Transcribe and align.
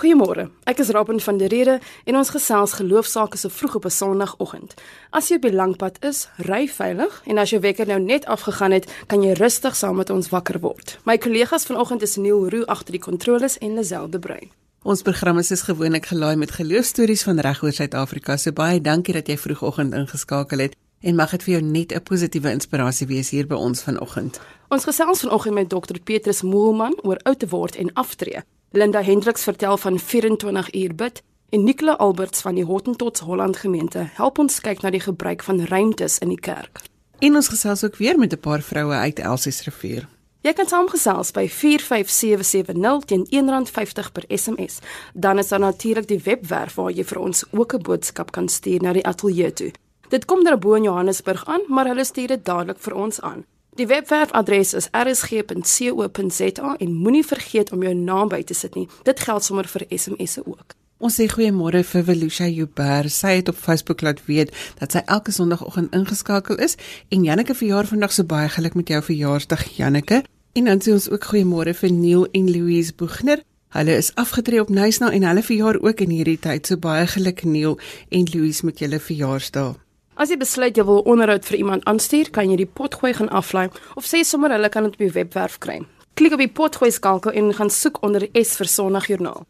Goeiemôre. 0.00 0.46
Ek 0.64 0.78
is 0.80 0.88
Raben 0.96 1.18
van 1.20 1.36
der 1.36 1.50
Rede 1.52 1.74
en 2.08 2.16
ons 2.16 2.30
gesels 2.32 2.72
geloofsaake 2.78 3.36
se 3.36 3.50
vroeg 3.52 3.74
op 3.74 3.84
'n 3.84 3.90
Sondagoggend. 3.90 4.74
As 5.10 5.28
jy 5.28 5.34
op 5.36 5.42
die 5.42 5.52
langpad 5.52 6.04
is, 6.04 6.28
ry 6.36 6.68
veilig 6.68 7.22
en 7.26 7.38
as 7.38 7.50
jou 7.50 7.60
wekker 7.60 7.86
nou 7.86 8.00
net 8.00 8.24
afgegaan 8.24 8.70
het, 8.70 8.88
kan 9.06 9.22
jy 9.22 9.32
rustig 9.32 9.76
saam 9.76 9.96
met 9.96 10.10
ons 10.10 10.28
wakker 10.28 10.60
word. 10.60 10.98
My 11.04 11.18
kollegas 11.18 11.64
vanoggend 11.64 12.02
is 12.02 12.16
Neil 12.16 12.48
Roo 12.48 12.64
agter 12.64 12.92
die 12.92 13.00
kontroles 13.00 13.58
en 13.58 13.74
Lazelle 13.74 14.08
de 14.08 14.18
Bruin. 14.18 14.50
Ons 14.82 15.02
program 15.02 15.38
is 15.38 15.46
soos 15.46 15.62
gewoonlik 15.62 16.06
gelaai 16.06 16.36
met 16.36 16.50
geloofstories 16.50 17.22
van 17.22 17.38
regoor 17.38 17.72
Suid-Afrika. 17.72 18.36
So 18.36 18.52
baie 18.52 18.80
dankie 18.80 19.14
dat 19.14 19.26
jy 19.26 19.36
vroegoggend 19.38 19.94
ingeskakel 19.94 20.58
het 20.58 20.76
en 21.00 21.14
mag 21.14 21.30
dit 21.30 21.42
vir 21.42 21.52
jou 21.52 21.62
net 21.62 21.92
'n 21.92 22.02
positiewe 22.02 22.50
inspirasie 22.50 23.06
wees 23.06 23.30
hier 23.30 23.46
by 23.46 23.54
ons 23.54 23.82
vanoggend. 23.82 24.40
Ons 24.68 24.84
gesels 24.84 25.20
vanoggend 25.20 25.54
met 25.54 25.68
Dr 25.68 26.00
Petrus 26.04 26.42
Moelman 26.42 26.98
oor 27.02 27.18
oud 27.22 27.38
te 27.38 27.48
word 27.48 27.76
en 27.76 27.92
aftree. 27.92 28.42
Linda 28.72 29.02
Hendriks 29.02 29.42
vertel 29.42 29.76
van 29.76 29.98
24 29.98 30.74
uur 30.74 30.94
bid 30.94 31.22
en 31.48 31.64
Nicola 31.64 31.92
Alberts 31.92 32.40
van 32.40 32.54
die 32.54 32.64
Hottentots 32.64 33.20
Holland 33.20 33.56
gemeente 33.56 34.04
help 34.14 34.38
ons 34.38 34.60
kyk 34.62 34.84
na 34.84 34.92
die 34.94 35.00
gebruik 35.02 35.42
van 35.42 35.64
ruimtes 35.66 36.18
in 36.22 36.30
die 36.30 36.38
kerk. 36.38 36.78
En 37.18 37.34
ons 37.34 37.48
gesels 37.50 37.82
ook 37.84 37.96
weer 37.96 38.18
met 38.18 38.32
'n 38.32 38.38
paar 38.38 38.62
vroue 38.62 38.94
uit 38.94 39.18
Elsies 39.18 39.64
rivier. 39.64 40.08
Jy 40.40 40.52
kan 40.52 40.66
saamgesels 40.66 41.30
by 41.30 41.48
45770 41.48 43.04
teen 43.04 43.26
R1.50 43.26 44.12
per 44.12 44.24
SMS. 44.28 44.78
Dan 45.14 45.38
is 45.38 45.48
daar 45.48 45.58
natuurlik 45.58 46.08
die 46.08 46.20
webwerf 46.24 46.74
waar 46.74 46.90
jy 46.90 47.04
vir 47.04 47.18
ons 47.18 47.44
ook 47.50 47.74
'n 47.74 47.82
boodskap 47.82 48.30
kan 48.30 48.48
stuur 48.48 48.82
na 48.82 48.92
die 48.92 49.06
ateljee 49.06 49.52
toe. 49.52 49.72
Dit 50.08 50.24
kom 50.24 50.44
daar 50.44 50.58
bo 50.58 50.74
in 50.74 50.82
Johannesburg 50.82 51.46
aan, 51.46 51.60
maar 51.66 51.86
hulle 51.86 52.04
stuur 52.04 52.26
dit 52.26 52.44
dadelik 52.44 52.78
vir 52.78 52.94
ons 52.94 53.20
aan. 53.20 53.44
Die 53.78 53.86
webwerfadres 53.86 54.74
is 54.74 54.88
rsg.co.za 54.90 56.76
en 56.78 56.94
moenie 56.94 57.26
vergeet 57.26 57.70
om 57.72 57.82
jou 57.82 57.94
naam 57.94 58.28
by 58.28 58.42
te 58.42 58.54
sit 58.54 58.74
nie. 58.74 58.88
Dit 59.06 59.20
geld 59.22 59.44
sommer 59.46 59.68
vir 59.70 59.84
SMS'e 59.94 60.42
ook. 60.44 60.74
Ons 61.00 61.16
sê 61.16 61.28
goeiemôre 61.30 61.84
vir 61.86 62.02
Velusha 62.04 62.48
Jouber. 62.50 63.06
Sy 63.08 63.38
het 63.38 63.48
op 63.48 63.56
Facebook 63.56 64.02
laat 64.02 64.20
weet 64.26 64.50
dat 64.82 64.92
sy 64.92 65.04
elke 65.06 65.32
Sondagoggend 65.32 65.94
ingeskakel 65.96 66.58
is 66.60 66.76
en 67.08 67.24
Janneke 67.24 67.54
verjaar 67.54 67.86
vandag 67.88 68.12
so 68.12 68.26
baie 68.26 68.50
geluk 68.52 68.74
met 68.74 68.90
jou 68.90 69.00
verjaarsdag 69.06 69.62
Janneke. 69.78 70.24
En 70.58 70.66
dan 70.66 70.82
sê 70.82 70.92
ons 70.92 71.06
ook 71.08 71.30
goeiemôre 71.30 71.72
vir 71.78 71.92
Neil 71.94 72.26
en 72.36 72.50
Louise 72.50 72.92
Boegner. 72.92 73.44
Hulle 73.70 73.94
is 73.96 74.10
afgetree 74.18 74.60
op 74.60 74.68
Nysna 74.68 75.12
en 75.14 75.28
hulle 75.30 75.46
verjaar 75.46 75.78
ook 75.78 76.02
in 76.02 76.10
hierdie 76.10 76.40
tyd. 76.42 76.66
So 76.66 76.76
baie 76.76 77.06
geluk 77.06 77.46
Neil 77.46 77.78
en 78.10 78.26
Louise 78.34 78.66
met 78.66 78.82
julle 78.82 78.98
verjaarsdag. 79.00 79.78
As 80.20 80.28
jy 80.28 80.36
besluit 80.36 80.76
jy 80.76 80.84
wil 80.84 80.98
onderhoud 81.08 81.46
vir 81.48 81.56
iemand 81.56 81.86
aanstuur, 81.88 82.28
kan 82.28 82.50
jy 82.50 82.58
die 82.60 82.68
potgooi 82.68 83.14
gaan 83.16 83.30
aflaai 83.32 83.70
of 83.96 84.04
sê 84.04 84.20
sommer 84.20 84.52
hulle 84.52 84.68
kan 84.68 84.84
dit 84.84 84.98
op 84.98 85.00
die 85.00 85.14
webwerf 85.14 85.56
kry. 85.64 85.78
Klik 86.20 86.36
op 86.36 86.42
die 86.44 86.52
potgooi 86.58 86.90
skakel 86.92 87.32
en 87.40 87.48
gaan 87.56 87.72
soek 87.72 88.02
onder 88.04 88.26
S 88.36 88.52
vir 88.60 88.68
Sondagjoernaal. 88.68 89.46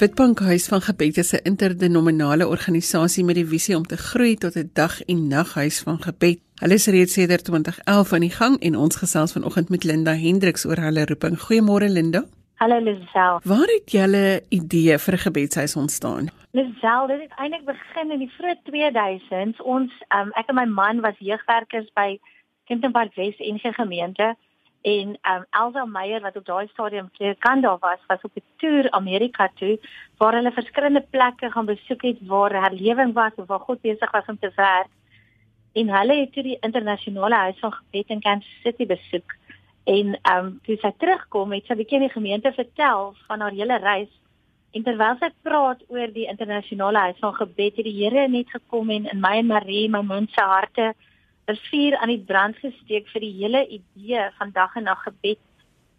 Witbank 0.00 0.40
Huis 0.48 0.70
van 0.72 0.80
Gebed 0.80 1.18
is 1.18 1.34
'n 1.34 1.44
interdenominale 1.44 2.48
organisasie 2.48 3.24
met 3.24 3.34
die 3.34 3.46
visie 3.46 3.76
om 3.76 3.86
te 3.86 3.96
groei 3.96 4.36
tot 4.36 4.56
'n 4.56 4.70
dag 4.72 5.02
en 5.02 5.28
naghuis 5.28 5.80
van 5.80 6.02
gebed. 6.02 6.40
Hulle 6.54 6.74
is 6.74 6.86
reeds 6.86 7.12
sedert 7.12 7.44
2011 7.44 8.12
aan 8.12 8.20
die 8.20 8.30
gang 8.30 8.60
en 8.60 8.76
ons 8.76 8.96
gesels 8.96 9.32
vanoggend 9.32 9.68
met 9.68 9.84
Linda 9.84 10.14
Hendriks 10.14 10.64
oor 10.64 10.76
hulle 10.76 11.04
roeping. 11.04 11.38
Goeiemôre 11.38 11.88
Linda. 11.88 12.24
Hallo 12.62 12.78
Lisel. 12.78 13.40
Waar 13.42 13.70
het 13.74 13.90
julle 13.90 14.42
idee 14.48 14.98
vir 14.98 15.14
'n 15.14 15.24
gebedshuis 15.26 15.76
ontstaan? 15.76 16.28
Lisel, 16.50 17.06
dit 17.06 17.20
het 17.20 17.32
eintlik 17.36 17.64
begin 17.64 18.10
in 18.10 18.18
die 18.18 18.32
vroeë 18.36 18.56
2000s. 18.70 19.62
Ons 19.62 19.92
um, 20.16 20.30
ek 20.32 20.46
en 20.48 20.54
my 20.54 20.64
man 20.64 21.00
was 21.00 21.18
jeugwerkers 21.18 21.90
by 21.94 22.20
Kinderpark 22.64 23.14
Wes 23.14 23.36
en 23.38 23.58
sy 23.58 23.72
gemeente 23.72 24.36
en 24.82 25.08
um, 25.32 25.44
Elsa 25.50 25.84
Meyer 25.84 26.20
wat 26.20 26.36
op 26.36 26.44
daai 26.44 26.68
stadium 26.68 27.10
kan 27.38 27.60
daar 27.60 27.78
was, 27.80 27.98
was 28.06 28.22
op 28.22 28.36
'n 28.36 28.44
toer 28.56 28.90
Amerika 28.90 29.50
toe 29.54 29.78
waar 30.18 30.34
hulle 30.34 30.52
verskillende 30.52 31.04
plekke 31.10 31.50
gaan 31.50 31.66
besoek 31.66 32.02
het 32.02 32.18
waar 32.26 32.62
herlewing 32.62 33.12
was 33.12 33.32
of 33.36 33.46
waar 33.46 33.66
God 33.66 33.80
besig 33.80 34.10
was 34.10 34.26
om 34.26 34.38
te 34.38 34.52
werk. 34.54 34.92
En 35.72 35.88
hulle 35.88 36.14
het 36.20 36.32
toe 36.32 36.42
die 36.42 36.58
internasionale 36.60 37.34
huis 37.34 37.58
van 37.58 37.72
gebed 37.72 38.08
in 38.08 38.20
Kansas 38.20 38.60
City 38.62 38.86
besoek. 38.86 39.34
En 39.84 40.18
ehm 40.22 40.46
um, 40.46 40.58
toe 40.62 40.76
sy 40.78 40.92
terugkom, 40.98 41.52
het 41.52 41.66
sy 41.66 41.72
'n 41.74 41.76
bietjie 41.76 41.98
in 41.98 42.06
die 42.06 42.16
gemeente 42.16 42.52
vertel 42.52 43.14
van 43.26 43.40
haar 43.40 43.50
hele 43.50 43.78
reis. 43.78 44.12
En 44.72 44.82
terwyl 44.82 45.16
sy 45.20 45.30
praat 45.42 45.80
oor 45.88 46.12
die 46.12 46.26
internasionale 46.26 46.98
huis 46.98 47.18
van 47.18 47.34
gebed, 47.34 47.76
het 47.76 47.84
die 47.84 48.04
Here 48.04 48.28
net 48.28 48.50
gekom 48.50 48.90
en 48.90 49.06
in 49.06 49.20
my 49.20 49.36
en 49.38 49.46
Marie, 49.46 49.88
my 49.88 50.02
man 50.02 50.28
se 50.28 50.40
harte, 50.40 50.94
'n 51.48 51.56
vuur 51.56 51.96
aan 51.96 52.08
die 52.08 52.24
brand 52.26 52.56
gesteek 52.56 53.08
vir 53.08 53.20
die 53.20 53.34
hele 53.40 53.66
idee 53.66 54.30
van 54.38 54.50
dag 54.50 54.76
en 54.76 54.84
nag 54.84 55.02
gebed. 55.02 55.38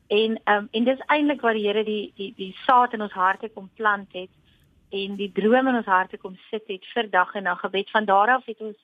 En 0.08 0.40
ehm 0.44 0.58
um, 0.58 0.68
en 0.72 0.84
dis 0.84 1.06
eintlik 1.08 1.42
waar 1.42 1.54
die 1.54 1.68
Here 1.68 1.84
die 1.84 2.14
die 2.16 2.34
die 2.38 2.56
saad 2.66 2.94
in 2.94 3.02
ons 3.02 3.12
harte 3.12 3.50
kom 3.50 3.70
plant 3.76 4.14
het 4.14 4.30
en 4.90 5.16
die 5.16 5.32
drome 5.32 5.70
in 5.70 5.76
ons 5.76 5.86
harte 5.86 6.18
kom 6.18 6.38
sit 6.50 6.64
het 6.68 6.86
vir 6.94 7.10
dag 7.10 7.36
en 7.36 7.44
nag 7.44 7.60
gebed. 7.60 7.90
Van 7.90 8.06
daar 8.06 8.30
af 8.30 8.46
het 8.46 8.62
ons 8.62 8.78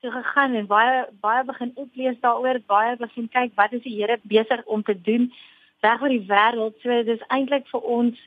toe 0.00 0.10
gegaan 0.10 0.54
en 0.54 0.66
baie 0.66 1.06
baie 1.20 1.44
begin 1.44 1.72
oplees 1.74 2.18
daaroor, 2.20 2.60
baie 2.66 2.96
begin 2.96 3.28
kyk 3.28 3.54
wat 3.54 3.72
is 3.72 3.82
die 3.82 3.94
Here 3.98 4.18
besig 4.22 4.64
om 4.64 4.82
te 4.82 4.94
doen 5.00 5.32
reg 5.80 6.02
oor 6.02 6.12
die 6.12 6.26
wêreld. 6.26 6.76
So 6.82 7.02
dis 7.06 7.24
eintlik 7.34 7.66
vir 7.72 7.88
ons 7.96 8.20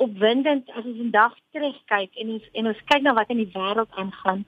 opwindend 0.00 0.70
as 0.70 0.84
ons 0.84 1.02
vandag 1.02 1.36
terugkyk 1.52 2.16
en 2.22 2.32
ons 2.36 2.48
en 2.52 2.70
ons 2.72 2.86
kyk 2.92 3.04
na 3.04 3.14
wat 3.18 3.32
in 3.34 3.42
die 3.42 3.52
wêreld 3.54 4.00
aangaan. 4.02 4.44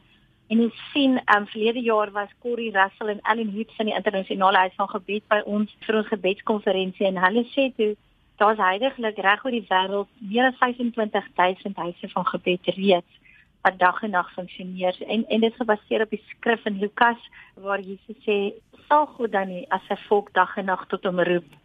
En 0.53 0.61
ons 0.67 0.81
sien 0.93 1.19
um 1.37 1.47
verlede 1.49 1.81
jaar 1.85 2.13
was 2.13 2.33
Corey 2.45 2.71
Russell 2.77 3.13
en 3.15 3.21
Ellen 3.33 3.53
Hoots 3.57 3.77
van 3.77 3.89
die 3.89 3.97
internasionale 3.97 4.65
huis 4.65 4.79
van 4.81 4.89
gebed 4.95 5.29
by 5.33 5.43
ons 5.45 5.77
vir 5.87 6.01
ons 6.01 6.13
gebedskonferensie 6.15 7.09
en 7.09 7.21
hulle 7.27 7.45
sê 7.53 7.69
toe 7.77 7.93
daar's 8.41 8.61
heidaglik 8.61 9.21
reg 9.27 9.45
oor 9.45 9.55
die 9.55 9.67
wêreld 9.69 10.09
meer 10.33 10.49
as 10.49 10.59
25000 10.61 11.77
huise 11.85 12.13
van 12.17 12.27
gebed 12.33 12.73
reeds 12.77 13.21
wat 13.63 13.79
dag 13.79 14.03
en 14.03 14.11
nag 14.11 14.33
funksioneer. 14.33 14.97
En 15.07 15.25
en 15.29 15.41
dit 15.41 15.51
is 15.51 15.57
gebaseer 15.57 16.03
op 16.03 16.11
die 16.11 16.23
skrif 16.29 16.65
in 16.65 16.79
Lukas 16.79 17.31
waar 17.55 17.81
Jesus 17.81 18.19
sê 18.27 18.53
sal 18.89 19.07
God 19.07 19.33
dan 19.33 19.49
nie 19.49 19.65
as 19.71 19.85
sy 19.89 19.97
volk 20.09 20.33
dag 20.35 20.57
en 20.57 20.71
nag 20.71 20.87
tot 20.91 21.05
hom 21.09 21.21
roep 21.21 21.59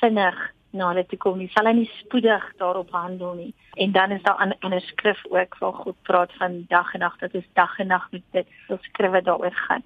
vinnig 0.00 0.38
na 0.70 0.90
hulle 0.92 1.04
toe 1.06 1.18
kom 1.18 1.38
nie? 1.38 1.48
Sal 1.54 1.66
hy 1.66 1.72
nie 1.80 1.90
spoedig 1.98 2.44
daarop 2.60 2.92
handel 2.94 3.34
nie? 3.38 3.54
En 3.80 3.92
dan 3.92 4.12
is 4.16 4.22
daar 4.22 4.46
'n 4.46 4.58
ander 4.60 4.80
skrif 4.80 5.24
ook 5.30 5.58
waar 5.58 5.72
God 5.72 5.96
praat 6.02 6.32
van 6.38 6.64
dag 6.68 6.94
en 6.94 7.00
nag 7.00 7.16
dat 7.18 7.34
is 7.34 7.48
dag 7.54 7.78
en 7.78 7.86
nag 7.86 8.10
met 8.12 8.22
dit 8.32 8.46
so 8.68 8.78
skrywe 8.80 9.22
daaroor 9.22 9.54
gaan. 9.54 9.82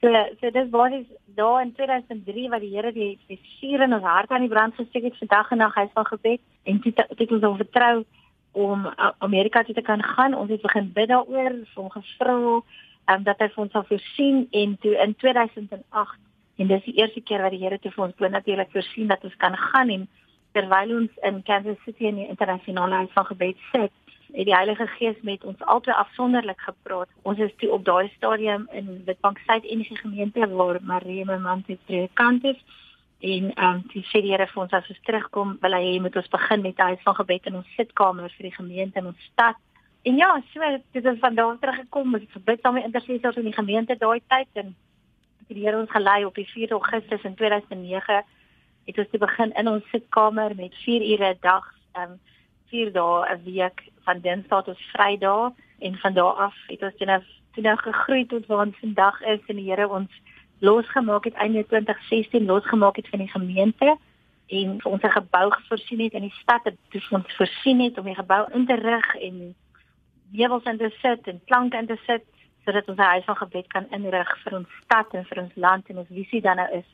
So 0.00 0.12
so 0.40 0.50
dis 0.50 0.70
wat 0.70 0.92
is 0.92 1.06
daar 1.34 1.62
in 1.62 1.72
2003 1.72 2.48
wat 2.48 2.60
die 2.60 2.74
Here 2.76 2.92
die 2.92 3.18
die 3.26 3.40
vuur 3.60 3.80
in 3.82 3.94
ons 3.94 4.04
hart 4.04 4.30
aan 4.30 4.40
die 4.40 4.54
brand 4.54 4.74
gesteek 4.74 5.02
het 5.02 5.16
vir 5.16 5.28
dag 5.28 5.50
en 5.50 5.58
nag 5.58 5.74
hy 5.74 5.88
sal 5.94 6.04
gebed. 6.04 6.40
En 6.62 6.80
dit 6.80 6.96
het 6.96 7.32
ons 7.32 7.56
vertrou 7.56 8.04
om 8.56 8.86
Amerika 9.18 9.62
toe 9.64 9.74
te 9.74 9.84
kan 9.84 10.02
gaan. 10.02 10.34
Ons 10.34 10.50
het 10.50 10.62
begin 10.62 10.92
bid 10.92 11.08
daaroor, 11.12 11.58
hom 11.74 11.90
gevra 11.92 12.36
um, 13.12 13.24
dat 13.26 13.42
hy 13.42 13.48
vir 13.52 13.64
ons 13.64 13.74
sal 13.76 13.84
voorsien 13.88 14.46
en 14.50 14.76
toe 14.80 14.94
in 15.02 15.12
2008 15.20 16.22
en 16.56 16.70
dis 16.70 16.86
die 16.86 16.96
eerste 16.96 17.20
keer 17.20 17.44
wat 17.44 17.52
die 17.52 17.60
Here 17.60 17.78
te 17.78 17.92
vir 17.92 18.06
ons 18.06 18.16
bo 18.16 18.28
natuurlik 18.32 18.72
voorsien 18.72 19.12
dat 19.12 19.24
ons 19.28 19.36
kan 19.42 19.56
gaan 19.60 19.92
en 19.92 20.06
terwyl 20.56 20.94
ons 21.02 21.20
in 21.28 21.42
Kansas 21.44 21.76
City 21.84 22.08
in 22.08 22.22
die 22.22 22.30
internasionale 22.32 23.02
huis 23.02 23.12
van 23.12 23.28
gebed 23.28 23.60
sit, 23.74 23.92
het 24.32 24.48
die 24.48 24.56
Heilige 24.56 24.86
Gees 24.94 25.18
met 25.28 25.44
ons 25.44 25.60
albei 25.68 25.92
afsonderlik 25.94 26.62
gepraat. 26.64 27.12
Ons 27.28 27.42
is 27.44 27.52
toe 27.60 27.70
op 27.76 27.84
daai 27.84 28.08
stadium 28.16 28.64
in 28.72 29.02
Witbank 29.04 29.42
Suid 29.44 29.68
Enige 29.68 30.00
gemeente 30.00 30.48
waar 30.54 30.80
Marie 30.80 31.26
my 31.28 31.36
man 31.36 31.62
te 31.68 31.76
predikant 31.84 32.44
is 32.44 32.64
en 33.20 33.54
ehm 33.54 33.74
um, 33.74 33.84
die 33.92 34.04
sê 34.04 34.20
die 34.20 34.32
Here 34.32 34.46
vir 34.46 34.62
ons 34.62 34.72
as 34.72 34.88
ons 34.92 35.04
terugkom 35.08 35.56
wil 35.60 35.72
hy 35.72 35.84
hê 35.84 36.00
moet 36.00 36.16
ons 36.16 36.28
begin 36.28 36.62
met 36.62 36.78
'n 36.78 36.88
huis 36.90 37.02
van 37.02 37.14
gebed 37.14 37.46
in 37.46 37.56
ons 37.56 37.74
sitkamer 37.76 38.30
vir 38.30 38.48
die 38.48 38.56
gemeente 38.56 38.98
in 38.98 39.06
ons 39.06 39.22
stad. 39.32 39.56
En 40.02 40.16
ja, 40.16 40.42
so 40.52 40.60
dit 40.92 41.04
is 41.04 41.18
van 41.18 41.34
daar 41.34 41.58
teruggekom, 41.58 42.14
ons 42.14 42.32
gebid 42.32 42.60
saam 42.60 42.74
met 42.74 42.84
intercessors 42.84 43.36
in 43.36 43.48
die 43.48 43.60
gemeente 43.60 43.96
daai 43.98 44.20
tyd 44.28 44.48
en 44.52 44.76
die 45.48 45.64
Here 45.64 45.78
ons 45.78 45.90
gelei 45.90 46.24
op 46.24 46.34
die 46.34 46.46
4 46.46 46.70
Augustus 46.70 47.22
in 47.22 47.34
2009 47.34 48.22
het 48.86 48.98
ons 48.98 49.10
te 49.10 49.18
begin 49.18 49.52
in 49.52 49.68
ons 49.68 49.90
sitkamer 49.90 50.54
met 50.54 50.74
4 50.84 51.02
ure 51.12 51.34
'n 51.34 51.38
dag, 51.40 51.64
ehm 51.94 52.10
um, 52.10 52.20
4 52.70 52.92
dae 52.92 53.34
'n 53.34 53.44
week 53.44 53.82
van 54.04 54.20
Dinsdag 54.20 54.64
tot 54.64 54.78
Vrydag 54.92 55.52
en 55.78 55.98
van 55.98 56.14
daar 56.14 56.36
af 56.46 56.54
het 56.66 56.82
ons 56.82 56.96
dan 56.98 57.08
nou, 57.08 57.22
nou 57.54 57.76
gegroei 57.76 58.26
tot 58.26 58.46
waar 58.46 58.66
ons 58.66 58.78
vandag 58.78 59.20
is 59.22 59.40
en 59.46 59.56
die 59.56 59.70
Here 59.70 59.88
ons 59.88 60.10
losgemaak 60.58 61.24
het 61.24 61.34
einde 61.34 61.66
2016 61.66 62.44
losgemaak 62.44 62.96
het 62.96 63.08
van 63.08 63.18
die 63.18 63.28
gemeente 63.28 63.96
en 64.46 64.84
ons 64.84 65.02
'n 65.02 65.08
gebou 65.10 65.52
voorsien 65.68 66.00
het 66.00 66.12
in 66.12 66.20
die 66.20 66.38
stad 66.42 66.64
het 66.64 66.76
dus 66.88 67.08
ons 67.08 67.36
voorsien 67.36 67.80
het 67.80 67.98
om 67.98 68.04
die 68.04 68.14
gebou 68.14 68.52
in 68.52 68.66
te 68.66 68.74
rig 68.74 69.14
en 69.14 69.54
meubels 70.32 70.64
in 70.64 70.76
te 70.76 70.94
sit 71.02 71.26
en 71.26 71.40
planke 71.44 71.76
in 71.76 71.86
te 71.86 71.98
sit 72.06 72.24
sodat 72.64 72.88
ons 72.88 72.98
'n 72.98 73.02
huis 73.02 73.24
van 73.24 73.36
gebed 73.36 73.66
kan 73.66 73.90
inrig 73.90 74.38
vir 74.42 74.56
ons 74.56 74.68
stad 74.84 75.14
en 75.14 75.24
vir 75.24 75.42
ons 75.42 75.54
land 75.54 75.88
en 75.88 75.98
ons 75.98 76.08
visie 76.08 76.40
dan 76.40 76.56
nou 76.56 76.70
is 76.70 76.86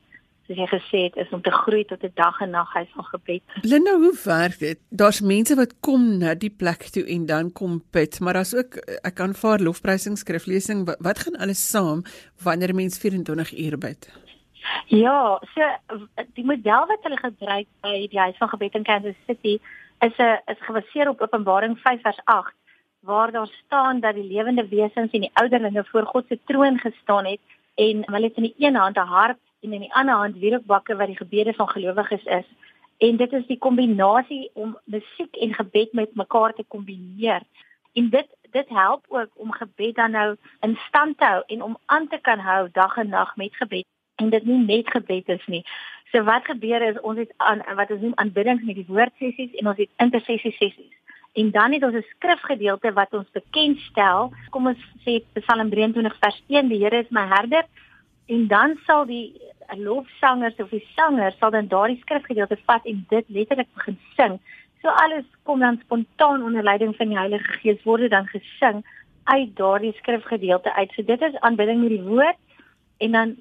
soos 0.52 0.60
jy 0.60 0.68
gesê 0.78 1.00
het 1.08 1.16
is 1.16 1.32
om 1.32 1.42
te 1.42 1.50
groei 1.50 1.84
tot 1.84 2.02
'n 2.02 2.12
dag 2.14 2.40
en 2.40 2.50
nag 2.50 2.72
huis 2.72 2.88
van 2.94 3.04
gebed. 3.04 3.42
Linda, 3.62 3.96
hoe 3.96 4.14
werk 4.24 4.58
dit? 4.58 4.78
Daar's 4.90 5.20
mense 5.20 5.54
wat 5.54 5.80
kom 5.80 6.18
na 6.18 6.34
die 6.34 6.50
plek 6.50 6.82
toe 6.92 7.04
en 7.06 7.26
dan 7.26 7.52
kom 7.52 7.82
bid, 7.90 8.20
maar 8.20 8.34
daar's 8.34 8.54
ook 8.54 8.76
ek 9.02 9.14
kan 9.14 9.34
vaar 9.34 9.58
lofprysing, 9.58 10.18
skriflesing, 10.18 10.86
wat, 10.86 10.96
wat 11.00 11.18
gaan 11.18 11.36
alles 11.36 11.70
saam 11.70 12.02
wanneer 12.42 12.74
mens 12.74 12.98
24 12.98 13.58
uur 13.58 13.78
bid? 13.78 14.10
Ja, 14.86 15.40
so 15.54 15.62
die 16.34 16.44
model 16.44 16.86
wat 16.86 17.02
hulle 17.02 17.18
gebruik 17.18 17.66
by 17.80 18.06
die 18.10 18.20
huis 18.20 18.36
van 18.36 18.48
gebed 18.48 18.74
in 18.74 18.84
Kansas 18.84 19.16
City 19.26 19.58
is 20.00 20.18
'n 20.18 20.38
is 20.46 20.60
gebaseer 20.60 21.08
op 21.08 21.20
Openbaring 21.20 21.78
5 21.78 22.02
vers 22.02 22.20
8 22.24 22.54
waar 23.00 23.32
daar 23.32 23.50
staan 23.64 24.00
dat 24.00 24.14
die 24.14 24.32
lewende 24.32 24.68
wesens 24.68 25.10
en 25.12 25.20
die 25.20 25.30
ouderlinge 25.32 25.84
voor 25.84 26.06
God 26.06 26.24
se 26.28 26.38
troon 26.44 26.78
gestaan 26.78 27.26
het 27.26 27.40
en 27.74 28.02
hulle 28.06 28.26
het 28.26 28.36
in 28.36 28.42
die 28.42 28.54
een 28.58 28.76
hand 28.76 28.96
'n 28.96 29.06
harp 29.06 29.38
en 29.62 29.72
in 29.72 29.84
die 29.86 29.94
ander 29.94 30.14
hand 30.14 30.38
wierookbakke 30.42 30.96
wat 30.96 31.06
die 31.06 31.16
gebede 31.16 31.54
van 31.54 31.68
gelowiges 31.68 32.24
is. 32.24 32.46
En 32.98 33.16
dit 33.16 33.32
is 33.32 33.46
die 33.46 33.58
kombinasie 33.58 34.50
om 34.52 34.76
musiek 34.84 35.36
en 35.36 35.54
gebed 35.54 35.92
met 35.92 36.14
mekaar 36.14 36.54
te 36.54 36.64
kombineer. 36.68 37.42
En 37.92 38.10
dit 38.10 38.28
dit 38.52 38.68
help 38.68 39.04
ook 39.08 39.30
om 39.34 39.52
gebed 39.52 39.94
dan 39.94 40.10
nou 40.10 40.36
in 40.60 40.76
stand 40.88 41.18
te 41.18 41.24
hou 41.24 41.42
en 41.46 41.62
om 41.62 41.78
aan 41.86 42.08
te 42.08 42.18
kan 42.20 42.38
hou 42.38 42.68
dag 42.72 42.96
en 42.96 43.08
nag 43.08 43.36
met 43.36 43.56
gebed 43.56 43.86
en 44.14 44.30
dit 44.30 44.44
nie 44.44 44.58
net 44.58 44.90
gebed 44.90 45.28
is 45.28 45.46
nie. 45.46 45.64
So 46.12 46.22
wat 46.28 46.44
gebeur 46.44 46.82
is 46.82 47.00
ons 47.00 47.18
het 47.18 47.32
aan 47.36 47.62
wat 47.76 47.90
ons 47.90 48.00
noem 48.00 48.18
aanbiddings 48.20 48.64
met 48.68 48.76
die 48.76 48.88
woordsessies 48.88 49.54
en 49.60 49.72
ons 49.72 49.80
het 49.80 49.88
intersessie 50.04 50.52
sessies. 50.52 50.98
En 51.32 51.50
dan 51.50 51.72
het 51.72 51.84
ons 51.84 51.94
'n 51.94 52.04
skrifgedeelte 52.16 52.92
wat 52.92 53.12
ons 53.12 53.30
bekendstel. 53.32 54.32
Kom 54.50 54.66
ons 54.66 54.82
sê 55.04 55.22
Psalm 55.32 55.70
23 55.70 56.16
vers 56.20 56.42
1: 56.48 56.68
Die 56.68 56.84
Here 56.84 56.98
is 56.98 57.10
my 57.10 57.26
herder. 57.26 57.64
En 58.26 58.46
dan 58.46 58.78
sal 58.86 59.06
die 59.06 59.40
lofsangers 59.76 60.56
of 60.56 60.70
die 60.70 60.86
sangers 60.94 61.38
sal 61.38 61.50
dan 61.50 61.68
daardie 61.68 62.00
skrifgedeelte 62.00 62.58
vat 62.66 62.84
en 62.86 63.04
dit 63.08 63.24
letterlik 63.28 63.68
begin 63.74 63.98
sing. 64.16 64.38
So 64.82 64.88
alles 64.88 65.24
kom 65.42 65.60
dan 65.60 65.80
spontaan 65.84 66.42
onder 66.42 66.62
leiding 66.62 66.96
van 66.96 67.08
die 67.08 67.18
Heilige 67.18 67.58
Gees 67.62 67.82
word 67.82 68.10
dan 68.10 68.26
gesing 68.26 68.82
uit 69.24 69.56
daardie 69.56 69.94
skrifgedeelte 69.96 70.74
uit. 70.74 70.92
So 70.92 71.02
dit 71.02 71.22
is 71.22 71.40
aanbidding 71.40 71.80
met 71.80 71.94
die 71.94 72.02
woord 72.02 72.38
en 72.98 73.12
dan 73.12 73.36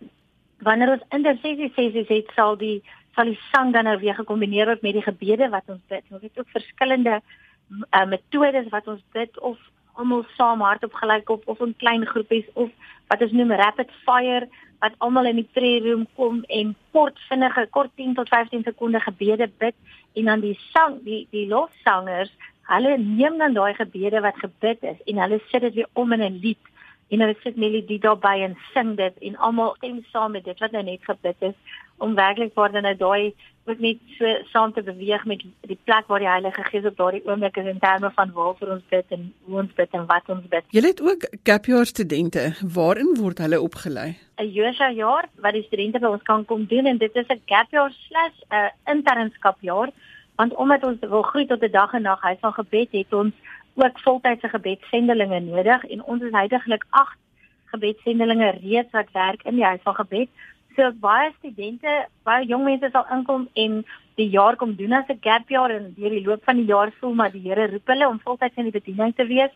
wanneer 0.62 0.92
ons 0.92 1.08
intersessie 1.10 1.72
sessies 1.76 2.10
het, 2.10 2.30
sal 2.36 2.58
die 2.58 2.82
sal 3.16 3.28
die 3.28 3.40
sang 3.52 3.74
dan 3.74 3.90
nou 3.90 3.98
weer 4.00 4.16
gekombineer 4.16 4.70
word 4.70 4.84
met 4.86 4.96
die 4.96 5.04
gebede 5.04 5.50
wat 5.52 5.68
ons 5.68 5.82
bid. 5.92 6.06
Ons 6.10 6.24
het 6.24 6.40
ook 6.40 6.54
verskillende 6.54 7.20
uh, 7.20 8.06
metodes 8.08 8.70
wat 8.72 8.88
ons 8.88 9.02
bid 9.12 9.40
of 9.40 9.58
almal 10.00 10.26
saam 10.38 10.62
hardop 10.62 10.94
gelyk 10.94 11.30
op 11.30 11.48
of 11.48 11.60
in 11.60 11.76
klein 11.78 12.06
groepies 12.06 12.48
of 12.54 12.70
wat 13.08 13.22
ons 13.22 13.32
noem 13.32 13.52
rapid 13.64 13.92
fire 14.06 14.48
wat 14.82 14.96
almal 14.98 15.30
in 15.30 15.42
die 15.42 15.50
prayer 15.54 15.84
room 15.86 16.08
kom 16.16 16.42
en 16.60 16.76
kort 16.96 17.20
vinnige 17.30 17.68
kort 17.78 17.92
10 17.96 18.16
tot 18.20 18.30
15 18.30 18.64
sekonde 18.64 19.00
gebede 19.00 19.50
bid 19.64 19.76
en 20.14 20.32
dan 20.32 20.46
die 20.46 20.58
sang 20.72 20.98
die 21.06 21.28
die 21.36 21.48
lofsangers 21.48 22.32
hulle 22.72 22.98
neem 22.98 23.38
dan 23.38 23.54
daai 23.58 23.74
gebede 23.78 24.22
wat 24.26 24.40
gebid 24.46 24.84
is 24.94 25.00
en 25.06 25.22
hulle 25.26 25.40
sit 25.52 25.66
dit 25.68 25.80
weer 25.80 25.90
om 25.94 26.14
in 26.18 26.26
'n 26.28 26.40
lied 26.46 26.72
en 27.12 27.20
hulle 27.20 27.36
sit 27.44 27.58
melodie 27.64 28.00
daarbey 28.00 28.44
en 28.48 28.58
sing 28.74 28.96
dit 28.96 29.16
en 29.30 29.38
almal 29.48 29.76
stem 29.78 30.04
saam 30.12 30.32
met 30.32 30.46
dit 30.46 30.60
wat 30.64 30.72
nou 30.72 30.84
net 30.84 31.10
gebid 31.12 31.48
is 31.52 31.58
om 31.98 32.16
werklik 32.16 32.54
waar 32.56 32.72
dan 32.72 32.88
nou 32.88 32.96
daai 32.96 33.34
ook 33.66 33.80
net 33.80 33.98
so 34.18 34.26
saam 34.52 34.74
te 34.74 34.82
beweeg 34.84 35.26
met 35.26 35.44
die 35.70 35.78
plek 35.84 36.08
waar 36.08 36.20
die 36.20 36.30
Heilige 36.30 36.64
Gees 36.64 36.86
op 36.86 36.98
daardie 36.98 37.22
oomblik 37.26 37.58
is 37.58 37.70
in 37.70 37.80
terme 37.80 38.12
van 38.16 38.32
waar 38.34 38.56
vir 38.60 38.72
ons 38.76 38.84
bid 38.90 39.06
en 39.18 39.34
hoe 39.46 39.60
ons 39.62 39.74
bid 39.78 39.98
en 39.98 40.06
wat 40.10 40.30
ons 40.34 40.48
bid. 40.50 40.66
Julle 40.70 40.88
het 40.88 41.02
ook 41.02 41.28
gapjaar 41.44 41.86
studente. 41.86 42.48
Waarin 42.74 43.14
word 43.20 43.38
hulle 43.38 43.62
opgelei? 43.62 44.16
'n 44.42 44.52
Josa 44.52 44.92
jaar 44.92 45.30
wat 45.36 45.54
die 45.54 45.68
studente 45.70 46.00
by 46.00 46.08
ons 46.08 46.24
kan 46.24 46.46
kom 46.46 46.66
doen 46.66 46.86
en 46.86 46.98
dit 46.98 47.16
is 47.16 47.28
'n 47.28 47.42
gapjaar 47.46 47.92
slash 47.92 48.38
'n 48.50 48.72
internskapjaar 48.96 49.90
want 50.36 50.56
omdat 50.56 50.84
ons 50.84 51.00
wil 51.00 51.22
groei 51.22 51.46
tot 51.46 51.64
'n 51.64 51.72
dag 51.72 51.94
en 51.94 52.02
nag 52.02 52.22
huis 52.22 52.40
van 52.40 52.54
gebed 52.54 52.92
het 52.92 53.14
ons 53.14 53.34
ook 53.74 54.00
voltydse 54.00 54.50
gebedsendelinge 54.50 55.40
nodig 55.40 55.84
en 55.84 56.04
ons 56.04 56.22
is 56.22 56.32
heidaglik 56.32 56.86
8 56.90 57.18
gebedsendelinge 57.66 58.50
reeds 58.50 58.92
wat 58.92 59.12
werk 59.12 59.44
in 59.44 59.56
die 59.56 59.64
huis 59.64 59.80
van 59.84 59.96
gebed. 59.96 60.30
So 60.76 60.92
baie 61.04 61.32
studente, 61.40 61.94
baie 62.24 62.46
jong 62.48 62.64
mense 62.64 62.90
sal 62.94 63.08
inkom 63.12 63.48
en 63.64 63.82
die 64.20 64.30
jaar 64.36 64.56
kom 64.56 64.76
doen 64.80 64.94
as 64.94 65.10
'n 65.10 65.20
gap 65.28 65.50
jaar 65.50 65.72
en 65.72 65.94
deur 65.98 66.14
die 66.16 66.26
loop 66.26 66.44
van 66.44 66.58
die 66.58 66.70
jaar 66.74 66.92
voel 67.00 67.14
maar 67.14 67.32
die 67.32 67.44
Here 67.48 67.68
roep 67.72 67.88
hulle 67.88 68.08
om 68.08 68.20
voltyds 68.20 68.58
in 68.58 68.70
die 68.70 68.80
bediening 68.80 69.16
te 69.16 69.26
wees. 69.26 69.52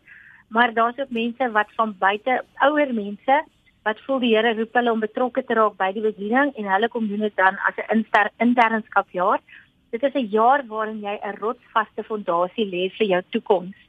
Maar 0.49 0.73
daar's 0.73 0.99
ook 0.99 1.09
mense 1.09 1.51
wat 1.51 1.71
van 1.77 1.95
buite, 1.99 2.43
ouer 2.67 2.93
mense 2.93 3.43
wat 3.83 3.99
voel 4.05 4.19
die 4.19 4.35
Here 4.35 4.53
roep 4.57 4.73
hulle 4.73 4.91
om 4.91 4.99
betrokke 4.99 5.43
te 5.45 5.53
raak 5.53 5.77
by 5.77 5.91
die 5.93 6.03
bediening 6.03 6.51
en 6.55 6.71
hulle 6.73 6.89
kom 6.89 7.07
doen 7.07 7.25
dit 7.27 7.35
dan 7.35 7.55
as 7.67 7.77
'n 7.77 7.97
inter, 7.97 8.31
internskapjaar. 8.39 9.39
Dit 9.91 10.03
is 10.03 10.13
'n 10.13 10.27
jaar 10.31 10.67
waarin 10.67 10.99
jy 10.99 11.19
'n 11.23 11.39
rotsvaste 11.39 12.03
fondasie 12.03 12.65
lê 12.65 12.91
vir 12.97 13.07
jou 13.07 13.21
toekoms. 13.29 13.84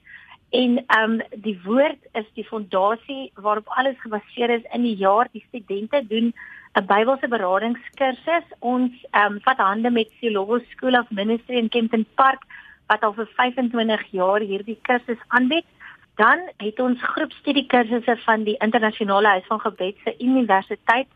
En 0.51 0.85
ehm 0.87 1.11
um, 1.11 1.23
die 1.43 1.61
woord 1.65 1.99
is 2.13 2.27
die 2.35 2.45
fondasie 2.45 3.33
waarop 3.35 3.69
alles 3.69 3.99
gebaseer 3.99 4.51
is 4.51 4.69
in 4.73 4.83
die 4.83 4.97
jaar 4.97 5.29
die 5.33 5.45
studente 5.49 6.07
doen 6.07 6.35
'n 6.75 6.87
Bybelse 6.87 7.29
beradingskursus. 7.29 8.47
Ons 8.59 8.93
ehm 9.11 9.33
um, 9.33 9.41
vat 9.41 9.59
hande 9.59 9.91
met 9.91 10.13
Theological 10.21 10.61
School 10.71 10.99
of 10.99 11.11
Ministry 11.11 11.57
in 11.57 11.69
Kempton 11.69 12.07
Park 12.15 12.43
wat 12.87 13.03
al 13.03 13.13
vir 13.13 13.27
25 13.27 14.07
jaar 14.11 14.41
hierdie 14.41 14.79
kursus 14.83 15.23
aanbied. 15.29 15.67
Dan 16.15 16.39
het 16.57 16.81
ons 16.81 17.03
groepstudiekursusse 17.03 18.17
van 18.17 18.45
die 18.45 18.57
Internasionale 18.59 19.29
Huis 19.29 19.47
van 19.47 19.61
Gebed 19.61 19.97
se 20.05 20.15
Universiteit 20.19 21.09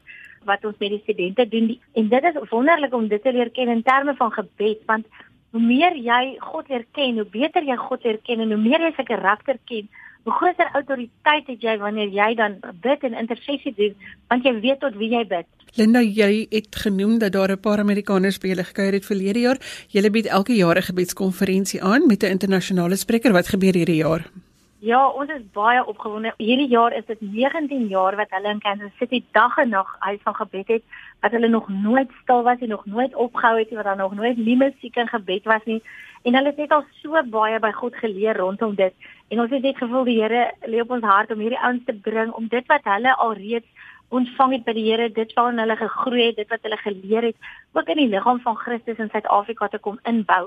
wat 0.45 0.65
ons 0.65 0.79
met 0.79 0.95
die 0.95 1.01
studente 1.03 1.49
doen. 1.49 1.81
En 1.93 2.09
dit 2.09 2.25
is 2.25 2.49
wonderlik 2.51 2.95
om 2.95 3.09
dit 3.09 3.23
te 3.23 3.33
leer 3.33 3.51
ken 3.51 3.69
in 3.69 3.83
terme 3.83 4.15
van 4.17 4.33
gebed 4.33 4.79
want 4.87 5.07
hoe 5.51 5.63
meer 5.63 5.97
jy 5.97 6.37
God 6.41 6.69
leer 6.69 6.87
ken, 6.93 7.19
hoe 7.19 7.25
beter 7.25 7.63
jy 7.67 7.77
God 7.77 8.05
leer 8.05 8.19
ken 8.27 8.41
en 8.41 8.55
hoe 8.55 8.61
meer 8.61 8.81
jy 8.81 8.93
sy 8.97 9.05
karakter 9.09 9.59
ken, 9.71 9.89
hoe 10.29 10.35
groter 10.37 10.69
autoriteit 10.75 11.49
het 11.49 11.65
jy 11.65 11.77
wanneer 11.81 12.13
jy 12.13 12.35
dan 12.39 12.59
bid 12.85 13.07
en 13.09 13.17
intersessie 13.23 13.73
doen, 13.77 13.97
want 14.29 14.45
jy 14.45 14.53
weet 14.61 14.81
tot 14.85 14.99
wie 15.01 15.11
jy 15.15 15.25
bid. 15.29 15.49
Linda, 15.79 16.03
jy 16.03 16.47
het 16.51 16.77
genoem 16.83 17.19
dat 17.19 17.33
daar 17.33 17.53
'n 17.53 17.61
paar 17.61 17.79
Amerikaners 17.79 18.39
by 18.39 18.49
julle 18.49 18.65
gekuier 18.65 18.93
het 18.93 19.07
verlede 19.07 19.41
jaar. 19.41 19.59
Julle 19.89 20.11
bied 20.11 20.27
elke 20.27 20.55
jaar 20.55 20.77
'n 20.77 20.89
gebedskonferensie 20.91 21.83
aan 21.83 22.07
met 22.07 22.23
'n 22.23 22.31
internasionale 22.37 22.97
spreker. 22.97 23.33
Wat 23.33 23.49
gebeur 23.49 23.75
hierdie 23.75 24.03
jaar? 24.03 24.27
Ja, 24.81 25.01
ons 25.13 25.29
is 25.29 25.43
baie 25.53 25.81
opgewonde. 25.85 26.31
Hierdie 26.41 26.71
jaar 26.73 26.95
is 26.97 27.05
dit 27.05 27.21
19 27.21 27.83
jaar 27.93 28.15
wat 28.17 28.31
hulle 28.33 28.49
in 28.49 28.63
Kansas 28.65 28.95
City 28.97 29.19
dag 29.37 29.59
en 29.61 29.75
nag 29.75 29.89
huis 30.07 30.21
van 30.25 30.37
gebed 30.39 30.69
het, 30.73 30.85
wat 31.21 31.35
hulle 31.37 31.49
nog 31.53 31.67
nooit 31.69 32.13
stil 32.23 32.41
was 32.47 32.63
en 32.65 32.71
nog 32.73 32.87
nooit 32.89 33.15
opgehou 33.15 33.59
het, 33.59 33.75
wat 33.77 33.85
daar 33.85 33.99
nog 33.99 34.15
nooit 34.17 34.39
nie 34.41 34.57
musiek 34.57 34.97
en 34.97 35.11
gebed 35.11 35.45
was 35.45 35.67
nie. 35.69 35.83
En 36.25 36.33
hulle 36.35 36.49
het 36.49 36.63
net 36.65 36.73
al 36.73 36.87
so 37.03 37.21
baie 37.29 37.59
by 37.61 37.73
God 37.77 37.99
geleer 38.01 38.41
rondom 38.41 38.73
dit. 38.79 38.95
En 39.29 39.43
ons 39.45 39.53
het 39.53 39.63
net 39.63 39.77
gevoel 39.77 40.09
die 40.09 40.17
Here 40.23 40.47
lê 40.65 40.81
op 40.81 40.95
ons 40.97 41.05
hart 41.05 41.35
om 41.35 41.43
hierdie 41.45 41.61
ouens 41.61 41.85
te 41.85 41.95
bring 42.07 42.33
om 42.33 42.47
dit 42.49 42.73
wat 42.73 42.89
hulle 42.89 43.13
al 43.17 43.35
reeds 43.37 43.89
ontvang 44.09 44.55
het 44.57 44.65
by 44.65 44.75
die 44.79 44.87
Here, 44.89 45.11
dit 45.13 45.35
waarin 45.37 45.61
hulle 45.61 45.77
gegroei 45.77 46.23
het, 46.31 46.39
dit 46.41 46.49
wat 46.49 46.65
hulle 46.65 46.81
geleer 46.81 47.27
het, 47.29 47.53
ook 47.77 47.93
in 47.93 48.01
die 48.01 48.09
liggaam 48.17 48.41
van 48.49 48.57
Christus 48.57 48.97
in 48.97 49.13
Suid-Afrika 49.13 49.69
te 49.69 49.79
kom 49.79 50.01
inbou. 50.09 50.47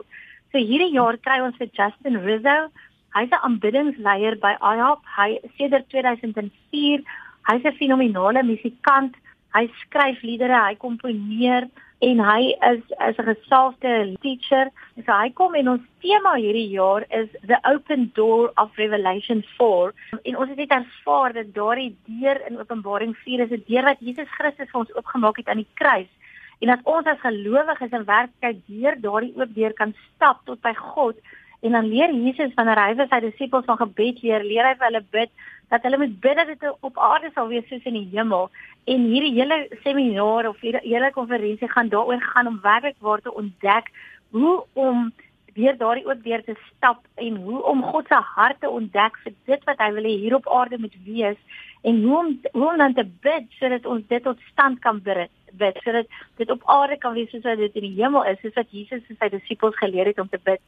So 0.50 0.58
hierdie 0.58 0.90
jaar 0.98 1.22
kry 1.22 1.38
ons 1.46 1.62
vir 1.62 1.70
Justin 1.70 2.18
Rizzo 2.26 2.74
Hy's 3.14 3.30
'n 3.30 3.44
aanbiddingsleier 3.46 4.40
by 4.42 4.54
IHOP. 4.58 5.02
Hy 5.18 5.30
sedert 5.58 5.90
2004, 5.90 7.04
hy's 7.50 7.66
'n 7.66 7.78
fenominale 7.82 8.42
musikant. 8.44 9.14
Hy 9.54 9.70
skryf 9.82 10.22
liedere, 10.24 10.58
hy 10.68 10.76
komponeer 10.76 11.70
en 12.02 12.20
hy 12.20 12.42
is 12.72 12.82
is 13.08 13.18
'n 13.20 13.28
gesalfde 13.30 13.92
teacher. 14.24 14.72
So 15.06 15.12
hy 15.12 15.30
kom 15.30 15.56
en 15.56 15.70
ons 15.74 15.86
tema 16.02 16.34
hierdie 16.36 16.70
jaar 16.70 17.06
is 17.20 17.30
The 17.46 17.60
Open 17.74 18.12
Door 18.16 18.52
of 18.58 18.76
Revelation 18.78 19.44
4. 19.58 19.94
En 20.24 20.38
ons 20.38 20.50
het 20.50 20.58
net 20.58 20.72
ervaar 20.72 21.34
dat 21.34 21.54
daardie 21.54 21.96
deur 22.08 22.42
in 22.50 22.60
Openbaring 22.60 23.16
4 23.18 23.40
is 23.46 23.52
'n 23.52 23.64
deur 23.68 23.84
wat 23.84 24.00
Jesus 24.00 24.28
Christus 24.38 24.72
vir 24.72 24.80
ons 24.80 24.96
oopgemaak 24.96 25.38
het 25.38 25.48
aan 25.48 25.64
die 25.64 25.74
kruis. 25.76 26.12
En 26.60 26.68
dat 26.68 26.80
ons 26.84 27.06
as 27.06 27.20
gelowiges 27.20 27.92
in 27.92 28.06
werklikheid 28.06 28.60
deur 28.68 28.96
daardie 29.02 29.34
oop 29.38 29.54
deur 29.56 29.74
kan 29.74 29.94
stap 30.16 30.46
tot 30.46 30.62
by 30.62 30.74
God 30.74 31.16
En 31.64 31.72
dan 31.72 31.88
leer 31.88 32.12
Jesus 32.12 32.54
wanneer 32.58 32.82
hy 32.82 32.94
vir 33.00 33.08
sy 33.10 33.20
disippels 33.24 33.68
van 33.70 33.80
gebed 33.80 34.22
leer, 34.22 34.44
leer 34.44 34.68
hy 34.68 34.74
vir 34.80 34.90
hulle 34.90 35.04
bid 35.16 35.32
dat 35.72 35.86
hulle 35.88 35.98
moet 36.02 36.16
bid 36.22 36.38
dat 36.38 36.50
dit 36.52 36.66
op 36.86 36.98
aarde 37.00 37.32
sal 37.34 37.48
wees 37.50 37.66
soos 37.70 37.86
in 37.90 37.96
die 37.98 38.10
hemel. 38.12 38.50
En 38.86 39.06
hierdie 39.10 39.34
hele 39.38 39.62
seminar 39.86 40.50
of 40.50 40.60
hierdie 40.62 40.84
hele 40.86 41.12
konferensie 41.16 41.70
gaan 41.72 41.92
daaroor 41.94 42.22
gaan 42.34 42.52
om 42.52 42.60
werklik 42.66 43.00
waar 43.00 43.24
te 43.24 43.34
ontdek 43.34 43.90
hoe 44.36 44.64
om 44.74 45.12
weer 45.54 45.78
daardie 45.78 46.06
oop 46.10 46.24
deur 46.26 46.44
te 46.44 46.56
stap 46.68 47.04
en 47.22 47.36
hoe 47.46 47.62
om 47.70 47.84
God 47.94 48.08
se 48.10 48.20
hart 48.36 48.60
te 48.62 48.70
ontdek 48.70 49.18
vir 49.24 49.34
dit 49.50 49.68
wat 49.70 49.82
hy 49.86 49.92
wil 49.98 50.10
hê 50.10 50.14
hier 50.24 50.36
op 50.36 50.50
aarde 50.60 50.80
moet 50.82 50.96
wees 51.06 51.62
en 51.90 52.02
hoe 52.04 52.18
om 52.20 52.32
hoe 52.54 52.70
om 52.72 52.82
dan 52.82 52.96
te 52.98 53.06
bid 53.28 53.46
sodat 53.60 53.86
ons 53.86 54.08
dit 54.10 54.24
tot 54.24 54.40
stand 54.52 54.82
kan 54.86 55.02
bring 55.06 55.30
bid 55.62 55.78
sodat 55.86 56.10
dit 56.42 56.52
op 56.52 56.66
aarde 56.76 56.98
kan 56.98 57.14
wees 57.14 57.30
soos 57.30 57.46
dit 57.46 57.78
in 57.82 57.88
die 57.88 57.98
hemel 58.00 58.26
is 58.32 58.42
soos 58.42 58.58
wat 58.58 58.74
Jesus 58.74 59.06
en 59.10 59.20
sy 59.20 59.30
disippels 59.36 59.78
geleer 59.78 60.10
het 60.10 60.20
om 60.20 60.30
te 60.30 60.42
bid. 60.44 60.62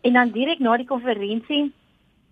En 0.00 0.12
dan 0.12 0.30
direk 0.30 0.58
na 0.58 0.76
die 0.76 0.86
konferensie 0.86 1.72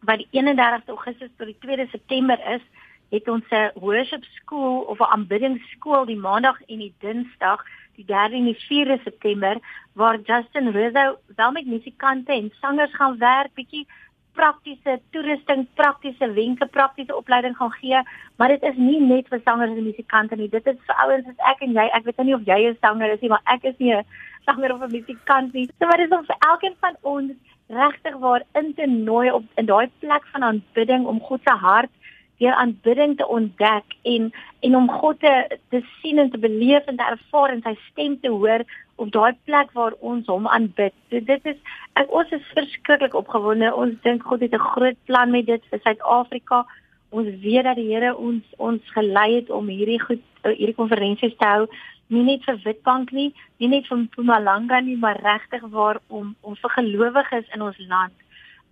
wat 0.07 0.23
die 0.23 0.29
31 0.31 0.87
Augustus 0.87 1.31
tot 1.37 1.47
die 1.47 1.59
2 1.61 1.87
September 1.91 2.39
is, 2.55 2.63
het 3.11 3.29
ons 3.29 3.45
'n 3.51 3.71
worship 3.75 4.25
school 4.25 4.81
of 4.81 4.99
'n 4.99 5.13
aanbiddingsskool 5.15 6.07
die 6.07 6.17
maandag 6.17 6.61
en 6.67 6.79
die 6.79 6.95
dinsdag, 6.99 7.65
die 7.97 8.05
3de 8.05 8.37
en 8.37 8.45
die 8.45 8.61
4de 8.69 8.99
September 9.03 9.59
waar 9.93 10.19
Justin 10.21 10.71
Rizzo 10.71 11.19
wel 11.37 11.53
met 11.53 11.67
musikante 11.67 12.33
en 12.33 12.53
sangers 12.61 12.95
gaan 12.95 13.19
werk, 13.19 13.55
bietjie 13.55 13.87
praktiese 14.33 15.01
toerusting, 15.11 15.67
praktiese 15.75 16.33
wenke, 16.33 16.67
praktiese 16.67 17.17
opleiding 17.17 17.57
gaan 17.57 17.73
gee, 17.73 18.03
maar 18.37 18.49
dit 18.49 18.63
is 18.63 18.77
nie 18.77 19.01
net 19.01 19.29
vir 19.29 19.41
sangers 19.45 19.77
en 19.77 19.83
musikante 19.83 20.37
nie. 20.37 20.49
Dit 20.49 20.67
is 20.67 20.77
vir 20.87 20.97
ouens 21.05 21.25
soos 21.25 21.47
ek 21.53 21.61
en 21.61 21.73
jy. 21.73 21.87
Ek 21.97 22.05
weet 22.05 22.25
nie 22.25 22.35
of 22.35 22.45
jy 22.45 22.69
'n 22.69 22.77
sanger 22.81 23.13
is 23.13 23.21
nie, 23.21 23.29
maar 23.29 23.45
ek 23.45 23.65
is 23.65 23.79
nie 23.79 23.95
'n 23.95 24.05
sanger 24.45 24.75
of 24.75 24.83
'n 24.83 24.91
musikant 24.91 25.53
nie. 25.53 25.69
So 25.79 25.87
wat 25.87 25.99
is 25.99 26.11
om 26.11 26.25
vir 26.25 26.37
elkeen 26.39 26.77
van 26.81 26.97
ons 27.03 27.33
regtig 27.69 28.17
waar 28.17 28.43
in 28.55 28.75
te 28.75 28.87
nooi 28.87 29.31
op 29.31 29.45
in 29.55 29.67
daai 29.67 29.91
plek 29.99 30.27
van 30.33 30.43
aanbidding 30.43 31.07
om 31.07 31.21
God 31.21 31.41
se 31.45 31.55
hart 31.55 31.91
deur 32.39 32.53
aanbidding 32.53 33.17
te 33.17 33.27
ontdek 33.27 33.97
en 34.03 34.33
en 34.61 34.77
om 34.77 34.91
God 34.91 35.21
te 35.21 35.59
te 35.69 35.81
sien 36.01 36.19
en 36.19 36.31
te 36.31 36.39
beleef 36.39 36.85
en 36.85 36.97
te 36.97 37.09
ervaar 37.11 37.55
en 37.55 37.63
sy 37.65 37.75
stem 37.91 38.19
te 38.21 38.29
hoor 38.29 38.65
op 38.97 39.13
daai 39.13 39.33
plek 39.45 39.73
waar 39.73 39.93
ons 40.01 40.27
hom 40.27 40.47
aanbid. 40.49 40.95
So 41.11 41.21
dit 41.21 41.53
is 41.53 41.57
ek 42.01 42.13
ons 42.13 42.33
is 42.33 42.53
verskriklik 42.55 43.15
opgewonde. 43.15 43.73
Ons 43.75 43.97
dink 44.03 44.23
God 44.23 44.41
het 44.41 44.55
'n 44.55 44.69
groot 44.73 44.99
plan 45.05 45.31
met 45.31 45.47
dit 45.47 45.63
vir 45.71 45.81
Suid-Afrika. 45.83 46.67
Ons 47.11 47.29
weet 47.43 47.65
dat 47.65 47.77
die 47.77 47.93
Here 47.93 48.17
ons 48.17 48.45
ons 48.57 48.83
gelei 48.93 49.35
het 49.35 49.51
om 49.51 49.69
hierdie 49.69 50.01
goed 50.01 50.23
hierdie 50.43 50.75
konferensies 50.75 51.37
te 51.37 51.47
hou 51.47 51.69
nie 52.09 52.23
net 52.23 52.45
vir 52.47 52.61
Witbank 52.65 53.13
nie, 53.13 53.33
nie 53.59 53.69
net 53.69 53.89
vir 53.91 53.99
Mpumalanga 54.05 54.81
nie, 54.81 54.97
maar 54.97 55.19
regtig 55.23 55.65
waar 55.73 56.01
om 56.09 56.35
om 56.41 56.57
vir 56.57 56.71
gelowiges 56.79 57.51
in 57.55 57.63
ons 57.63 57.79
land 57.91 58.15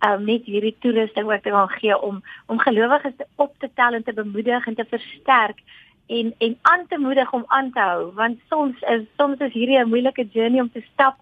um 0.05 0.25
net 0.27 0.45
hierdie 0.45 0.75
toerusting 0.83 1.29
ook 1.29 1.43
te 1.43 1.51
gaan 1.51 1.71
gee 1.79 1.97
om 1.97 2.21
om 2.51 2.59
gelowiges 2.59 3.13
op 3.35 3.53
te 3.59 3.69
tel 3.75 3.93
en 3.93 4.03
te 4.03 4.13
bemoedig 4.13 4.67
en 4.67 4.75
te 4.75 4.85
versterk 4.89 5.61
en 6.07 6.33
en 6.37 6.57
aan 6.61 6.87
te 6.87 6.97
moedig 6.99 7.31
om 7.33 7.45
aan 7.47 7.71
te 7.71 7.79
hou. 7.79 8.11
Want 8.13 8.39
soms 8.49 8.81
is 8.81 9.05
soms 9.17 9.39
is 9.39 9.53
hierdie 9.53 9.79
'n 9.79 9.89
moeilike 9.89 10.27
journey 10.31 10.61
om 10.61 10.71
te 10.71 10.83
stap 10.93 11.15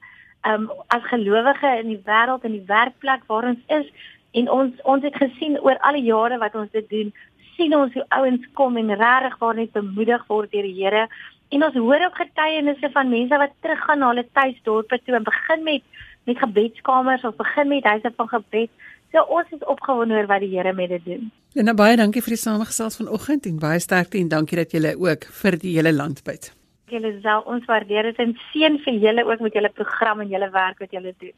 um 0.46 0.72
as 0.88 1.04
gelowige 1.04 1.78
in 1.82 1.88
die 1.88 2.04
wêreld 2.06 2.44
en 2.44 2.52
die 2.52 2.68
werkplek 2.68 3.22
waar 3.28 3.46
ons 3.48 3.64
is. 3.68 3.88
En 4.32 4.50
ons 4.50 4.82
ons 4.84 5.04
het 5.04 5.16
gesien 5.16 5.60
oor 5.60 5.78
al 5.78 5.94
die 5.94 6.10
jare 6.10 6.38
wat 6.38 6.56
ons 6.56 6.72
dit 6.72 6.90
doen 6.90 7.14
sien 7.56 7.76
ons 7.76 7.94
hoe 7.94 8.06
ouens 8.10 8.46
kom 8.54 8.78
en 8.78 8.96
regtig 8.96 9.38
waar 9.38 9.56
net 9.56 9.72
bemoedig 9.72 10.26
word 10.28 10.52
deur 10.52 10.68
die 10.68 10.78
Here 10.82 11.08
en 11.50 11.64
ons 11.64 11.76
hoor 11.76 12.06
ook 12.06 12.16
getuienisse 12.16 12.90
van 12.94 13.10
mense 13.10 13.38
wat 13.38 13.54
teruggaan 13.62 14.00
na 14.00 14.08
hulle 14.14 14.26
tuisdorpe 14.32 15.00
toe 15.06 15.16
en 15.16 15.24
begin 15.24 15.64
met 15.64 15.84
met 16.24 16.38
gebedskamers 16.40 17.24
of 17.24 17.36
begin 17.36 17.68
met 17.68 17.84
huise 17.84 18.12
van 18.16 18.28
gebed. 18.28 18.70
So 19.12 19.22
ons 19.28 19.50
is 19.52 19.66
opgewonde 19.68 20.16
oor 20.16 20.28
wat 20.28 20.40
die 20.40 20.50
Here 20.56 20.74
met 20.74 20.90
dit 20.90 21.06
doen. 21.06 21.32
Lena 21.54 21.74
baie 21.78 21.98
dankie 22.00 22.24
vir 22.24 22.34
die 22.34 22.42
samegesels 22.42 22.98
vanoggend 22.98 23.46
en 23.46 23.60
baie 23.60 23.80
sterkte 23.80 24.18
en 24.18 24.32
dankie 24.32 24.58
dat 24.58 24.72
julle 24.72 24.96
ook 24.98 25.28
vir 25.42 25.58
die 25.60 25.76
hele 25.76 25.94
land 25.94 26.24
byt. 26.24 26.54
Julle 26.90 27.12
sal 27.22 27.44
ons 27.50 27.66
waardeer 27.70 28.10
dit 28.10 28.22
en 28.24 28.34
seën 28.52 28.80
vir 28.86 29.00
julle 29.06 29.26
ook 29.28 29.44
met 29.46 29.54
julle 29.60 29.70
program 29.70 30.24
en 30.24 30.32
julle 30.32 30.50
werk 30.56 30.80
wat 30.80 30.96
julle 30.96 31.14
doen. 31.20 31.36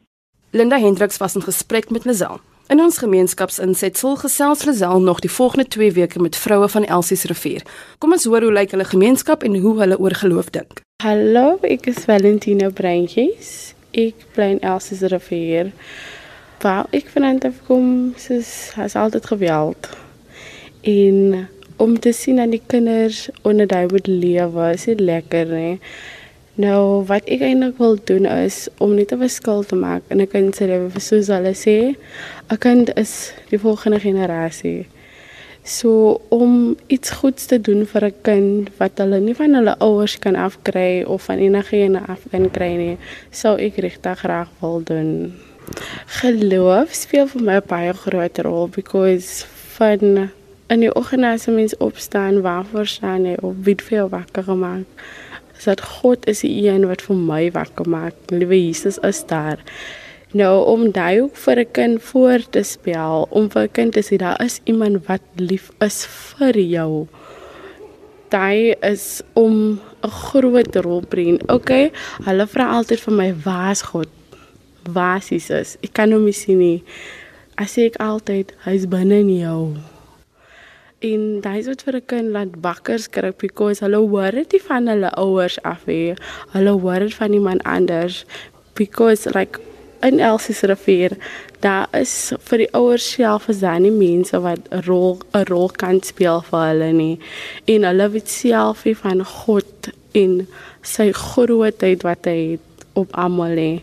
Linda 0.56 0.78
Hendriks 0.78 1.18
was 1.18 1.36
in 1.36 1.42
gesprek 1.42 1.90
met 1.90 2.04
Lazelle. 2.04 2.40
In 2.66 2.80
ons 2.80 2.98
gemeenskapsinsetsel 2.98 4.16
gesels 4.16 4.64
Lazelle 4.64 5.00
nog 5.00 5.20
die 5.20 5.30
volgende 5.30 5.68
2 5.68 5.92
weke 5.92 6.18
met 6.18 6.36
vroue 6.36 6.68
van 6.68 6.84
Elsies 6.84 7.22
rivier. 7.24 7.62
Kom 7.98 8.12
ons 8.12 8.24
hoor 8.24 8.42
hoe 8.42 8.52
lyk 8.52 8.74
hulle 8.74 8.84
gemeenskap 8.84 9.42
en 9.46 9.54
hoe 9.62 9.78
hulle 9.78 9.98
oor 9.98 10.14
geloof 10.14 10.50
dink. 10.50 10.82
Hallo, 11.02 11.58
ek 11.62 11.86
is 11.86 12.04
Valentina 12.08 12.70
Breintjes 12.74 13.76
ek 13.96 14.26
bly 14.34 14.50
in 14.56 14.62
Elsies 14.66 15.04
rivier. 15.12 15.70
Waar 16.64 16.88
ek 16.96 17.08
vanaand 17.14 17.46
afkom, 17.48 18.14
is 18.32 18.72
has 18.76 18.96
altyd 18.98 19.28
geweld. 19.32 19.88
En 20.82 21.46
om 21.76 21.98
te 22.00 22.12
sien 22.12 22.40
aan 22.40 22.54
die 22.54 22.62
kinders 22.66 23.26
onder 23.42 23.68
daai 23.68 23.86
moet 23.92 24.06
lewe, 24.06 24.70
is 24.72 24.86
dit 24.88 25.00
lekker, 25.00 25.46
né? 25.46 25.78
Nou, 26.56 27.04
wat 27.04 27.26
ek 27.28 27.42
eintlik 27.44 27.76
wil 27.76 27.98
doen 28.08 28.24
is 28.24 28.68
om 28.80 28.94
net 28.96 29.12
'n 29.12 29.20
verskil 29.20 29.62
te 29.62 29.76
maak 29.76 30.02
in 30.08 30.20
'n 30.20 30.26
kind 30.26 30.56
se 30.56 30.66
lewe, 30.66 31.00
soos 31.00 31.26
hulle 31.26 31.52
sê, 31.52 31.96
'n 32.48 32.58
kind 32.58 32.96
is 32.96 33.32
die 33.50 33.58
volgende 33.58 34.00
generasie. 34.00 34.86
So 35.62 36.20
om 36.28 36.76
iets 36.86 37.10
goeds 37.10 37.46
te 37.46 37.60
doen 37.60 37.86
vir 37.86 38.04
'n 38.04 38.14
kind 38.22 38.70
wat 38.78 38.98
hulle 38.98 39.20
nie 39.20 39.34
van 39.34 39.54
hulle 39.54 39.78
ouers 39.78 40.18
kan 40.18 40.34
afkry 40.34 41.02
of 41.02 41.22
van 41.22 41.38
enigiemand 41.38 42.08
af 42.08 42.20
kan 42.30 42.50
kry 42.50 42.76
nie, 42.76 42.96
sou 43.30 43.58
ek 43.58 43.76
regtig 43.76 44.18
graag 44.18 44.48
wil 44.60 44.80
doen. 44.84 45.34
Geloof 46.06 46.94
speel 46.94 47.26
vir 47.26 47.42
my 47.42 47.60
baie 47.60 47.92
groot 47.92 48.38
rol 48.38 48.68
because 48.68 49.44
van 49.76 50.30
in 50.68 50.80
die 50.80 50.94
oggend 50.94 51.24
as 51.24 51.46
mens 51.46 51.76
opstaan, 51.76 52.42
waarvoor 52.42 52.86
staan 52.86 53.24
jy 53.24 53.36
op? 53.42 53.54
Wie 53.64 53.72
het 53.72 53.82
vir 53.82 53.98
jou 53.98 54.08
wakker 54.08 54.42
gemaak? 54.42 54.86
Dat 55.64 55.80
God 55.80 56.26
is 56.26 56.40
die 56.40 56.68
een 56.68 56.86
wat 56.86 57.02
vir 57.02 57.16
my 57.16 57.50
wakker 57.50 57.88
maak. 57.88 58.14
Liewe 58.30 58.58
Jesus 58.66 58.98
is 58.98 59.24
daar. 59.26 59.58
Nou 60.36 60.66
om 60.66 60.90
daai 60.92 61.22
ook 61.22 61.36
vir 61.36 61.58
'n 61.60 61.70
kind 61.72 62.02
voor 62.02 62.40
te 62.50 62.62
spel, 62.62 63.26
om 63.30 63.50
vir 63.50 63.62
'n 63.62 63.72
kind 63.72 63.92
te 63.92 64.02
sê 64.02 64.16
daar 64.16 64.42
is 64.44 64.60
iemand 64.64 65.06
wat 65.06 65.22
lief 65.36 65.70
is 65.80 66.06
vir 66.06 66.58
jou. 66.58 67.06
Daai 68.28 68.74
is 68.80 69.22
om 69.32 69.80
'n 70.02 70.10
groot 70.10 70.76
rol 70.76 71.00
bring. 71.08 71.50
Okay, 71.50 71.92
hulle 72.24 72.46
vra 72.46 72.70
altyd 72.70 73.00
vir 73.00 73.14
my, 73.14 73.34
"Waar 73.44 73.70
is 73.70 73.82
God? 73.82 74.08
Waar 74.92 75.16
is 75.16 75.28
Jesus?" 75.28 75.76
Ek 75.82 75.92
kan 75.92 76.12
hom 76.12 76.24
nie 76.24 76.32
sien 76.32 76.58
nie. 76.58 76.82
As 77.56 77.78
ek 77.78 77.96
altyd, 77.96 78.52
"Hy's 78.64 78.86
binne 78.86 79.20
in 79.20 79.38
jou." 79.38 79.95
En 81.04 81.40
daai 81.44 81.58
is 81.58 81.66
wat 81.68 81.82
vir 81.84 81.96
'n 81.96 82.06
kind 82.06 82.28
laat 82.32 82.52
wakker 82.60 82.98
skrik 82.98 83.36
because 83.36 83.84
hulle 83.84 83.96
hoor 83.96 84.30
dit 84.32 84.62
van 84.68 84.86
hulle 84.86 85.10
ouers 85.14 85.62
af 85.62 85.84
hè. 85.84 86.14
Hulle 86.52 86.70
hoor 86.70 86.98
dit 86.98 87.14
van 87.14 87.32
iemand 87.32 87.62
anders 87.62 88.24
because 88.74 89.28
like 89.34 89.60
in 90.00 90.20
Elsie 90.20 90.54
se 90.54 90.66
rivier, 90.66 91.16
daar 91.60 91.88
is 91.92 92.32
vir 92.48 92.58
die 92.58 92.72
ouers 92.72 93.10
self 93.12 93.48
is 93.48 93.60
daar 93.60 93.80
nie 93.80 93.90
mense 93.90 94.40
wat 94.40 94.60
'n 94.70 94.82
rol 94.86 95.18
'n 95.34 95.44
rol 95.44 95.68
kan 95.68 96.02
speel 96.02 96.40
vir 96.40 96.66
hulle 96.68 96.92
nie. 96.92 97.18
En 97.64 97.82
hulle 97.82 98.10
weet 98.10 98.28
self 98.28 98.84
nie 98.84 98.96
van 98.96 99.24
God 99.24 99.90
en 100.12 100.48
sy 100.82 101.12
grootheid 101.12 102.02
wat 102.02 102.24
hy 102.24 102.38
het 102.52 102.86
op 102.92 103.08
almal 103.12 103.54
nie. 103.54 103.82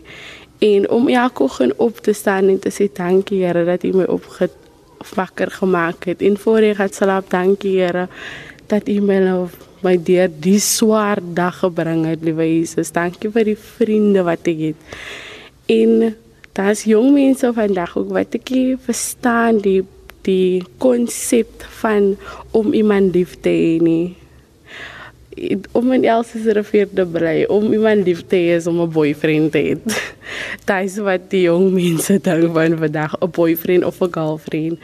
En 0.58 0.90
om 0.90 1.08
elke 1.08 1.42
oggend 1.42 1.76
op 1.76 1.98
te 1.98 2.12
staan 2.12 2.48
en 2.48 2.58
te 2.58 2.70
sê 2.70 2.92
dankie 2.92 3.44
Here 3.44 3.64
dat 3.64 3.84
U 3.84 3.92
my 3.92 4.04
opge 4.04 4.50
wakker 5.14 5.50
gemaak 5.50 6.08
het. 6.08 6.22
En 6.22 6.38
voor 6.38 6.64
ek 6.70 6.82
het 6.82 6.94
slaap 6.94 7.30
dankie 7.30 7.78
Here 7.80 8.08
dat 8.66 8.88
U 8.88 9.00
my 9.04 9.20
nou 9.24 9.48
my 9.84 9.96
deur 10.00 10.30
die 10.40 10.58
swaar 10.64 11.20
dag 11.20 11.60
gebring 11.60 12.06
het 12.08 12.24
liewe 12.24 12.46
Jesus. 12.48 12.92
Dankie 12.92 13.30
vir 13.30 13.52
die 13.52 13.58
vriende 13.58 14.24
wat 14.24 14.48
ek 14.48 14.62
het. 14.70 14.94
En 15.68 16.14
daar's 16.56 16.86
jong 16.88 17.12
mense 17.12 17.52
vandag 17.52 17.96
ook 18.00 18.14
wat 18.16 18.36
ek 18.38 18.54
verstaan 18.86 19.60
die 19.64 19.82
die 20.24 20.64
konsep 20.80 21.66
van 21.82 22.14
om 22.56 22.72
iemand 22.72 23.12
lief 23.12 23.36
te 23.44 23.52
hê 23.52 23.76
nie. 23.84 24.14
Om 25.72 25.92
in 25.92 26.04
Elsie 26.04 26.42
se 26.42 26.52
rivier 26.52 26.88
te 26.94 27.06
bly, 27.06 27.44
om 27.48 27.72
iemand 27.72 28.06
lief 28.06 28.22
te 28.26 28.36
hê 28.36 28.58
om 28.66 28.80
'n 28.80 28.90
boyfriend 28.90 29.52
te 29.52 29.58
hê. 29.58 29.74
Dit 30.66 30.84
is 30.84 30.98
wat 30.98 31.30
die 31.30 31.42
jong 31.48 31.72
mense 31.72 32.18
dink 32.18 32.52
van 32.52 32.78
vandag, 32.78 33.16
'n 33.20 33.30
boyfriend 33.30 33.84
of 33.84 34.00
'n 34.00 34.12
girlfriend. 34.12 34.78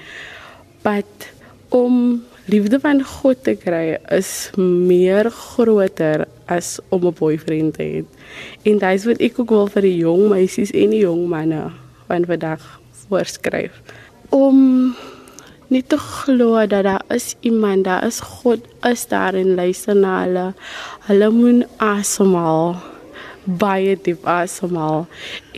But 0.83 1.30
om 1.69 2.23
liefde 2.45 2.80
van 2.80 3.02
God 3.02 3.45
te 3.45 3.54
kry 3.54 3.99
is 4.09 4.50
meer 4.57 5.30
groter 5.30 6.26
as 6.47 6.78
om 6.88 7.07
'n 7.07 7.14
boyfriend 7.19 7.75
te 7.75 7.83
hê. 7.83 8.04
En 8.62 8.78
dit 8.78 8.92
is 8.95 9.04
wat 9.04 9.21
ek 9.21 9.38
ook 9.38 9.50
wil 9.50 9.66
vir 9.66 9.83
die 9.83 9.97
jong 9.97 10.28
meisies 10.28 10.71
en 10.71 10.90
die 10.90 11.04
jong 11.07 11.28
manne 11.28 11.71
van 12.07 12.25
vandag 12.25 12.80
voorskryf. 13.09 13.73
Om 14.28 14.95
net 15.71 15.89
te 15.89 15.99
glo 15.99 16.67
dat 16.67 16.85
daar 16.85 17.05
is 17.15 17.35
iemand, 17.47 17.85
daar 17.87 18.07
is 18.07 18.21
God 18.21 18.67
is 18.87 19.07
daar 19.07 19.35
en 19.39 19.55
luister 19.55 19.97
na 19.97 20.23
hulle. 20.25 20.47
Hulle 21.09 21.31
moet 21.31 21.67
asemhaal 21.79 22.75
baie 23.45 23.97
diep 24.05 24.27
asemhaal 24.29 25.07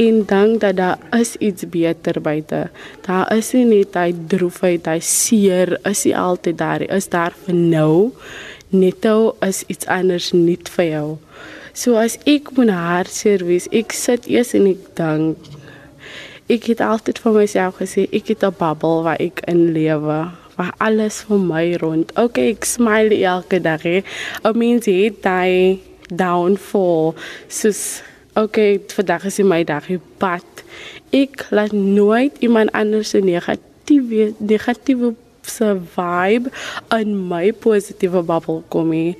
en 0.00 0.22
dink 0.28 0.60
dat 0.62 0.76
daar 0.76 0.98
is 1.18 1.34
iets 1.36 1.66
beter 1.68 2.20
buite. 2.20 2.68
Daar 3.06 3.32
is 3.36 3.52
nie 3.52 3.64
net 3.66 3.96
hy 3.98 4.12
droefheid, 4.12 4.86
hy 4.86 5.00
seer, 5.02 5.76
is 5.88 6.04
hy 6.06 6.14
altyd 6.16 6.58
daar, 6.58 6.86
is 6.88 7.08
daar 7.12 7.34
vir 7.44 7.58
nou. 7.58 8.12
Netto 8.72 9.34
is 9.44 9.64
iets 9.68 9.88
anders 9.90 10.32
nie 10.32 10.58
vir 10.76 10.88
jou. 10.88 11.08
So 11.74 11.96
as 11.96 12.18
ek 12.28 12.52
moet 12.56 12.72
hartseer 12.72 13.44
wees, 13.48 13.68
ek 13.72 13.92
sit 13.96 14.28
eers 14.30 14.54
en 14.56 14.68
ek 14.70 14.86
dink 14.96 15.50
ek 16.52 16.68
het 16.72 16.80
altyd 16.84 17.18
vir 17.24 17.32
myself 17.40 17.80
gesê 17.80 18.06
ek 18.12 18.28
het 18.34 18.44
'n 18.44 18.56
bubble 18.58 19.02
waar 19.06 19.20
ek 19.20 19.40
in 19.48 19.72
lewe 19.72 20.18
waar 20.56 20.74
alles 20.78 21.22
vir 21.28 21.38
my 21.38 21.74
rond. 21.80 22.12
Okay, 22.18 22.52
ek 22.52 22.64
smile 22.64 23.16
elke 23.24 23.60
dag. 23.60 23.82
Hè. 23.82 24.02
I 24.44 24.52
mean, 24.54 24.78
dit 24.84 25.22
daai 25.22 25.80
downfall. 26.12 27.14
Soos 27.48 28.02
okay, 28.36 28.80
vandag 28.94 29.24
is 29.24 29.38
my 29.38 29.64
dag, 29.64 29.88
but 30.18 30.64
ek 31.12 31.46
laat 31.50 31.72
nooit 31.72 32.36
iemand 32.40 32.72
anders 32.72 33.12
se 33.12 33.20
negatiewe 33.20 34.32
negatiewe 34.38 35.14
se 35.42 35.74
vibe 35.96 36.50
in 36.94 37.16
my 37.28 37.50
positiewe 37.52 38.22
bubble 38.22 38.62
kom 38.68 38.92
nie. 38.94 39.16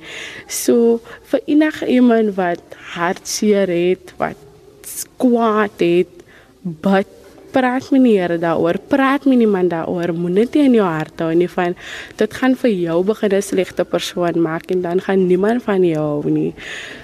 So 0.47 1.01
vir 1.29 1.43
enige 1.45 1.87
iemand 1.87 2.35
wat 2.37 2.63
hartseer 2.95 3.69
het, 3.69 4.13
wat 4.17 4.39
kwaad 5.17 5.83
het, 5.83 6.23
but 6.63 7.22
praat 7.53 7.89
met 7.93 8.03
die 8.03 8.15
Here 8.17 8.37
daaroor, 8.41 8.79
praat 8.89 9.25
met 9.29 9.39
iemand 9.39 9.71
daaroor, 9.73 10.13
moenie 10.17 10.47
dit 10.47 10.63
in 10.63 10.77
jou 10.77 10.85
hart 10.87 11.21
hou 11.21 11.29
nie 11.37 11.49
van 11.51 11.75
dit 12.19 12.37
gaan 12.39 12.55
vir 12.57 12.71
jou 12.71 12.97
begin 13.05 13.33
'n 13.33 13.41
slegte 13.41 13.85
persoon 13.85 14.41
maak 14.41 14.71
en 14.71 14.81
dan 14.81 15.01
gaan 15.01 15.27
niemand 15.27 15.63
van 15.63 15.83
jou 15.83 16.01
hou 16.01 16.29
nie. 16.29 16.53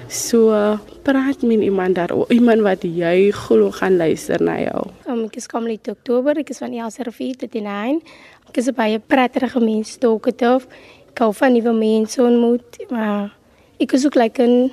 So 0.07 0.49
praat 1.03 1.41
met 1.41 1.61
iemand 1.61 1.95
daaroor, 1.95 2.25
iemand 2.31 2.61
wat 2.61 2.81
jy 2.83 3.31
glo 3.31 3.71
gaan 3.71 3.97
luister 3.97 4.41
na 4.41 4.59
jou. 4.59 4.87
Um, 5.07 5.25
ek 5.25 5.35
is 5.35 5.47
kom 5.47 5.65
lê 5.65 5.77
Oktober, 5.89 6.37
ek 6.37 6.49
is 6.49 6.57
van 6.57 6.73
tot 7.37 7.55
in 7.55 7.65
Hein. 7.65 8.01
Ek 8.49 8.57
is 8.57 8.71
baie 8.71 8.99
prettige 8.99 9.59
mens, 9.59 9.97
talkative. 9.97 10.67
Ek 11.09 11.19
hou 11.19 11.33
van 11.33 11.53
nuwe 11.53 11.73
mense 11.73 12.21
ontmoet, 12.21 12.89
maar 12.89 13.31
ek 13.79 13.93
is 13.93 14.05
ook 14.05 14.15
like 14.15 14.41
'n 14.41 14.71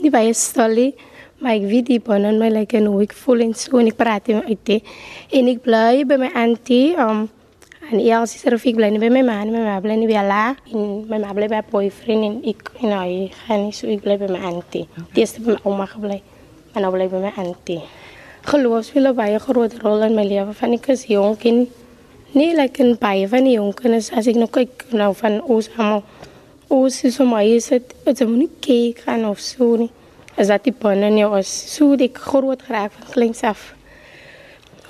nie 0.00 0.10
baie 0.10 0.32
stolie 0.34 0.94
maar 0.94 1.11
ek 1.50 1.62
weet 1.66 1.86
diep 1.90 2.08
in 2.14 2.38
my 2.38 2.48
like 2.48 2.76
en 2.78 2.86
hoe 2.86 3.02
ek 3.02 3.12
voel 3.12 3.40
en 3.42 3.54
so 3.54 3.78
en 3.78 3.86
ek 3.90 3.96
praat 3.98 4.28
met 4.28 4.64
dit 4.64 4.82
en 5.38 5.48
ek 5.48 5.62
bly 5.62 6.04
by 6.06 6.16
my 6.16 6.30
auntie 6.38 6.94
um 6.96 7.28
en 7.90 7.98
Elsie 7.98 8.38
se 8.38 8.50
refik 8.50 8.76
bly 8.76 8.90
by 8.98 9.10
my 9.10 9.22
man 9.22 9.50
my 9.52 9.64
ma 9.66 9.80
bly 9.80 9.96
nie 9.98 10.06
by 10.06 10.22
la 10.22 10.54
en 10.72 11.02
my 11.10 11.18
ma 11.18 11.32
bly 11.34 11.48
by 11.50 11.60
boyfriend 11.70 12.24
en 12.24 12.36
ek 12.46 12.70
en 12.80 12.94
hy 12.94 13.28
gaan 13.42 13.66
nie 13.66 13.74
so 13.74 13.90
ek 13.90 14.04
bly 14.06 14.16
by 14.16 14.30
my 14.30 14.38
auntie. 14.38 14.86
Die 15.12 15.24
eerste 15.24 15.42
by 15.42 15.56
my 15.56 15.60
ouma 15.66 15.86
gebly 15.90 16.22
en 16.74 16.86
nou 16.86 16.92
bly 16.94 17.08
by 17.10 17.20
my 17.26 17.32
auntie. 17.42 17.82
Geloof 18.46 18.86
speel 18.86 19.10
'n 19.10 19.16
baie 19.16 19.38
groot 19.38 19.74
rol 19.82 20.02
in 20.02 20.14
my 20.14 20.24
lewe 20.24 20.54
van 20.54 20.72
ek 20.78 20.88
is 20.94 21.06
jonk 21.06 21.44
en 21.44 21.66
nie 22.32 22.54
like 22.56 22.80
in 22.80 22.96
baie 22.96 23.26
van 23.28 23.44
die 23.44 23.58
jonk 23.58 23.84
en 23.84 23.94
as 23.94 24.10
ek 24.12 24.38
nou 24.40 24.48
kyk 24.48 24.86
nou 24.92 25.12
van 25.14 25.42
ons 25.42 25.68
almal 25.76 26.02
ons 26.68 27.04
is 27.04 27.14
so 27.14 27.26
maar 27.28 27.44
is 27.44 27.68
dit 27.68 27.94
dit 28.04 28.26
moet 28.28 28.38
nie 28.38 28.52
kyk 28.60 29.02
gaan 29.04 29.26
of 29.28 29.40
so 29.40 29.76
nie 29.76 29.90
is 30.36 30.48
dat 30.48 30.64
die 30.64 30.72
panne 30.72 31.10
nie 31.10 31.26
was 31.28 31.50
so 31.74 31.96
dik 31.96 32.18
groot 32.18 32.62
geraak 32.62 32.92
van 32.92 33.10
kleins 33.12 33.42
af. 33.42 33.74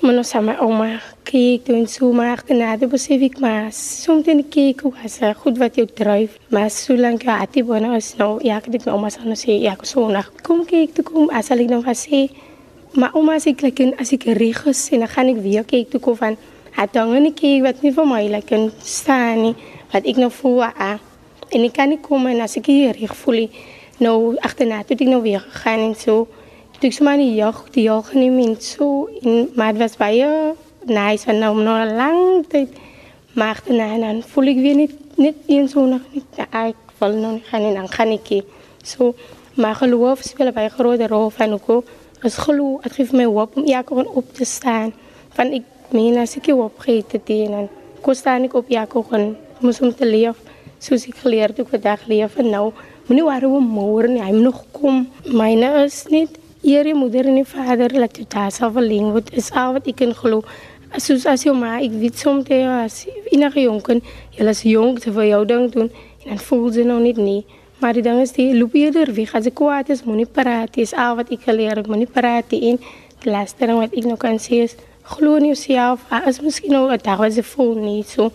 Maar 0.01 0.13
nou 0.13 0.23
saam 0.23 0.45
met 0.45 0.59
ouma 0.59 0.99
kyk 1.23 1.65
doen 1.65 1.87
so 1.87 2.11
maar 2.11 2.43
na 2.47 2.75
die 2.77 2.87
besef 2.87 3.39
maar 3.39 3.71
soms 3.71 4.25
dan 4.25 4.43
kyk 4.49 4.81
hoe 4.81 4.93
as 5.03 5.19
goed 5.41 5.57
wat 5.57 5.75
jou 5.75 5.85
dryf 5.87 6.37
maar 6.49 6.69
so 6.69 6.95
lank 6.95 7.23
ja 7.23 7.45
die 7.51 7.63
panne 7.63 7.95
is 7.95 8.15
nou 8.17 8.39
ja 8.43 8.57
ek 8.57 8.67
dink 8.71 8.85
my 8.85 8.91
ouma 8.91 9.09
sê 9.09 9.23
nou 9.23 9.37
sê 9.39 9.55
ja 9.61 9.75
so 9.81 10.09
na 10.11 10.23
kom 10.43 10.65
kyk 10.65 10.93
toe 10.95 11.05
kom 11.07 11.29
as 11.31 11.51
ek 11.51 11.69
nou 11.69 11.81
gaan 11.83 11.95
sê 11.95 12.27
maar 12.93 13.15
ouma 13.15 13.39
sê 13.39 13.55
kyk 13.55 13.79
en 13.79 13.93
as 13.99 14.11
ek 14.13 14.27
reg 14.39 14.65
is 14.67 14.81
en 14.91 15.05
dan 15.05 15.13
gaan 15.15 15.31
ek 15.31 15.39
weer 15.45 15.63
kyk 15.63 15.89
toe 15.91 16.01
kom 16.03 16.17
van 16.19 16.37
het 16.75 16.93
dan 16.93 17.13
nie 17.23 17.33
kyk 17.33 17.63
wat 17.63 17.81
nie 17.83 17.93
vir 17.95 18.05
my 18.05 18.23
like 18.35 18.59
staan 18.83 19.41
nie 19.47 19.55
wat 19.93 20.05
ek 20.05 20.17
nou 20.17 20.31
voel 20.41 20.63
ah. 20.67 20.99
En 21.53 21.61
ek 21.61 21.73
kan 21.77 21.89
nie 21.89 22.01
kom 22.01 22.27
en 22.27 22.41
as 22.41 22.57
ek 22.57 22.67
hier 22.67 22.97
reg 22.97 23.15
voel 23.23 23.45
nie 23.45 23.49
nou 23.99 24.35
agterna 24.41 24.83
toe 24.83 24.97
ek 24.97 25.07
nou 25.07 25.21
weer 25.21 25.43
gegaan 25.49 25.89
en 25.89 25.95
so 25.95 26.27
toe 26.79 26.89
ek 26.89 26.95
so 26.97 27.05
maar 27.05 27.17
die 27.17 27.35
jag 27.35 27.59
die 27.75 27.83
jag 27.83 28.09
geneem 28.09 28.39
en 28.39 28.55
so 28.61 29.09
en 29.21 29.49
maar 29.55 29.73
dit 29.73 29.81
was 29.81 29.97
baie 29.97 30.29
nice 30.85 31.25
van 31.25 31.39
nou 31.39 31.55
nog 31.55 31.91
lang 31.97 32.45
tyd 32.47 32.69
maar 33.33 33.55
agterna 33.55 33.93
en 33.93 34.01
dan 34.01 34.23
voel 34.33 34.53
ek 34.53 34.61
weer 34.65 34.75
net 34.75 34.95
net 35.17 35.35
een 35.47 35.69
so 35.69 35.85
nog 35.85 36.01
net 36.13 36.47
ek 36.49 36.75
val 36.97 37.13
nou 37.13 37.33
nie 37.37 37.45
gaan 37.49 37.69
en 37.69 37.73
dan 37.81 37.89
gaan 37.89 38.11
ek 38.17 38.43
so 38.83 39.13
maar 39.53 39.75
geloof 39.75 40.23
speel 40.25 40.51
baie 40.51 40.69
groot 40.69 41.01
rol 41.09 41.29
van 41.29 41.53
ook 41.53 41.83
as 42.23 42.37
geloof 42.37 42.83
het 42.83 42.93
gee 42.93 43.07
my 43.11 43.25
hoop 43.25 43.57
om 43.57 43.65
elke 43.65 43.95
keer 43.95 44.09
op 44.09 44.33
te 44.33 44.45
staan 44.45 44.93
van 45.35 45.53
ek 45.53 45.91
meen 45.91 46.17
as 46.17 46.37
ek 46.37 46.47
op 46.55 46.79
gee 46.79 47.03
te 47.05 47.19
dien 47.25 47.53
en 47.53 47.69
kon 48.01 48.15
staan 48.15 48.47
ek 48.47 48.53
op 48.53 48.69
elke 48.69 49.03
keer 49.09 49.35
moes 49.59 49.81
om 49.81 49.93
te 49.95 50.05
leef 50.05 50.39
soos 50.79 51.05
ek 51.07 51.19
geleer 51.23 51.53
het 51.53 51.59
ek 51.59 51.69
vandag 51.75 52.07
leef 52.07 52.37
en 52.41 52.49
nou 52.49 52.65
Moenie 53.07 53.23
worry 53.27 53.47
oor 53.51 53.63
môre 53.63 54.07
nie. 54.07 54.21
Hy 54.23 54.31
moet 54.31 54.45
nog 54.47 54.61
kom. 54.71 55.01
Myne 55.27 55.71
is 55.81 56.05
net 56.07 56.37
eer 56.63 56.87
die 56.87 56.93
moeder 56.95 57.27
en 57.27 57.41
vader 57.43 57.91
laat 57.99 58.15
jy 58.15 58.23
daar 58.31 58.53
sal 58.55 58.71
verling 58.71 59.09
word. 59.11 59.33
Is 59.35 59.49
al 59.51 59.75
wat 59.75 59.89
ek 59.91 59.97
kan 59.99 60.13
glo. 60.15 60.39
Soos 61.03 61.25
as 61.27 61.43
jou 61.43 61.51
ma, 61.57 61.73
ek 61.83 61.97
weet 61.99 62.21
soms 62.21 62.47
jy 62.47 62.61
as 62.69 63.01
enige 63.33 63.65
jonken, 63.65 63.99
jy 64.37 64.47
is 64.47 64.63
jonk 64.69 65.01
te 65.03 65.11
vir 65.11 65.27
jou 65.33 65.41
ding 65.49 65.67
doen 65.73 65.89
en 65.89 66.29
dan 66.29 66.39
voel 66.45 66.69
jy 66.71 66.87
nou 66.87 67.01
net 67.03 67.19
nie. 67.19 67.41
Maar 67.81 67.97
die 67.99 68.05
ding 68.05 68.21
is 68.23 68.31
die 68.37 68.53
loop 68.55 68.77
eerder 68.79 69.11
weg. 69.17 69.35
As 69.35 69.51
ek 69.51 69.57
kwaad 69.59 69.91
is, 69.91 70.05
moenie 70.07 70.29
praat. 70.29 70.71
Dis 70.77 70.95
al 70.95 71.17
wat 71.19 71.33
ek 71.35 71.43
geleer 71.49 71.81
het. 71.81 71.91
Moenie 71.91 72.07
praat 72.07 72.55
nie. 72.55 72.77
Die 73.25 73.35
laaste 73.35 73.67
ding 73.67 73.81
wat 73.81 73.91
ek 73.91 74.07
nou 74.07 74.15
kan 74.21 74.39
sê 74.39 74.63
is 74.63 74.77
glo 75.11 75.35
in 75.41 75.51
jouself. 75.51 76.07
As 76.07 76.39
miskien 76.39 76.71
nou 76.71 76.87
'n 76.87 77.03
dag 77.03 77.19
was 77.19 77.35
jy 77.35 77.43
voel 77.43 77.75
nie 77.75 78.03
so 78.07 78.31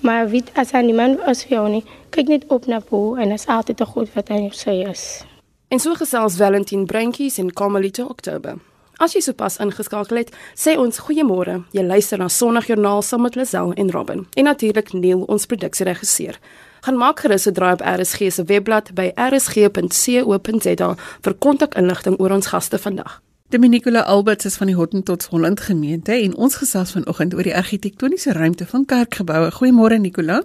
Maar 0.00 0.28
weet 0.28 0.50
as 0.54 0.72
aan 0.72 0.88
iemand 0.88 1.20
as 1.20 1.44
vir 1.44 1.56
jou 1.58 1.68
nie, 1.68 1.84
kyk 2.10 2.28
net 2.28 2.46
op 2.48 2.66
na 2.66 2.80
bo 2.90 3.14
en 3.14 3.32
is 3.34 3.46
altyd 3.46 3.76
te 3.76 3.84
goed 3.84 4.12
wat 4.14 4.28
hy 4.28 4.48
sê 4.54 4.80
is. 4.88 5.24
En 5.68 5.78
so 5.78 5.94
gesels 5.94 6.36
Valentin 6.36 6.86
Breintjies 6.86 7.38
en 7.38 7.52
Kamalito 7.52 8.06
Oktober. 8.06 8.56
As 8.98 9.12
jy 9.14 9.20
sopas 9.22 9.60
ingeskakel 9.62 10.22
het, 10.22 10.30
sê 10.58 10.74
ons 10.78 11.02
goeiemôre. 11.06 11.60
Jy 11.76 11.84
luister 11.86 12.18
na 12.18 12.26
Sondagjoernaal 12.28 13.04
saam 13.06 13.22
met 13.22 13.36
Lisel 13.38 13.70
en 13.78 13.92
Robin. 13.94 14.24
En 14.34 14.48
natuurlik 14.50 14.92
Neil, 14.92 15.22
ons 15.30 15.46
produksieregisseur. 15.46 16.38
Gaan 16.80 16.98
maak 16.98 17.20
gerus 17.20 17.46
'n 17.46 17.52
draai 17.52 17.72
op 17.72 17.82
RSG 17.82 18.32
se 18.32 18.44
webblad 18.44 18.94
by 18.94 19.12
rsg.co.za 19.14 20.96
vir 21.22 21.34
kontakinligting 21.38 22.18
oor 22.18 22.30
ons 22.30 22.46
gaste 22.46 22.78
vandag. 22.78 23.22
Dominicola 23.48 24.02
Alberts 24.04 24.44
is 24.44 24.58
van 24.60 24.68
die 24.68 24.74
Hottentots 24.76 25.30
Holland 25.32 25.60
gemeente 25.64 26.12
en 26.12 26.34
ons 26.36 26.58
gesels 26.60 26.90
vanoggend 26.92 27.32
oor 27.32 27.46
die 27.48 27.54
argitektoniese 27.56 28.34
ruimte 28.36 28.66
van 28.68 28.82
kerkgeboue. 28.84 29.48
Goeiemôre 29.56 29.96
Nicola. 29.96 30.42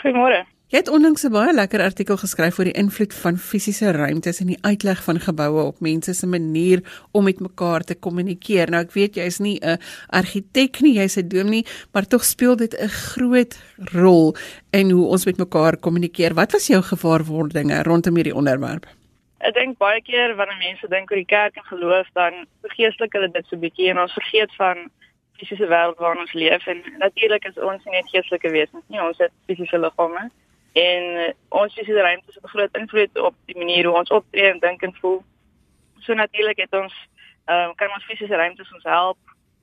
Goeiemôre. 0.00 0.46
Jy 0.72 0.80
het 0.80 0.88
onlangs 0.88 1.26
'n 1.26 1.32
baie 1.32 1.52
lekker 1.52 1.80
artikel 1.80 2.16
geskryf 2.16 2.58
oor 2.58 2.64
die 2.64 2.80
invloed 2.80 3.12
van 3.14 3.36
fisiese 3.36 3.92
ruimtes 3.92 4.40
en 4.40 4.46
die 4.46 4.58
uitleg 4.60 5.04
van 5.04 5.20
geboue 5.20 5.62
op 5.62 5.80
mense 5.80 6.14
se 6.14 6.26
manier 6.26 6.80
om 7.12 7.24
met 7.24 7.40
mekaar 7.40 7.84
te 7.84 7.94
kommunikeer. 7.94 8.70
Nou 8.70 8.82
ek 8.82 8.92
weet 8.92 9.14
jy 9.16 9.24
is 9.24 9.38
nie 9.38 9.58
'n 9.60 9.78
argitek 10.08 10.80
nie, 10.80 10.94
jy's 10.94 11.16
'n 11.18 11.28
dominee, 11.28 11.66
maar 11.92 12.06
tog 12.06 12.24
speel 12.24 12.56
dit 12.56 12.74
'n 12.74 12.88
groot 12.88 13.56
rol 13.92 14.36
in 14.70 14.90
hoe 14.90 15.06
ons 15.06 15.24
met 15.24 15.36
mekaar 15.36 15.76
kommunikeer. 15.76 16.34
Wat 16.34 16.52
was 16.52 16.66
jou 16.66 16.82
gewaarwordinge 16.82 17.82
rondom 17.82 18.14
hierdie 18.14 18.34
onderwerp? 18.34 18.86
Ek 19.48 19.54
dink 19.56 19.78
baie 19.80 20.00
keer 20.04 20.34
wanneer 20.36 20.58
mense 20.60 20.88
dink 20.92 21.10
oor 21.10 21.16
die 21.16 21.28
kerk 21.28 21.56
en 21.56 21.64
geloof, 21.64 22.08
dan 22.18 22.42
vergeeslik 22.66 23.14
hulle 23.16 23.30
dit 23.32 23.46
so 23.46 23.56
'n 23.56 23.62
bietjie 23.62 23.88
en 23.90 24.00
ons 24.02 24.12
vergeet 24.12 24.52
van 24.60 24.90
fisiese 25.38 25.68
wêreld 25.70 26.00
waarin 26.02 26.24
ons 26.24 26.32
leef 26.32 26.66
en 26.66 26.82
natuurlik 26.98 27.44
is 27.48 27.56
ons 27.56 27.84
nie 27.84 27.94
net 27.94 28.10
geestelike 28.12 28.50
wesens 28.50 28.84
nie, 28.88 29.00
ons 29.00 29.18
het 29.18 29.32
fisiese 29.46 29.78
liggame 29.78 30.28
en 30.72 31.04
uh, 31.24 31.30
ons 31.48 31.74
fisiese 31.74 32.04
ruimte 32.06 32.28
het 32.34 32.44
'n 32.44 32.54
groot 32.54 32.76
invloed 32.76 33.18
op 33.18 33.34
die 33.46 33.56
manier 33.56 33.86
hoe 33.86 33.96
ons 33.96 34.10
optree 34.10 34.50
en 34.50 34.60
dink 34.60 34.82
en 34.82 34.94
voel. 35.00 35.22
So 36.04 36.14
natuurlik 36.14 36.58
het 36.58 36.74
ons 36.74 36.94
ehm 37.46 37.68
um, 37.68 37.74
kan 37.74 37.92
ons 37.94 38.04
fisiese 38.04 38.36
ruimtes 38.36 38.74
ons 38.74 38.84
help 38.84 39.18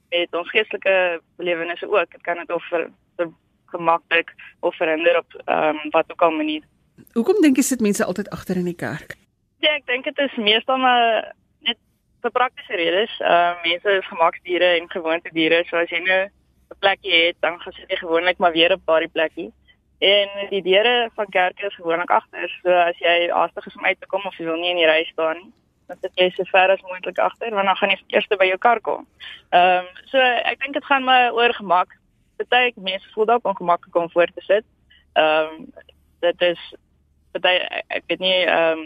met 0.09 0.33
ons 0.33 0.49
geestelike 0.49 1.21
belewennisse 1.37 1.87
ook. 1.91 2.11
Dit 2.11 2.21
kan 2.21 2.37
dit 2.37 2.51
of 2.51 2.63
vir, 2.69 2.89
vir 3.17 3.29
gemaklik 3.65 4.33
of 4.59 4.75
verhinder 4.75 5.17
op 5.17 5.29
ehm 5.45 5.77
um, 5.77 5.89
wat 5.91 6.11
ook 6.11 6.21
al 6.21 6.31
manier. 6.31 6.63
Hoekom 7.13 7.41
dink 7.41 7.55
jy 7.55 7.63
sit 7.63 7.81
mense 7.81 8.05
altyd 8.05 8.29
agter 8.29 8.55
in 8.55 8.71
die 8.71 8.81
kerk? 8.87 9.24
Ja, 9.65 9.71
ek 9.79 9.87
dink 9.89 10.05
dit 10.05 10.19
is 10.21 10.33
meestal 10.37 10.77
maar 10.77 11.31
net 11.65 11.77
vir 12.21 12.31
praktiese 12.35 12.77
redes. 12.77 13.13
Ehm 13.17 13.55
uh, 13.55 13.61
mense 13.65 13.93
is 13.97 14.09
gemaksdiere 14.11 14.67
en 14.77 14.89
gewoontediere, 14.91 15.63
so 15.65 15.79
as 15.79 15.89
jy 15.89 16.01
nou 16.05 16.19
'n 16.25 16.79
plekkie 16.83 17.13
het, 17.13 17.37
dan 17.41 17.57
gaan 17.61 17.73
jy 17.87 17.97
gewoonlik 17.97 18.37
maar 18.37 18.53
weer 18.53 18.73
op 18.75 18.83
daardie 18.85 19.09
plekkie. 19.09 19.47
En 19.99 20.29
die 20.49 20.61
deure 20.61 21.09
van 21.15 21.29
kerke 21.29 21.65
is 21.65 21.75
gewoonlik 21.75 22.11
agter. 22.11 22.49
So 22.61 22.69
as 22.69 22.97
jy 22.99 23.29
haastig 23.31 23.65
is 23.65 23.75
om 23.75 23.85
uit 23.85 23.99
te 23.99 24.07
kom 24.07 24.25
of 24.25 24.37
jy 24.37 24.45
wil 24.45 24.59
nie 24.59 24.69
in 24.69 24.81
die 24.83 24.85
ry 24.85 25.03
staan 25.03 25.37
nie, 25.37 25.51
dan 25.87 25.97
sit 26.01 26.11
jy 26.13 26.29
so 26.35 26.43
ver 26.51 26.69
as 26.69 26.81
moontlik 26.81 27.19
agter, 27.19 27.55
want 27.55 27.65
dan 27.65 27.77
gaan 27.77 27.89
jy 27.89 27.99
eers 28.07 28.27
by 28.27 28.45
jou 28.45 28.57
kar 28.57 28.81
kom. 28.81 29.07
Ehm 29.49 29.79
um, 29.79 29.87
so 30.11 30.19
ek 30.19 30.59
dink 30.61 30.73
dit 30.73 30.85
gaan 30.85 31.03
maar 31.03 31.33
oor 31.33 31.53
gemak. 31.53 31.89
Party 32.37 32.71
mense 32.75 33.09
voel 33.13 33.25
dalk 33.25 33.45
ongemaklik 33.45 33.95
om 33.95 34.11
voor 34.11 34.29
te 34.29 34.41
sit. 34.41 34.65
Ehm 35.13 35.49
um, 35.57 35.73
dit 36.19 36.41
is 36.41 36.61
party 37.31 37.55
ek 37.87 38.03
weet 38.07 38.19
nie 38.19 38.45
ehm 38.45 38.85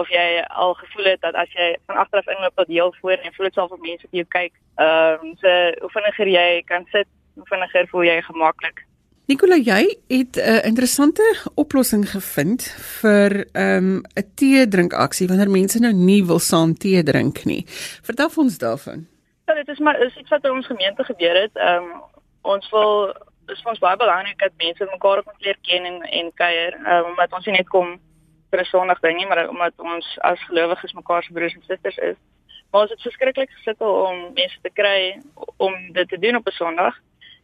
of 0.00 0.08
jy 0.12 0.26
al 0.48 0.74
gevoel 0.74 1.10
het 1.12 1.20
dat 1.20 1.34
as 1.38 1.50
jy 1.56 1.72
van 1.86 2.00
agteraf 2.02 2.28
inloop 2.32 2.56
tot 2.56 2.68
heel 2.72 2.94
voor 3.00 3.18
en 3.18 3.34
voel 3.34 3.48
dit 3.48 3.58
sal 3.58 3.68
vir 3.72 3.82
mense 3.86 4.06
vir 4.08 4.20
jou 4.22 4.28
kyk. 4.36 4.54
Ehm 4.84 5.26
um, 5.26 5.34
so 5.42 5.56
hoe 5.80 5.90
vinniger 5.96 6.30
jy 6.34 6.62
kan 6.70 6.86
sit, 6.94 7.08
hoe 7.34 7.48
vinniger 7.52 7.88
voel 7.92 8.08
jy 8.08 8.16
gemaklik. 8.28 8.84
Nicola, 9.30 9.54
jy 9.54 9.82
het 10.08 10.36
'n 10.36 10.40
uh, 10.40 10.64
interessante 10.66 11.22
oplossing 11.54 12.04
gevind 12.10 12.62
vir 13.00 13.46
ehm, 13.52 14.02
'n 14.02 14.02
um, 14.18 14.34
tee 14.34 14.68
drink 14.68 14.92
aksie 14.92 15.28
wanneer 15.28 15.50
mense 15.50 15.78
nou 15.78 15.92
nie 15.92 16.24
wil 16.24 16.38
saam 16.38 16.74
tee 16.74 17.02
drink 17.02 17.44
nie. 17.44 17.64
Vertel 18.02 18.30
ons 18.36 18.58
daarvan. 18.58 19.06
Ja, 19.46 19.54
dit 19.54 19.68
is 19.68 19.78
maar 19.78 20.00
is 20.06 20.16
iets 20.16 20.30
wat 20.30 20.44
in 20.44 20.50
ons 20.50 20.66
gemeente 20.66 21.04
gebeur 21.04 21.36
het. 21.42 21.54
Ehm 21.54 21.84
um, 21.84 22.02
ons 22.42 22.70
wil 22.70 23.14
vir 23.46 23.70
ons 23.70 23.78
baie 23.78 23.96
belangrik 23.96 24.38
dat 24.38 24.52
mense 24.56 24.84
mekaar 24.84 25.18
op 25.18 25.26
'n 25.26 25.42
leer 25.44 25.58
ken 25.62 25.84
en 25.84 26.02
en 26.02 26.32
kuier, 26.34 26.72
um, 26.74 27.04
omdat 27.04 27.32
ons 27.32 27.46
nie 27.46 27.56
net 27.56 27.68
kom 27.68 28.00
vir 28.50 28.60
'n 28.60 28.64
Sondag 28.64 29.02
nie, 29.02 29.26
maar 29.26 29.48
omdat 29.48 29.72
ons 29.76 30.18
as 30.20 30.42
gelowiges 30.48 30.92
mekaar 30.92 31.22
se 31.22 31.32
broers 31.32 31.54
en 31.54 31.62
susters 31.66 31.96
is. 31.96 32.16
Maar 32.70 32.80
ons 32.82 32.90
het 32.90 33.02
verskriklik 33.02 33.50
gesukkel 33.50 33.92
om 34.06 34.32
mense 34.34 34.58
te 34.62 34.70
kry 34.70 35.20
om 35.56 35.92
dit 35.92 36.08
te 36.08 36.18
doen 36.18 36.36
op 36.36 36.46
'n 36.46 36.52
Sondag. 36.52 36.96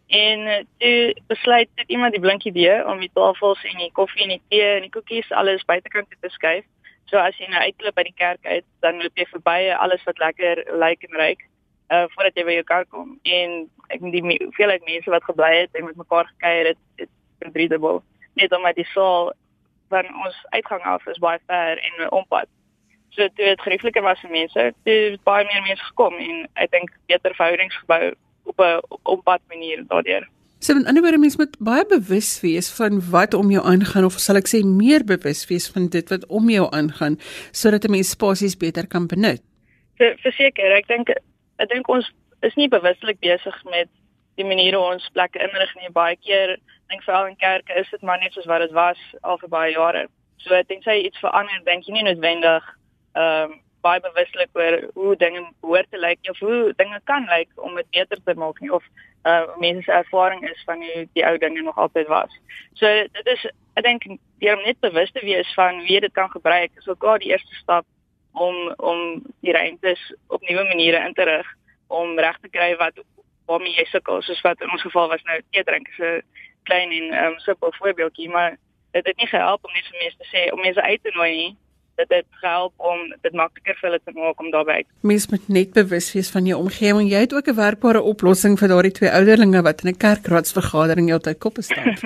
En 0.06 0.66
toe 0.78 1.16
besluit 1.26 1.68
dit 1.74 1.88
iemand 1.88 2.12
die 2.12 2.20
blink 2.20 2.44
idee 2.44 2.86
om 2.86 3.00
die 3.00 3.10
tafels 3.12 3.64
en 3.64 3.78
die 3.78 3.92
koffie 3.92 4.22
en 4.22 4.28
die 4.28 4.42
tee 4.48 4.74
en 4.74 4.80
die 4.80 4.90
koekies 4.90 5.32
alles 5.32 5.64
buitekant 5.64 6.06
te 6.20 6.28
skuif. 6.28 6.64
So 7.04 7.16
as 7.16 7.36
jy 7.38 7.46
nou 7.46 7.62
uitloop 7.62 7.94
by 7.94 8.02
die 8.02 8.14
kerk 8.16 8.46
uit, 8.46 8.64
dan 8.80 9.02
loop 9.02 9.14
jy 9.14 9.26
verby 9.30 9.74
alles 9.78 10.02
wat 10.04 10.18
lekker 10.18 10.64
lyk 10.78 11.02
en 11.02 11.16
ruik. 11.16 11.42
uh 11.90 12.06
voordat 12.14 12.34
jy 12.34 12.44
by 12.44 12.54
jou 12.56 12.64
kar 12.66 12.84
kom 12.90 13.18
en 13.22 13.52
ek 13.94 14.00
die 14.10 14.22
hoeveelheid 14.22 14.82
mense 14.88 15.10
wat 15.10 15.24
gebly 15.24 15.52
het 15.54 15.74
en 15.78 15.84
met 15.84 15.96
mekaar 15.96 16.26
gekuier 16.26 16.72
het, 16.72 16.78
het 16.98 17.10
verdrietebaar 17.38 18.00
net 18.34 18.52
omdat 18.56 18.74
die 18.74 18.88
saal 18.90 19.30
van 19.88 20.06
ons 20.24 20.36
uitgang 20.50 20.82
af 20.82 21.06
is 21.06 21.18
baie 21.18 21.38
ver 21.46 21.78
en 21.78 22.10
ompad. 22.10 22.48
So 23.10 23.28
toe 23.34 23.44
het 23.44 23.60
geriefliker 23.60 24.02
was 24.02 24.20
vir 24.20 24.30
mense, 24.30 24.72
toe 24.84 24.94
het 24.94 25.22
baie 25.24 25.44
meer 25.44 25.62
mense 25.62 25.84
gekom 25.84 26.16
en 26.20 26.46
ek 26.54 26.70
dink 26.70 26.92
beter 27.06 27.34
verhoudings 27.34 27.76
gebou 27.84 28.14
op 28.44 28.60
'n 28.60 28.80
ompad 29.02 29.40
manier 29.48 29.84
daardeur. 29.86 30.26
So 30.58 30.72
in 30.72 30.86
ander 30.86 31.02
woorde 31.02 31.18
mens 31.18 31.36
moet 31.36 31.56
baie 31.58 31.84
bewus 31.86 32.40
wees 32.40 32.70
van 32.72 33.10
wat 33.10 33.34
om 33.34 33.50
jou 33.50 33.64
aangaan 33.64 34.04
of 34.04 34.16
sal 34.18 34.36
ek 34.36 34.48
sê 34.48 34.62
meer 34.64 35.04
bewus 35.04 35.44
wees 35.46 35.68
van 35.70 35.88
dit 35.88 36.08
wat 36.08 36.26
om 36.26 36.48
jou 36.50 36.66
aangaan 36.72 37.18
sodat 37.52 37.84
'n 37.84 37.90
mens 37.90 38.10
spasies 38.10 38.56
beter 38.56 38.86
kan 38.86 39.06
benut. 39.06 39.42
Verseker, 39.96 40.72
ek 40.72 40.86
dink 40.86 41.08
ek 41.58 41.68
dink 41.68 41.88
ons 41.88 42.12
is 42.40 42.54
nie 42.54 42.68
bewuslik 42.68 43.20
besig 43.20 43.64
met 43.64 43.88
die 44.36 44.44
maniere 44.44 44.76
hoe 44.76 44.92
ons 44.94 45.08
plekke 45.12 45.38
inrig 45.38 45.74
nie. 45.80 45.90
Baie 45.92 46.16
keer 46.16 46.58
dink 46.88 47.02
veral 47.02 47.26
in 47.26 47.36
kerke 47.36 47.74
is 47.74 47.90
dit 47.90 48.02
maar 48.02 48.20
net 48.20 48.32
soos 48.32 48.48
wat 48.50 48.60
dit 48.60 48.72
was 48.72 48.98
al 49.22 49.38
vir 49.38 49.48
baie 49.48 49.72
jare. 49.72 50.06
So 50.36 50.54
ek 50.54 50.68
dink 50.68 50.84
sy 50.84 50.98
iets 51.06 51.18
verander, 51.18 51.62
dink 51.64 51.86
jy 51.86 51.96
nie 51.96 52.08
noodwendig 52.08 52.66
ehm 53.16 53.52
um, 53.52 53.62
baie 53.86 54.00
bewuslik 54.02 54.50
oor 54.58 54.80
hoe 54.94 55.16
dinge 55.16 55.42
behoort 55.62 55.90
te 55.90 55.98
lyk 55.98 56.30
of 56.30 56.38
hoe 56.42 56.72
dinge 56.80 57.00
kan 57.10 57.28
lyk 57.30 57.50
om 57.54 57.76
dit 57.78 57.90
beter 57.94 58.18
te 58.24 58.34
maak 58.34 58.58
nie 58.60 58.72
of 58.72 58.84
uh 59.30 59.44
mense 59.62 59.84
se 59.86 59.92
ervaring 59.92 60.42
is 60.48 60.62
van 60.66 60.82
hoe 60.82 61.04
die 61.18 61.24
ou 61.26 61.36
dinge 61.38 61.62
nog 61.62 61.78
altyd 61.78 62.08
was. 62.10 62.32
So 62.80 62.86
dit 63.18 63.30
is 63.34 63.46
ek 63.78 63.84
dink 63.86 64.06
deur 64.42 64.56
om 64.56 64.64
net 64.64 64.80
bewus 64.80 65.12
te 65.12 65.22
wees 65.24 65.52
van 65.54 65.82
wie 65.88 66.00
dit 66.00 66.14
kan 66.18 66.30
gebruik 66.30 66.72
is 66.80 66.88
ook 66.88 67.04
al 67.04 67.18
die 67.22 67.32
eerste 67.34 67.54
stap 67.62 67.86
om 68.32 68.72
om 68.76 69.22
die 69.46 69.54
ruimtes 69.56 70.02
op 70.26 70.42
nuwe 70.48 70.64
maniere 70.72 71.04
in 71.06 71.14
te 71.14 71.28
rig 71.30 71.52
om 71.86 72.18
reg 72.18 72.38
te 72.42 72.48
kry 72.48 72.74
wat 72.82 72.98
waarmee 73.46 73.76
jy 73.78 73.86
sukkel 73.90 74.22
soos 74.22 74.42
wat 74.46 74.60
in 74.60 74.70
ons 74.70 74.82
geval 74.82 75.08
was 75.08 75.22
nou 75.30 75.38
tee 75.50 75.64
drink 75.64 75.88
is 75.94 75.98
'n 75.98 76.22
klein 76.68 76.92
en 76.98 77.12
um 77.24 77.38
simpel 77.44 77.74
voorbeeldjie 77.78 78.28
maar 78.30 78.58
dit 78.96 79.06
het 79.06 79.16
nie 79.16 79.30
gehelp 79.30 79.64
om 79.64 79.72
net 79.72 79.88
vir 79.90 80.02
mense 80.02 80.18
te 80.22 80.28
sê 80.32 80.48
om 80.52 80.60
mense 80.60 80.82
uit 80.82 81.02
te 81.02 81.14
nooi 81.14 81.32
nie 81.36 81.52
dit 81.96 82.08
het 82.08 82.26
gehelp 82.40 82.72
om 82.76 83.04
dit 83.24 83.32
makliker 83.32 83.76
vir 83.78 83.88
hulle 83.88 84.00
te 84.04 84.12
maak 84.16 84.40
om 84.40 84.50
daarby. 84.52 84.82
Mens 85.00 85.28
moet 85.32 85.48
net 85.48 85.72
bewus 85.76 86.10
wees 86.12 86.30
van 86.32 86.48
jou 86.48 86.58
omgewing. 86.60 87.08
Jy 87.10 87.22
het 87.24 87.34
ook 87.34 87.48
'n 87.48 87.56
werkbare 87.56 88.02
oplossing 88.02 88.58
vir 88.58 88.68
daardie 88.68 88.92
twee 88.98 89.10
ouderlinge 89.10 89.62
wat 89.62 89.82
in 89.82 89.90
'n 89.90 90.02
kerkraadsvergadering 90.04 91.08
heeltyd 91.08 91.38
koppe 91.38 91.62
staan. 91.62 91.96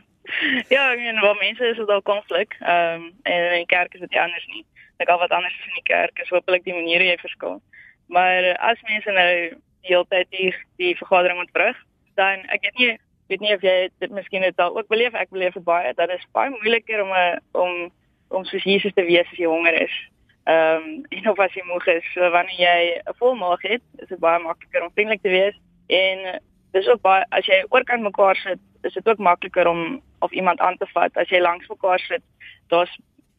ja, 0.76 0.84
en 0.94 1.20
waar 1.20 1.38
mense 1.40 1.64
is 1.64 1.76
dit 1.76 1.88
al 1.88 2.02
konflik. 2.02 2.56
Ehm 2.60 2.94
um, 2.94 3.12
en 3.22 3.40
in 3.52 3.62
die 3.64 3.72
kerk 3.76 3.94
is 3.94 4.00
dit 4.00 4.16
anders 4.16 4.46
nie. 4.46 4.64
Ek 4.96 5.08
al 5.08 5.18
wat 5.18 5.30
anders 5.30 5.58
is 5.58 5.66
in 5.66 5.80
die 5.82 5.92
kerk 5.94 6.18
is 6.18 6.28
hopelik 6.28 6.64
die 6.64 6.74
maniere 6.74 7.04
jy 7.04 7.16
verskil. 7.16 7.62
Maar 8.06 8.56
as 8.56 8.80
mense 8.82 9.10
nou 9.10 9.32
die 9.80 9.94
hele 9.94 10.06
tyd 10.08 10.26
die 10.30 10.54
die 10.76 10.96
vergadering 10.96 11.38
ontbrug, 11.38 11.76
dan 12.14 12.44
ek 12.48 12.60
weet 12.62 12.78
nie 12.78 12.98
weet 13.30 13.40
nie 13.40 13.54
of 13.54 13.62
jy 13.62 13.88
dit 14.02 14.10
miskien 14.10 14.42
het 14.42 14.58
al 14.58 14.76
ook 14.76 14.88
beleef 14.90 15.14
ek 15.14 15.30
beleef 15.30 15.54
dit 15.54 15.64
baie 15.64 15.94
dat 15.94 16.10
is 16.10 16.26
baie 16.36 16.50
moeiliker 16.50 17.02
om 17.04 17.12
'n 17.14 17.40
om 17.52 17.90
om 18.30 18.44
soos 18.44 18.64
Jesus 18.64 18.94
te 18.94 19.04
wees 19.04 19.26
as 19.30 19.38
jy 19.38 19.46
honger 19.50 19.74
is. 19.82 19.96
Ehm 20.44 20.76
um, 20.76 21.04
en 21.08 21.30
of 21.30 21.38
as 21.38 21.54
jy 21.54 21.62
moeg 21.66 21.86
is, 21.86 22.06
so 22.14 22.30
wanneer 22.30 22.60
jy 22.60 22.78
'n 22.98 23.14
vol 23.18 23.34
maag 23.34 23.62
het, 23.62 23.82
is 23.98 24.08
dit 24.08 24.18
baie 24.18 24.38
makliker 24.42 24.82
om 24.82 24.92
vriendelik 24.94 25.22
te 25.22 25.28
wees 25.28 25.56
en 25.86 26.40
dis 26.72 26.88
ook 26.88 27.02
baie 27.02 27.24
as 27.30 27.46
jy 27.46 27.64
oorkant 27.68 28.02
mekaar 28.02 28.36
sit, 28.36 28.58
is 28.82 28.94
dit 28.94 29.08
ook 29.08 29.18
makliker 29.18 29.68
om 29.68 30.02
of 30.20 30.30
iemand 30.30 30.60
aan 30.60 30.76
te 30.76 30.86
vat 30.94 31.16
as 31.16 31.28
jy 31.28 31.40
langs 31.40 31.68
mekaar 31.68 31.98
sit. 31.98 32.22
Daar's 32.68 32.98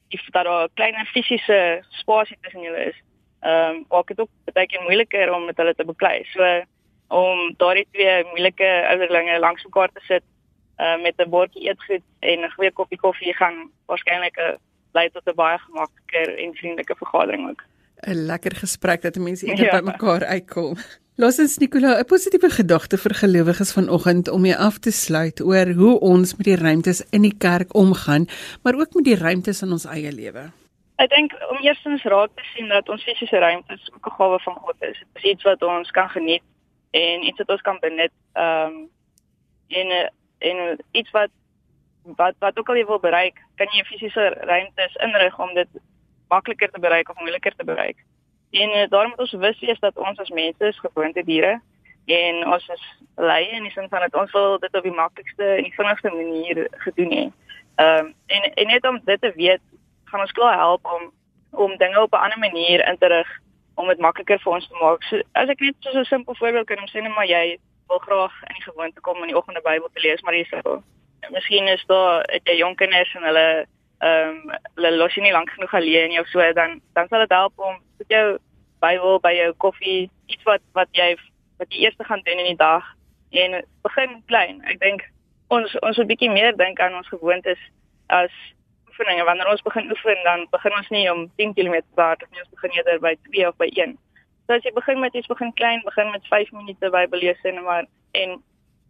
if 0.09 0.25
daar 0.31 0.47
'n 0.47 0.69
klein 0.73 1.05
fisiese 1.05 1.83
spasie 1.89 2.37
tussen 2.41 2.61
julle 2.61 2.85
is. 2.85 2.97
Ehm 3.41 3.75
um, 3.75 3.85
maak 3.89 4.07
dit 4.07 4.19
ook 4.19 4.29
baie 4.53 4.67
keer 4.67 4.81
moeiliker 4.81 5.33
om 5.33 5.45
met 5.45 5.57
hulle 5.57 5.73
te 5.75 5.85
beklei. 5.85 6.23
So 6.23 6.63
om 7.11 7.53
daardie 7.57 7.87
twee 7.91 8.23
moeilike 8.31 8.69
ouderlinge 8.89 9.39
langs 9.39 9.63
mekaar 9.63 9.91
te 9.93 10.03
sit 10.07 10.23
uh, 10.79 11.01
met 11.01 11.15
'n 11.17 11.29
bordjie 11.29 11.67
eetgoed 11.67 12.03
en 12.19 12.39
'n 12.39 12.53
goeie 12.55 12.71
koppie 12.71 12.99
koffie 12.99 13.33
gaan 13.33 13.69
waarskynlik 13.85 14.37
'n 14.37 14.57
lei 14.93 15.09
tot 15.09 15.27
'n 15.27 15.35
baie 15.35 15.57
gemakliker 15.57 16.37
en 16.43 16.55
vriendelike 16.55 16.95
vergadering 16.95 17.49
ook. 17.49 17.61
'n 18.07 18.25
Lekker 18.31 18.55
gesprek 18.55 19.01
dat 19.01 19.15
mense 19.15 19.45
eendag 19.45 19.65
ja. 19.65 19.79
by 19.79 19.85
mekaar 19.85 20.23
uitkom. 20.25 20.77
Los 21.15 21.39
ons 21.39 21.57
Nicola 21.57 21.99
'n 21.99 22.05
positiewe 22.05 22.49
gedagte 22.49 22.97
vir 22.97 23.13
gelowiges 23.13 23.73
vanoggend 23.73 24.27
om 24.27 24.41
mee 24.41 24.57
af 24.57 24.77
te 24.79 24.91
sluit 24.91 25.41
oor 25.41 25.67
hoe 25.81 25.99
ons 25.99 26.35
met 26.35 26.45
die 26.45 26.55
ruimtes 26.55 27.03
in 27.11 27.21
die 27.21 27.37
kerk 27.37 27.75
omgaan, 27.75 28.25
maar 28.63 28.75
ook 28.75 28.93
met 28.93 29.05
die 29.05 29.17
ruimtes 29.17 29.61
in 29.61 29.71
ons 29.71 29.85
eie 29.85 30.11
lewe. 30.11 30.51
Ek 30.95 31.09
dink 31.09 31.33
om 31.49 31.57
eerstens 31.57 32.03
raak 32.03 32.29
te 32.35 32.43
sien 32.55 32.67
dat 32.67 32.89
ons 32.89 33.03
fisiese 33.03 33.37
ruimtes 33.37 33.89
ook 33.93 34.05
'n 34.05 34.15
gawe 34.17 34.39
van 34.39 34.55
God 34.55 34.75
is. 34.79 34.97
Dit 34.99 35.23
is 35.23 35.31
iets 35.31 35.43
wat 35.43 35.61
ons 35.61 35.91
kan 35.91 36.09
geniet 36.09 36.43
en 36.91 37.23
iets 37.23 37.37
wat 37.37 37.49
ons 37.49 37.61
kan 37.61 37.79
benut. 37.79 38.11
Ehm 38.33 38.65
um, 38.65 38.89
en 39.67 40.11
en 40.37 40.79
iets 40.91 41.11
wat 41.11 41.29
wat 42.03 42.35
wat 42.39 42.59
ook 42.59 42.69
al 42.69 42.75
jy 42.75 42.85
wil 42.85 42.99
bereik, 42.99 43.41
kan 43.55 43.67
jy 43.71 43.83
fisiese 43.83 44.29
ruimtes 44.29 44.95
inrig 44.95 45.39
om 45.39 45.53
dit 45.53 45.67
makliker 46.27 46.71
te 46.71 46.79
bereik 46.79 47.09
of 47.09 47.19
moeiliker 47.19 47.55
te 47.55 47.63
bereik. 47.63 47.97
En 48.51 48.69
uh, 48.69 48.87
daarom 48.89 49.09
moet 49.09 49.19
ons 49.19 49.31
bewus 49.31 49.59
wees 49.59 49.79
dat 49.79 49.97
ons 49.97 50.19
as 50.19 50.29
mense 50.29 50.65
is 50.67 50.79
gewoonte 50.79 51.23
diere 51.23 51.59
en 52.05 52.47
ons 52.47 52.67
is 52.67 52.83
lei 53.15 53.43
in 53.49 53.63
die 53.63 53.71
sin 53.71 53.89
van 53.89 53.99
dat 53.99 54.15
ons 54.15 54.31
wil 54.31 54.57
dit 54.59 54.75
op 54.75 54.83
die 54.83 54.95
maklikste 54.95 55.45
en 55.45 55.63
die 55.63 55.75
vinnigste 55.75 56.09
manier 56.09 56.67
gedoen 56.85 57.11
het. 57.11 57.33
Ehm 57.75 58.05
um, 58.05 58.13
en 58.25 58.53
en 58.53 58.67
net 58.67 58.87
om 58.87 59.01
dit 59.05 59.21
te 59.21 59.31
weet, 59.35 59.61
gaan 60.05 60.25
ons 60.27 60.31
klaar 60.31 60.57
help 60.57 60.85
om 60.85 61.11
om 61.51 61.77
dinge 61.77 62.01
op 62.01 62.13
'n 62.13 62.23
ander 62.25 62.39
manier 62.39 62.87
in 62.87 62.97
te 62.97 63.07
rig 63.07 63.39
om 63.75 63.87
dit 63.87 63.99
makliker 63.99 64.39
vir 64.39 64.53
ons 64.53 64.67
te 64.67 64.79
maak. 64.81 65.03
So 65.09 65.21
as 65.39 65.49
ek 65.49 65.59
net 65.59 65.75
so 65.79 65.99
'n 65.99 66.05
simpel 66.05 66.35
voorbeeld 66.35 66.67
kan 66.67 66.87
sê 66.89 67.01
net 67.01 67.15
maar 67.15 67.27
jy 67.27 67.57
wil 67.87 67.99
graag 67.99 68.33
in 68.47 68.55
die 68.55 68.67
gewoonte 68.69 69.01
kom 69.01 69.17
om 69.17 69.23
in 69.23 69.33
die 69.33 69.37
oggend 69.37 69.57
die 69.59 69.69
Bybel 69.69 69.89
te 69.93 70.01
lees, 70.01 70.21
maar 70.21 70.33
jy 70.33 70.45
sê 70.49 70.61
miskien 71.29 71.67
is 71.67 71.83
daar 71.87 72.25
jy 72.43 72.57
jonk 72.57 72.77
kinders 72.77 73.15
en 73.15 73.23
hulle 73.23 73.65
ehm 74.01 74.29
um, 74.29 74.55
hulle 74.75 74.91
los 74.97 75.15
nie 75.15 75.31
lank 75.31 75.49
genoeg 75.49 75.73
alleen 75.73 76.19
of 76.19 76.27
so 76.27 76.53
dan 76.53 76.81
dan 76.93 77.07
sal 77.07 77.19
dit 77.19 77.29
help 77.29 77.53
om 77.59 77.75
met 77.97 78.07
jou 78.07 78.37
Bybel 78.81 79.19
by 79.19 79.33
jou 79.37 79.53
koffie 79.53 80.09
iets 80.25 80.43
wat 80.43 80.61
wat 80.73 80.89
jy 80.91 81.15
wat 81.57 81.69
jy 81.69 81.83
eers 81.85 81.95
gaan 81.97 82.23
doen 82.23 82.39
in 82.39 82.49
die 82.53 82.61
dag 82.63 82.85
en 83.31 83.61
begin 83.83 84.23
klein. 84.25 84.63
Ek 84.65 84.79
dink 84.79 85.05
ons 85.47 85.75
ons 85.79 85.97
moet 85.97 86.09
bietjie 86.09 86.31
meer 86.31 86.57
dink 86.57 86.79
aan 86.79 86.95
ons 86.95 87.07
gewoontes 87.13 87.59
as 88.07 88.33
oefeninge. 89.01 89.23
Wanneer 89.23 89.49
ons 89.49 89.61
begin 89.61 89.89
oefen, 89.91 90.23
dan 90.23 90.47
begin 90.49 90.71
ons 90.77 90.89
nie 90.89 91.11
om 91.11 91.31
10 91.35 91.53
km 91.53 91.81
te 91.95 92.01
hard 92.01 92.23
of 92.23 92.29
nie, 92.29 92.39
ons 92.39 92.49
begin 92.49 92.71
eerder 92.71 92.99
by 92.99 93.15
2 93.29 93.47
of 93.47 93.55
by 93.57 93.69
1. 93.73 93.97
So 94.45 94.53
as 94.53 94.63
jy 94.63 94.73
begin 94.73 94.99
met 94.99 95.13
iets 95.13 95.27
begin 95.27 95.53
klein, 95.53 95.81
begin 95.85 96.11
met 96.11 96.27
5 96.27 96.51
minute 96.51 96.89
Bybel 96.89 97.19
lees 97.19 97.41
en 97.43 97.63
maar 97.63 97.85
en 98.11 98.41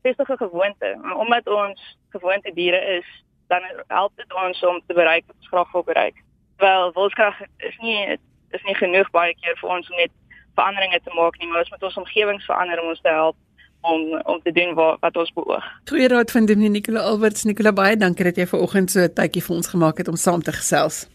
vestige 0.02 0.38
gewoonte. 0.38 0.98
Omdat 1.16 1.48
ons 1.48 1.98
gewoonte 2.10 2.54
diere 2.54 2.82
is, 2.98 3.06
dan 3.48 3.62
help 3.88 4.16
dit 4.16 4.34
ons 4.34 4.64
om 4.64 4.82
te 4.88 4.94
bereik 4.94 5.24
wat 5.28 5.36
ons 5.36 5.48
graag 5.48 5.72
wil 5.72 5.84
bereik. 5.84 6.24
Wel, 6.58 6.92
wilskrag 6.94 7.42
is 7.58 7.78
nie 7.78 8.18
is 8.52 8.64
nie 8.64 8.76
genoeg 8.76 9.10
baie 9.12 9.36
keer 9.40 9.56
vir 9.62 9.70
ons 9.70 9.90
om 9.90 9.96
net 9.96 10.12
veranderinge 10.56 11.00
te 11.00 11.14
maak 11.16 11.38
nie, 11.40 11.48
maar 11.48 11.64
ons 11.64 11.70
moet 11.72 11.84
ons 11.84 12.02
omgewings 12.04 12.46
verander 12.46 12.82
om 12.82 12.92
ons 12.92 13.02
te 13.02 13.10
help 13.10 13.38
om 13.82 14.22
om 14.26 14.40
te 14.44 14.52
doen 14.52 14.74
wat 14.74 15.00
wat 15.00 15.18
ons 15.18 15.34
beoog. 15.34 15.66
Goeie 15.90 16.08
raad 16.08 16.32
van 16.32 16.46
Dominee 16.46 16.70
Nicola 16.70 17.00
Alberts. 17.00 17.44
Nicola, 17.44 17.74
baie 17.74 17.98
dankie 17.98 18.24
dat 18.24 18.38
jy 18.38 18.48
ver 18.48 18.60
oggend 18.60 18.92
so 18.92 19.00
'n 19.00 19.14
tydjie 19.14 19.44
vir 19.44 19.56
ons 19.56 19.68
gemaak 19.68 19.98
het 19.98 20.08
om 20.08 20.16
saam 20.16 20.42
te 20.42 20.52
gesels. 20.52 21.08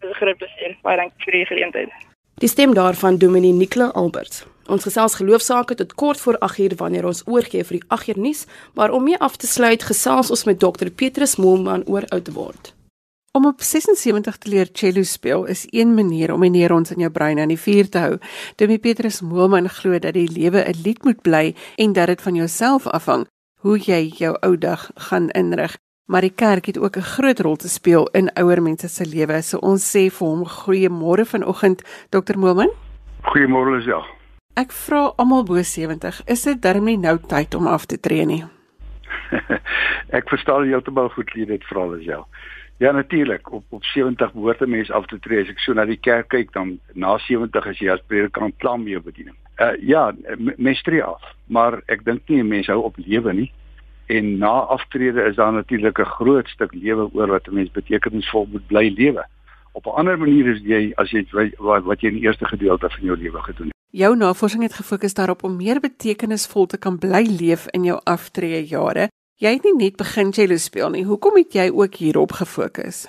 Dis 0.00 0.10
'n 0.10 0.14
groot 0.14 0.36
plesier. 0.36 0.76
Baie 0.82 0.96
dankie 0.96 1.24
vir 1.24 1.32
die 1.32 1.46
geleentheid. 1.46 1.90
Die 2.34 2.48
stem 2.48 2.74
daarvan 2.74 3.18
Dominee 3.18 3.52
Nicola 3.52 3.90
Alberts. 3.94 4.44
Ons 4.66 4.82
gesels 4.82 5.14
geloofsaake 5.14 5.74
tot 5.74 5.94
kort 5.94 6.20
voor 6.20 6.38
8uur 6.38 6.76
wanneer 6.76 7.06
ons 7.06 7.22
oorgee 7.26 7.64
vir 7.64 7.80
die 7.80 7.86
8uur 7.88 8.18
nuus, 8.18 8.46
maar 8.74 8.90
om 8.90 9.04
mee 9.04 9.18
af 9.18 9.36
te 9.36 9.46
sluit, 9.46 9.82
gesels 9.82 10.30
ons 10.30 10.44
met 10.44 10.58
Dr 10.58 10.90
Petrus 10.94 11.36
Moelman 11.36 11.82
oor 11.86 12.06
oud 12.08 12.32
word. 12.32 12.79
Om 13.32 13.46
op 13.46 13.60
76 13.60 14.36
te 14.36 14.48
leer 14.50 14.68
cello 14.72 15.02
speel 15.02 15.44
is 15.46 15.66
een 15.70 15.94
manier 15.94 16.32
om 16.34 16.40
die 16.40 16.50
neurons 16.50 16.90
in 16.90 16.98
jou 16.98 17.10
brein 17.14 17.38
aan 17.38 17.52
die 17.52 17.60
vuur 17.62 17.88
te 17.88 17.98
hou. 18.02 18.16
Dominee 18.58 18.82
Petrus 18.82 19.20
Moelman 19.22 19.68
glo 19.70 19.98
dat 19.98 20.16
die 20.18 20.26
lewe 20.26 20.64
'n 20.66 20.82
lied 20.82 21.04
moet 21.04 21.22
bly 21.22 21.54
en 21.76 21.92
dat 21.92 22.06
dit 22.06 22.22
van 22.22 22.34
jouself 22.34 22.86
afhang 22.86 23.26
hoe 23.62 23.78
jy 23.78 24.10
jou 24.18 24.36
ou 24.40 24.58
dag 24.58 24.90
gaan 24.94 25.28
inrig. 25.28 25.76
Maar 26.06 26.20
die 26.20 26.34
kerk 26.34 26.66
het 26.66 26.78
ook 26.78 26.96
'n 26.96 27.10
groot 27.14 27.40
rol 27.40 27.56
te 27.56 27.68
speel 27.68 28.06
in 28.06 28.32
ouer 28.34 28.62
mense 28.62 28.88
se 28.88 29.06
lewe. 29.06 29.42
So 29.42 29.58
ons 29.58 29.96
sê 29.96 30.10
vir 30.10 30.26
hom 30.28 30.44
goeiemôre 30.46 31.24
vanoggend, 31.24 31.82
Dr 32.08 32.38
Moelman. 32.38 32.70
Goeiemôre 33.22 33.76
Lisel. 33.76 34.04
Ek 34.54 34.72
vra 34.72 35.12
almal 35.16 35.44
bo 35.44 35.62
70, 35.62 36.22
is 36.26 36.42
dit 36.42 36.62
darm 36.62 36.84
nie 36.84 36.98
nou 36.98 37.18
tyd 37.26 37.54
om 37.54 37.66
af 37.66 37.86
te 37.86 38.00
tree 38.00 38.26
nie? 38.26 38.44
ek 40.18 40.28
verstaan 40.28 40.66
heeltemal 40.66 41.08
goed 41.08 41.32
wie 41.32 41.46
dit 41.46 41.64
vra 41.64 41.96
is 41.96 42.04
ja. 42.04 42.26
Ja 42.80 42.92
natuurlik, 42.92 43.52
op 43.52 43.64
op 43.68 43.84
70 43.84 44.32
behoort 44.32 44.60
'n 44.60 44.70
mens 44.70 44.90
af 44.90 45.06
te 45.06 45.18
tree. 45.18 45.42
As 45.42 45.48
ek 45.48 45.58
so 45.58 45.72
na 45.72 45.84
die 45.84 46.00
kerk 46.00 46.28
kyk, 46.28 46.52
dan 46.52 46.78
na 46.92 47.18
70 47.18 47.66
is 47.66 47.78
jy 47.78 47.90
as 47.90 48.02
predikant 48.06 48.54
klaar 48.56 48.78
met 48.78 48.88
jou 48.88 49.02
bediening. 49.02 49.36
Uh 49.56 49.88
ja, 49.88 50.14
mens 50.56 50.82
tree 50.82 51.02
af, 51.04 51.22
maar 51.46 51.82
ek 51.86 52.04
dink 52.04 52.20
nie 52.28 52.42
'n 52.42 52.48
mens 52.48 52.66
hou 52.66 52.82
op 52.82 52.96
lewe 52.96 53.32
nie. 53.32 53.52
En 54.06 54.38
na 54.38 54.48
aftrede 54.76 55.22
is 55.22 55.36
daar 55.36 55.52
natuurlik 55.52 55.98
'n 55.98 56.04
groot 56.04 56.48
stuk 56.48 56.74
lewe 56.74 57.08
oor 57.12 57.26
wat 57.26 57.46
'n 57.46 57.54
mens 57.54 57.70
betekenisvol 57.70 58.48
moet 58.50 58.66
bly 58.66 58.94
lewe. 58.96 59.26
Op 59.72 59.86
'n 59.86 59.96
ander 59.96 60.18
manier 60.18 60.46
is 60.46 60.60
jy 60.62 60.92
as 60.94 61.10
jy 61.10 61.26
wat, 61.58 61.84
wat 61.84 62.00
jy 62.00 62.08
in 62.08 62.14
die 62.14 62.22
eerste 62.22 62.46
gedeelte 62.46 62.90
van 62.90 63.04
jou 63.04 63.16
lewe 63.16 63.42
gedoen 63.42 63.66
het. 63.66 63.76
Jou 63.90 64.16
navorsing 64.16 64.62
het 64.62 64.74
gefokus 64.74 65.14
daarop 65.14 65.42
om 65.42 65.56
meer 65.56 65.80
betekenisvol 65.80 66.66
te 66.66 66.78
kan 66.78 66.98
bly 66.98 67.26
leef 67.40 67.66
in 67.66 67.84
jou 67.84 68.00
aftree 68.04 68.66
jare. 68.66 69.08
Jy 69.40 69.54
het 69.54 69.64
nie 69.64 69.72
net 69.72 69.94
begin 69.96 70.34
cello 70.36 70.58
speel 70.60 70.90
nie. 70.92 71.06
Hoekom 71.08 71.38
het 71.38 71.54
jy 71.56 71.70
ook 71.72 71.94
hierop 71.96 72.34
gefokus? 72.36 73.06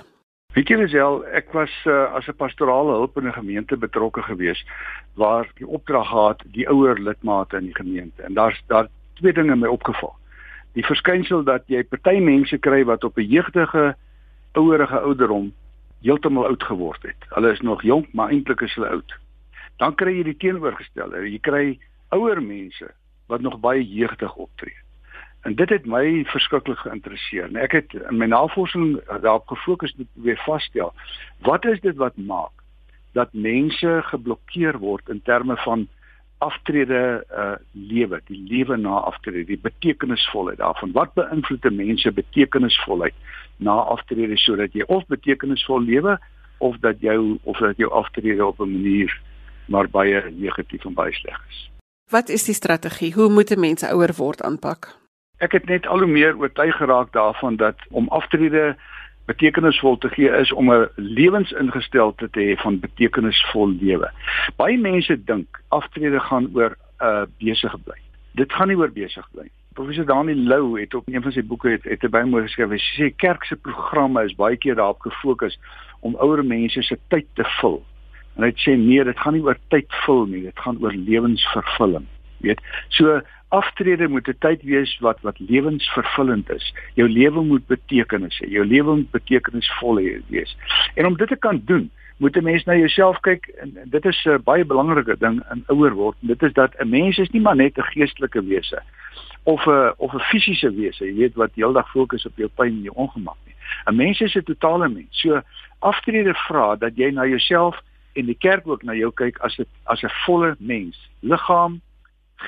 Weet 0.55 0.69
jy 0.71 0.77
Lisel, 0.79 1.17
ek 1.35 1.49
was 1.51 1.71
uh, 1.83 2.05
as 2.15 2.29
'n 2.31 2.37
pastorale 2.39 2.93
hulp 2.95 3.17
in 3.19 3.27
'n 3.27 3.35
gemeente 3.35 3.75
betrokke 3.75 4.21
geweest 4.23 4.63
waar 5.19 5.49
die 5.59 5.67
opdrag 5.67 6.07
gehad 6.07 6.43
die 6.55 6.63
ouer 6.71 6.95
lidmate 6.95 7.57
in 7.57 7.67
die 7.67 7.75
gemeente 7.75 8.23
en 8.23 8.33
daar's 8.33 8.63
daar 8.67 8.87
twee 9.19 9.33
dinge 9.33 9.55
my 9.55 9.67
opgeval. 9.67 10.15
Die 10.73 10.85
verskynsel 10.85 11.43
dat 11.43 11.67
jy 11.67 11.83
party 11.83 12.23
mense 12.23 12.57
kry 12.57 12.85
wat 12.85 13.03
op 13.03 13.17
'n 13.17 13.27
jeugdige 13.27 13.95
ouerige 14.53 14.99
ouderdom 14.99 15.51
heeltemal 16.01 16.45
oud 16.45 16.63
geword 16.63 17.03
het. 17.03 17.19
Hulle 17.35 17.51
is 17.51 17.61
nog 17.61 17.83
jonk, 17.83 18.07
maar 18.13 18.29
eintlik 18.29 18.61
is 18.61 18.75
hulle 18.75 18.87
oud. 18.87 19.11
Dan 19.77 19.95
kry 19.95 20.15
jy 20.15 20.23
die 20.23 20.37
teenoorgestelde. 20.37 21.27
Jy 21.27 21.39
kry 21.39 21.79
ouer 22.09 22.41
mense 22.41 22.87
wat 23.27 23.41
nog 23.41 23.59
baie 23.59 23.83
jeugdig 23.83 24.35
optree. 24.35 24.79
En 25.41 25.55
dit 25.55 25.69
het 25.69 25.85
my 25.85 26.23
verskriklik 26.29 26.77
geïnteresseer. 26.77 27.47
En 27.49 27.55
ek 27.55 27.71
het 27.71 27.93
in 27.93 28.17
my 28.17 28.27
navorsing 28.29 28.99
daarop 29.07 29.47
gefokus 29.47 29.95
om 29.97 30.07
weer 30.13 30.41
vasstel, 30.45 30.93
wat 31.41 31.65
is 31.65 31.81
dit 31.81 31.95
wat 31.95 32.17
maak 32.17 32.53
dat 33.17 33.33
mense 33.33 34.01
geblokkeer 34.03 34.77
word 34.79 35.09
in 35.09 35.21
terme 35.21 35.57
van 35.65 35.87
aftrede 36.41 37.25
uh 37.29 37.55
lewe, 37.71 38.21
die 38.25 38.39
lewe 38.49 38.77
na 38.77 39.01
aftrede, 39.09 39.45
die 39.45 39.59
betekenisvolheid 39.61 40.57
daarvan. 40.57 40.93
Wat 40.97 41.13
beïnvloed 41.13 41.65
'n 41.65 41.75
mens 41.75 42.01
se 42.01 42.11
betekenisvolheid 42.11 43.13
na 43.57 43.71
aftrede 43.71 44.37
sodat 44.37 44.73
jy 44.73 44.83
of 44.87 45.05
betekenisvol 45.05 45.81
lewe 45.81 46.17
of 46.57 46.77
dat 46.77 46.99
jou 46.99 47.37
of 47.43 47.57
dat 47.57 47.77
jou 47.77 47.91
aftrede 47.91 48.45
op 48.45 48.59
'n 48.59 48.71
manier 48.71 49.21
maar 49.65 49.89
baie 49.89 50.31
negatief 50.31 50.85
en 50.85 50.93
baie 50.93 51.13
sleg 51.13 51.45
is. 51.49 51.69
Wat 52.09 52.29
is 52.29 52.43
die 52.43 52.53
strategie? 52.55 53.13
Hoe 53.13 53.29
moet 53.29 53.55
mense 53.57 53.87
ouer 53.89 54.13
word 54.17 54.41
aanpak? 54.41 55.00
Ek 55.41 55.55
het 55.57 55.65
net 55.65 55.87
al 55.87 56.03
hoe 56.05 56.07
meer 56.07 56.37
oortuig 56.37 56.75
geraak 56.77 57.13
daarvan 57.13 57.55
dat 57.55 57.79
om 57.89 58.07
aftrede 58.13 58.75
betekenisvol 59.25 59.97
te 59.97 60.09
gee 60.09 60.29
is 60.29 60.51
om 60.51 60.69
'n 60.73 60.89
lewensingesteldheid 60.95 62.31
te 62.31 62.41
hê 62.41 62.61
van 62.61 62.79
betekenisvol 62.79 63.73
lewe. 63.81 64.11
Baie 64.55 64.77
mense 64.77 65.23
dink 65.23 65.61
aftrede 65.67 66.19
gaan 66.19 66.49
oor 66.53 66.77
uh, 67.01 67.23
besige 67.39 67.77
bly. 67.77 67.97
Dit 68.31 68.53
gaan 68.53 68.67
nie 68.67 68.77
oor 68.77 68.91
besig 68.91 69.27
bly 69.31 69.43
nie. 69.43 69.57
Professor 69.73 70.05
Daniel 70.05 70.37
Lou 70.37 70.79
het 70.79 70.93
op 70.93 71.07
een 71.07 71.21
van 71.21 71.31
sy 71.31 71.43
boeke 71.43 71.69
het, 71.69 71.83
het 71.83 72.09
baie 72.11 72.25
mooi 72.25 72.43
geskryf. 72.43 72.69
Hy 72.69 72.77
sê 72.77 73.15
kerk 73.15 73.43
se 73.47 73.55
programme 73.55 74.23
is 74.27 74.35
baie 74.35 74.57
keer 74.57 74.75
daarop 74.75 74.99
gefokus 74.99 75.59
om 75.99 76.15
ouer 76.15 76.43
mense 76.45 76.81
se 76.83 76.97
tyd 77.07 77.25
te 77.33 77.45
vul. 77.61 77.79
En 78.35 78.43
hy 78.43 78.51
sê 78.61 78.75
nee, 78.77 79.03
dit 79.03 79.19
gaan 79.19 79.33
nie 79.33 79.43
oor 79.43 79.57
tyd 79.73 79.87
vul 80.05 80.25
nie, 80.25 80.41
dit 80.41 80.59
gaan 80.59 80.77
oor 80.83 80.93
lewensvervulling. 80.93 82.05
Weet? 82.41 82.61
So 82.89 83.21
aftrede 83.49 84.07
moet 84.07 84.27
'n 84.27 84.37
tyd 84.39 84.61
wees 84.63 84.97
wat 84.99 85.21
wat 85.21 85.39
lewensvervullend 85.39 86.49
is. 86.49 86.73
Jou 86.93 87.09
lewe 87.09 87.41
moet 87.41 87.67
betekenis 87.67 88.39
hê. 88.41 88.49
Jou 88.49 88.65
lewe 88.65 88.95
moet 88.95 89.11
betekenisvol 89.11 89.95
wees. 90.27 90.57
En 90.95 91.05
om 91.05 91.17
dit 91.17 91.27
te 91.27 91.35
kan 91.35 91.61
doen, 91.65 91.91
moet 92.17 92.35
'n 92.35 92.43
mens 92.43 92.63
na 92.63 92.75
jouself 92.75 93.19
kyk 93.19 93.47
en 93.47 93.77
dit 93.85 94.05
is 94.05 94.25
'n 94.25 94.43
baie 94.43 94.65
belangrike 94.65 95.15
ding 95.17 95.43
in 95.51 95.63
ouer 95.67 95.93
word. 95.93 96.17
Dit 96.19 96.43
is 96.43 96.53
dat 96.53 96.75
'n 96.79 96.89
mens 96.89 97.17
is 97.17 97.29
nie 97.29 97.41
maar 97.41 97.55
net 97.55 97.77
'n 97.77 97.91
geestelike 97.93 98.43
wese 98.43 98.81
of 99.43 99.65
'n 99.65 99.93
of 99.97 100.13
'n 100.13 100.19
fisiese 100.19 100.75
wese, 100.75 101.05
jy 101.05 101.15
weet 101.15 101.35
wat 101.35 101.51
heeldag 101.55 101.89
fokus 101.91 102.25
op 102.25 102.37
jou 102.37 102.49
pyn 102.55 102.67
en 102.67 102.81
jou 102.81 102.95
ongemak 102.95 103.37
nie. 103.45 103.55
'n 103.85 103.95
Mens 103.95 104.21
is 104.21 104.35
'n 104.35 104.43
totale 104.43 104.89
mens. 104.89 105.07
So 105.09 105.41
aftrede 105.79 106.33
vra 106.33 106.75
dat 106.75 106.95
jy 106.95 107.09
na 107.09 107.25
jouself 107.25 107.81
en 108.13 108.25
die 108.25 108.37
kerk 108.37 108.67
ook 108.67 108.83
na 108.83 108.93
jou 108.93 109.11
kyk 109.11 109.37
as 109.37 109.57
'n 109.57 109.65
as 109.83 110.03
'n 110.03 110.09
volle 110.25 110.55
mens, 110.59 111.09
liggaam, 111.19 111.81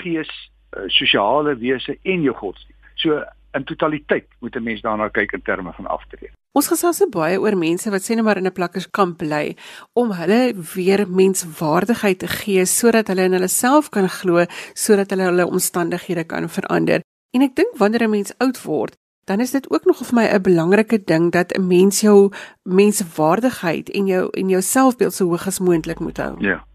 gees, 0.02 0.32
Eh, 0.74 0.90
sosiale 0.90 1.56
wese 1.58 1.98
en 2.02 2.22
jou 2.22 2.34
godsdienst. 2.36 2.82
So 2.96 3.22
in 3.54 3.64
totaliteit 3.64 4.28
moet 4.40 4.56
'n 4.56 4.64
mens 4.64 4.82
daarna 4.82 5.08
kyk 5.10 5.32
in 5.32 5.42
terme 5.42 5.74
van 5.74 5.88
aftrede. 5.88 6.34
Ons 6.52 6.68
gesels 6.68 6.98
se 6.98 7.08
baie 7.10 7.40
oor 7.40 7.58
mense 7.58 7.90
wat 7.90 8.02
sê 8.02 8.16
net 8.16 8.24
maar 8.24 8.38
in 8.38 8.46
'n 8.46 8.52
plakkerskamp 8.52 9.18
bly 9.18 9.56
om 9.94 10.12
hulle 10.12 10.54
weer 10.76 11.10
menswaardigheid 11.10 12.20
te 12.20 12.28
gee 12.28 12.66
sodat 12.66 13.08
hulle 13.08 13.24
in 13.24 13.32
hulle 13.32 13.48
self 13.48 13.90
kan 13.90 14.10
glo 14.10 14.46
sodat 14.74 15.10
hulle 15.10 15.24
hulle 15.24 15.46
omstandighede 15.46 16.24
kan 16.24 16.50
verander. 16.50 17.02
En 17.32 17.42
ek 17.42 17.56
dink 17.56 17.78
wanneer 17.78 18.04
'n 18.04 18.10
mens 18.10 18.38
oud 18.38 18.64
word, 18.64 18.96
dan 19.26 19.40
is 19.40 19.52
dit 19.52 19.72
ook 19.72 19.86
nog 19.86 19.98
vir 19.98 20.16
my 20.16 20.26
'n 20.26 20.42
belangrike 20.42 21.04
ding 21.04 21.32
dat 21.32 21.52
'n 21.52 21.68
mens 21.68 22.02
jou 22.02 22.32
menswaardigheid 22.64 23.90
en 23.90 24.06
jou 24.06 24.30
en 24.32 24.50
jou 24.50 24.62
selfbeeld 24.62 25.14
so 25.14 25.26
hoog 25.26 25.48
as 25.48 25.60
moontlik 25.60 26.00
moet 26.00 26.18
hou. 26.18 26.36
Ja. 26.40 26.66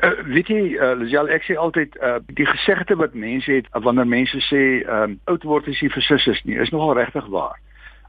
Uh, 0.00 0.10
weet 0.24 0.48
jy, 0.48 0.60
uh, 0.78 0.94
Lisel, 0.96 1.28
ek 1.28 1.44
sê 1.44 1.56
altyd 1.60 1.96
uh, 2.00 2.16
die 2.32 2.46
gesegde 2.48 2.96
wat 2.96 3.14
mense 3.14 3.52
het 3.52 3.66
wanneer 3.84 4.08
mense 4.08 4.40
sê 4.48 4.80
um, 4.88 5.18
oud 5.28 5.44
word 5.44 5.68
is 5.68 5.80
nie 5.84 5.92
versusses 5.92 6.40
nie, 6.48 6.56
is 6.56 6.72
nogal 6.72 6.94
regtig 6.96 7.26
waar. 7.28 7.58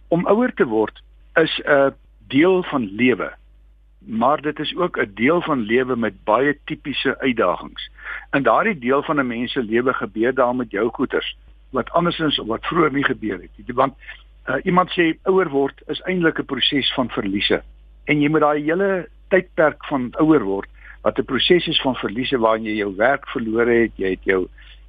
Om 0.07 0.27
ouer 0.31 0.53
te 0.55 0.67
word 0.67 1.01
is 1.35 1.51
'n 1.59 1.71
uh, 1.71 1.91
deel 2.31 2.63
van 2.63 2.87
lewe. 2.95 3.31
Maar 3.99 4.41
dit 4.41 4.59
is 4.59 4.75
ook 4.75 4.97
'n 4.97 5.11
deel 5.13 5.41
van 5.41 5.59
lewe 5.59 5.95
met 5.95 6.23
baie 6.23 6.57
tipiese 6.65 7.19
uitdagings. 7.19 7.89
In 8.31 8.43
daardie 8.43 8.79
deel 8.79 9.03
van 9.03 9.19
'n 9.19 9.27
mens 9.27 9.51
se 9.51 9.63
lewe 9.63 9.93
gebeur 9.93 10.33
daar 10.33 10.55
met 10.55 10.71
jou 10.71 10.89
goeters 10.89 11.37
wat 11.69 11.91
andersins 11.91 12.37
wat 12.37 12.65
vroeër 12.65 12.91
nie 12.91 13.03
gebeur 13.03 13.41
het 13.41 13.51
nie. 13.55 13.75
Want 13.75 13.93
uh, 14.47 14.55
iemand 14.63 14.89
sê 14.91 15.17
ouer 15.23 15.49
word 15.49 15.81
is 15.87 16.01
eintlik 16.01 16.39
'n 16.39 16.45
proses 16.45 16.93
van 16.93 17.09
verliese. 17.09 17.63
En 18.05 18.21
jy 18.21 18.29
moet 18.29 18.41
daai 18.41 18.63
hele 18.63 19.07
tydperk 19.29 19.85
van 19.85 20.11
ouer 20.19 20.43
word 20.43 20.69
wat 21.01 21.17
'n 21.17 21.25
proses 21.25 21.67
is 21.67 21.81
van 21.81 21.95
verliese 21.95 22.37
waarin 22.37 22.63
jy 22.63 22.75
jou 22.75 22.95
werk 22.95 23.27
verloor 23.27 23.67
het, 23.67 23.91
jy 23.95 24.09
het 24.09 24.23
jou 24.23 24.47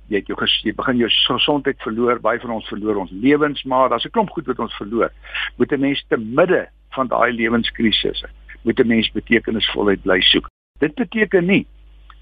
jy 0.09 0.17
het 0.17 0.27
jou 0.27 0.37
jy 0.63 0.75
begin 0.75 0.97
jou 0.97 1.09
gesondheid 1.09 1.81
verloor, 1.83 2.21
baie 2.21 2.41
van 2.41 2.51
ons 2.51 2.69
verloor 2.69 2.97
ons 2.97 3.11
lewens, 3.11 3.63
maar 3.65 3.89
daar's 3.89 4.05
'n 4.05 4.11
klomp 4.11 4.31
goed 4.31 4.47
wat 4.47 4.59
ons 4.59 4.75
verloor. 4.77 5.11
Moet 5.57 5.73
'n 5.73 5.81
mens 5.81 6.05
te 6.09 6.17
midde 6.17 6.69
van 6.91 7.09
daai 7.09 7.33
lewenskrisisse, 7.33 8.29
moet 8.63 8.81
'n 8.81 8.87
mens 8.87 9.11
betekenisvolheid 9.13 10.03
bly 10.03 10.21
soek. 10.21 10.49
Dit 10.79 10.95
beteken 10.95 11.47
nie 11.47 11.67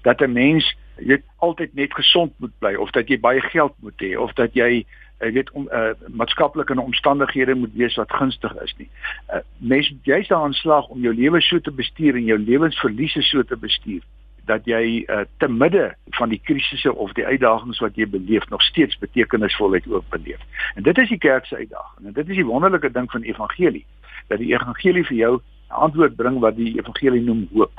dat 0.03 0.21
'n 0.21 0.31
mens 0.31 0.75
jy 0.97 1.21
altyd 1.37 1.73
net 1.73 1.93
gesond 1.93 2.31
moet 2.37 2.53
bly 2.59 2.75
of 2.75 2.91
dat 2.91 3.09
jy 3.09 3.19
baie 3.19 3.41
geld 3.41 3.73
moet 3.81 4.01
hê 4.01 4.17
of 4.17 4.33
dat 4.33 4.53
jy 4.53 4.85
jy 5.21 5.31
weet 5.31 5.51
om 5.51 5.67
uh, 5.71 5.91
maatskaplike 6.07 6.75
omstandighede 6.81 7.55
moet 7.55 7.73
wees 7.73 7.95
wat 7.95 8.13
gunstig 8.13 8.55
is 8.63 8.73
nie. 8.77 8.89
Uh, 9.29 9.41
mens 9.57 9.91
jy's 10.07 10.27
daaraan 10.27 10.57
slag 10.57 10.87
om 10.87 11.01
jou 11.01 11.13
lewe 11.13 11.41
so 11.41 11.59
te 11.59 11.71
bestuur 11.71 12.17
en 12.17 12.25
jou 12.25 12.39
lewensverliese 12.39 13.21
so 13.21 13.43
te 13.43 13.57
bestuur 13.57 14.01
dat 14.49 14.65
jy 14.65 15.03
uh, 15.05 15.21
te 15.37 15.47
midde 15.47 15.91
van 16.17 16.33
die 16.33 16.41
krisisse 16.43 16.93
of 16.93 17.13
die 17.13 17.25
uitdagings 17.25 17.79
wat 17.83 17.95
jy 17.95 18.07
beleef 18.09 18.47
nog 18.49 18.63
steeds 18.65 18.97
betekenisvolheid 18.97 19.87
ook 19.87 20.09
beleef. 20.09 20.41
En 20.75 20.83
dit 20.83 20.97
is 20.97 21.09
die 21.09 21.21
kerk 21.21 21.45
se 21.45 21.55
uitdaging. 21.55 22.07
En 22.07 22.13
dit 22.13 22.29
is 22.29 22.41
die 22.41 22.45
wonderlike 22.45 22.91
ding 22.91 23.11
van 23.11 23.21
die 23.21 23.31
evangelie 23.33 23.85
dat 24.27 24.39
die 24.39 24.53
evangelie 24.53 25.05
vir 25.05 25.17
jou 25.17 25.33
'n 25.37 25.83
antwoord 25.85 26.15
bring 26.15 26.39
wat 26.39 26.55
die 26.55 26.77
evangelie 26.79 27.21
noem 27.21 27.47
hoop. 27.53 27.71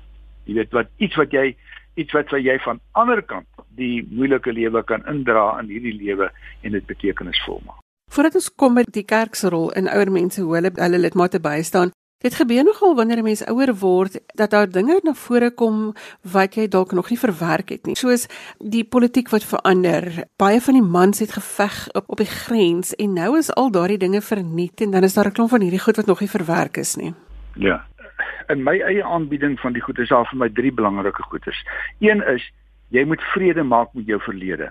Jy 0.45 0.55
weet 0.55 0.73
wat 0.73 0.89
iets 0.97 1.17
wat 1.17 1.33
jy 1.33 1.57
iets 1.95 2.13
wat 2.13 2.31
jy 2.31 2.59
van 2.65 2.81
ander 2.93 3.23
kant 3.23 3.47
die 3.77 4.03
moeilike 4.11 4.53
lewe 4.53 4.83
kan 4.85 5.05
indra 5.09 5.59
in 5.61 5.69
hierdie 5.73 5.97
lewe 5.97 6.31
en 6.63 6.73
dit 6.73 6.87
betekenisvol 6.87 7.63
maak. 7.67 7.81
Voordat 8.13 8.35
ons 8.35 8.55
kom 8.55 8.75
met 8.77 8.93
die 8.93 9.07
kerk 9.09 9.35
se 9.35 9.49
rol 9.49 9.71
in 9.79 9.89
ouer 9.89 10.11
mense 10.13 10.41
hoe 10.41 10.55
hulle 10.55 10.73
hulle 10.77 10.99
lidmate 10.99 11.41
bystaan, 11.41 11.93
dit 12.23 12.35
gebeur 12.35 12.65
nogal 12.65 12.95
wanneer 12.95 13.19
'n 13.19 13.25
mens 13.25 13.47
ouer 13.47 13.75
word 13.75 14.21
dat 14.35 14.51
daar 14.51 14.69
dinge 14.71 15.01
na 15.03 15.15
vore 15.15 15.51
kom 15.51 15.95
wat 16.21 16.55
jy 16.55 16.69
dalk 16.69 16.93
nog 16.93 17.11
nie 17.11 17.19
verwerk 17.19 17.69
het 17.69 17.87
nie. 17.87 17.97
Soos 17.97 18.27
die 18.59 18.85
politiek 18.85 19.29
wat 19.29 19.45
verander. 19.45 20.25
Baie 20.37 20.61
van 20.61 20.75
die 20.75 20.89
mans 20.97 21.19
het 21.19 21.33
geveg 21.33 21.89
op 21.93 22.05
op 22.07 22.17
die 22.17 22.27
grens 22.27 22.95
en 22.95 23.13
nou 23.13 23.39
is 23.39 23.55
al 23.55 23.71
daardie 23.71 23.99
dinge 23.99 24.21
verniet 24.21 24.81
en 24.81 24.91
dan 24.91 25.03
is 25.03 25.15
daar 25.15 25.27
'n 25.27 25.33
klomp 25.33 25.51
van 25.51 25.61
hierdie 25.61 25.81
goed 25.81 25.97
wat 25.97 26.07
nog 26.07 26.21
nie 26.21 26.31
verwerk 26.31 26.77
is 26.77 26.97
nie. 26.97 27.15
Ja. 27.55 27.85
In 28.49 28.63
my 28.63 28.81
eie 28.81 29.05
aanbieding 29.05 29.61
van 29.61 29.73
die 29.73 29.83
goed 29.83 29.99
is 29.99 30.09
daar 30.09 30.29
vir 30.29 30.39
my 30.39 30.49
drie 30.49 30.73
belangrike 30.73 31.23
goeders. 31.23 31.65
Een 31.99 32.23
is 32.27 32.53
jy 32.89 33.05
moet 33.05 33.23
vrede 33.33 33.63
maak 33.63 33.93
met 33.93 34.07
jou 34.07 34.21
verlede. 34.21 34.71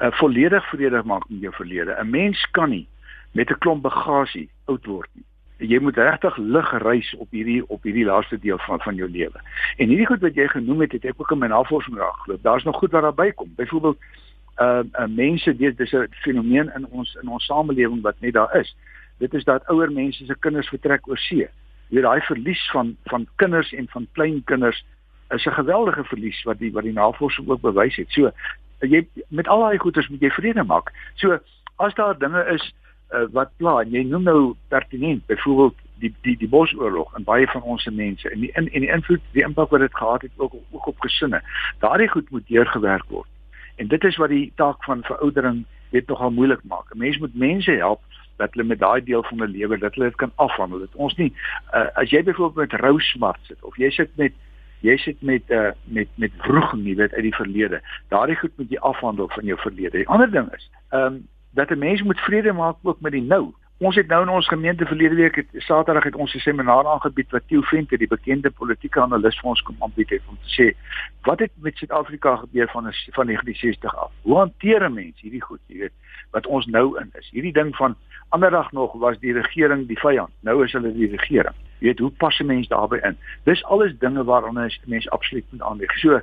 'n 0.00 0.06
uh, 0.06 0.12
Volledig 0.12 0.68
vrede 0.68 1.02
maak 1.04 1.28
met 1.28 1.40
jou 1.40 1.52
verlede. 1.54 1.96
'n 2.00 2.10
Mens 2.10 2.50
kan 2.50 2.70
nie 2.70 2.88
met 3.32 3.50
'n 3.50 3.58
klomp 3.58 3.82
bagasie 3.82 4.48
oud 4.64 4.86
word 4.86 5.08
nie. 5.12 5.24
Jy 5.68 5.78
moet 5.80 5.96
regtig 5.96 6.36
lig 6.36 6.70
reis 6.82 7.14
op 7.14 7.30
hierdie 7.30 7.68
op 7.68 7.82
hierdie 7.82 8.04
laaste 8.04 8.38
deel 8.38 8.58
van 8.58 8.80
van 8.80 8.94
jou 8.94 9.10
lewe. 9.10 9.40
En 9.76 9.88
hierdie 9.88 10.06
goed 10.06 10.20
wat 10.20 10.34
jy 10.34 10.48
genoem 10.48 10.80
het, 10.80 10.92
het 10.92 11.04
ek 11.04 11.20
ook 11.20 11.30
in 11.30 11.38
my 11.38 11.46
navorsing 11.46 11.96
raakgeloop. 11.96 12.42
Daar's 12.42 12.64
nog 12.64 12.76
goed 12.76 12.90
wat 12.90 13.02
daarbey 13.02 13.32
kom. 13.32 13.52
Byvoorbeeld 13.56 13.98
uh, 14.60 14.80
uh 14.92 15.06
mense 15.06 15.56
dit 15.56 15.76
dis 15.76 15.92
'n 15.92 16.08
fenomeen 16.10 16.72
in 16.74 16.86
ons 16.86 17.18
in 17.22 17.28
ons 17.28 17.44
samelewing 17.44 18.02
wat 18.02 18.20
net 18.20 18.32
daar 18.32 18.56
is. 18.56 18.76
Dit 19.18 19.34
is 19.34 19.44
dat 19.44 19.66
ouer 19.66 19.92
mense 19.92 20.24
se 20.24 20.36
kinders 20.38 20.68
vertrek 20.68 21.08
oor 21.08 21.18
see. 21.18 21.48
Jy 21.90 22.02
daai 22.06 22.20
verlies 22.20 22.62
van 22.70 22.96
van 23.10 23.26
kinders 23.36 23.72
en 23.72 23.88
van 23.88 24.06
kleinkinders 24.12 24.84
is 25.30 25.46
'n 25.46 25.58
geweldige 25.58 26.04
verlies 26.04 26.42
wat 26.42 26.58
die 26.58 26.72
wat 26.72 26.82
die 26.82 26.92
navorsing 26.92 27.48
ook 27.48 27.60
bewys 27.60 27.96
het. 27.96 28.10
So 28.10 28.30
jy 28.80 29.06
met 29.28 29.48
al 29.48 29.60
daai 29.60 29.78
goeders 29.78 30.08
moet 30.08 30.20
jy 30.20 30.30
vrede 30.30 30.64
maak. 30.64 30.92
So 31.14 31.38
as 31.76 31.94
daar 31.94 32.18
dinge 32.18 32.44
is 32.54 32.74
uh, 33.12 33.26
wat 33.32 33.50
pla 33.56 33.80
en 33.80 33.90
jy 33.90 34.02
noem 34.02 34.22
nou 34.22 34.54
pertinent 34.68 35.26
byvoorbeeld 35.26 35.74
die 36.00 36.14
die 36.22 36.36
die 36.36 36.48
bosoorlog 36.48 37.14
en 37.16 37.24
baie 37.24 37.46
van 37.46 37.62
ons 37.62 37.82
se 37.82 37.90
mense 37.90 38.30
en 38.30 38.40
die 38.40 38.50
in 38.54 38.70
en 38.70 38.86
die 38.86 38.92
invloed 38.92 39.22
die 39.32 39.44
impak 39.44 39.70
wat 39.70 39.80
dit 39.80 39.96
gehad 39.96 40.22
het 40.22 40.32
ook 40.36 40.54
ook 40.70 40.86
op 40.86 41.00
gesinne. 41.00 41.42
Daardie 41.78 42.08
goed 42.08 42.30
moet 42.30 42.46
deurgewerk 42.48 43.08
word. 43.08 43.28
En 43.76 43.88
dit 43.88 44.04
is 44.04 44.16
wat 44.16 44.28
die 44.28 44.52
taak 44.56 44.84
van 44.84 45.02
veroudering 45.02 45.64
weet 45.90 46.06
nogal 46.06 46.30
moeilik 46.30 46.62
maak. 46.64 46.94
'n 46.94 46.98
Mens 46.98 47.18
moet 47.18 47.34
mense 47.34 47.72
help 47.72 48.00
dat 48.40 48.54
hulle 48.56 48.68
met 48.72 48.80
daai 48.80 49.00
deel 49.04 49.22
van 49.28 49.42
hulle 49.44 49.56
lewe 49.56 49.78
dat 49.78 49.94
hulle 49.94 50.10
dit 50.10 50.20
kan 50.22 50.32
afhandel. 50.36 50.84
Dit 50.84 50.94
ons 51.06 51.16
nie 51.20 51.32
uh, 51.74 51.86
as 52.02 52.10
jy 52.10 52.22
byvoorbeeld 52.26 52.72
met 52.72 52.80
rou 52.80 52.96
smart 53.12 53.40
sit 53.48 53.60
of 53.68 53.76
jy 53.80 53.90
sit 53.94 54.16
met 54.20 54.36
jy 54.86 54.96
sit 54.96 55.20
met 55.22 55.52
uh, 55.52 55.70
met 55.84 56.08
met 56.16 56.32
vroeging, 56.46 56.86
jy 56.88 56.96
weet 57.02 57.16
uit 57.16 57.26
die 57.28 57.36
verlede. 57.36 57.82
Daardie 58.12 58.38
goed 58.40 58.56
moet 58.56 58.72
jy 58.72 58.80
afhandel 58.92 59.28
van 59.34 59.44
jou 59.44 59.58
verlede. 59.60 59.98
Die 59.98 60.08
ander 60.08 60.30
ding 60.30 60.48
is, 60.56 60.70
ehm 60.90 61.20
um, 61.20 61.20
dat 61.58 61.70
'n 61.70 61.78
mens 61.78 62.02
moet 62.02 62.20
vrede 62.20 62.52
maak 62.52 62.76
ook 62.82 63.00
met 63.00 63.12
die 63.12 63.22
nou. 63.22 63.52
Ons 63.80 63.96
het 63.96 64.10
nou 64.12 64.18
in 64.22 64.28
ons 64.28 64.48
gemeente 64.48 64.84
verlede 64.84 65.16
week 65.16 65.38
het 65.40 65.54
Saterdag 65.64 66.04
het 66.04 66.14
ons 66.14 66.34
'n 66.34 66.38
seminaar 66.38 66.86
aangebied 66.86 67.30
wat 67.30 67.42
Theo 67.48 67.60
Venter, 67.60 67.98
die 67.98 68.06
bekende 68.06 68.50
politieke 68.50 69.00
analis 69.00 69.38
vir 69.40 69.48
ons 69.48 69.62
kom 69.62 69.76
aanbied 69.78 70.10
het 70.10 70.22
om 70.28 70.36
te 70.42 70.50
sê 70.56 70.76
wat 71.22 71.38
het 71.38 71.50
met 71.56 71.76
Suid-Afrika 71.76 72.36
gebeur 72.36 72.68
van 72.68 72.92
van 72.92 73.26
1960 73.26 73.96
af? 73.96 74.12
Hoe 74.22 74.36
hanteer 74.36 74.84
'n 74.84 74.92
mens 74.92 75.20
hierdie 75.20 75.42
goed, 75.42 75.60
jy 75.66 75.78
weet, 75.78 75.92
wat 76.30 76.46
ons 76.46 76.66
nou 76.66 77.00
in 77.00 77.10
is? 77.18 77.30
Hierdie 77.30 77.52
ding 77.52 77.76
van 77.76 77.96
anderdag 78.28 78.72
nog 78.72 78.92
was 78.92 79.18
die 79.18 79.32
regering 79.32 79.86
die 79.86 79.98
vyand. 79.98 80.30
Nou 80.40 80.64
is 80.64 80.72
hulle 80.72 80.92
die 80.92 81.10
regering. 81.10 81.54
Jy 81.78 81.86
weet, 81.86 81.98
hoe 81.98 82.10
pas 82.10 82.38
'n 82.40 82.46
mens 82.46 82.68
daarbey 82.68 83.00
in? 83.02 83.16
Dis 83.44 83.64
alles 83.64 83.98
dinge 83.98 84.24
waaraan 84.24 84.58
'n 84.58 84.70
mens 84.84 85.10
absoluut 85.10 85.44
moet 85.50 85.62
aanleg. 85.62 85.98
So, 85.98 86.20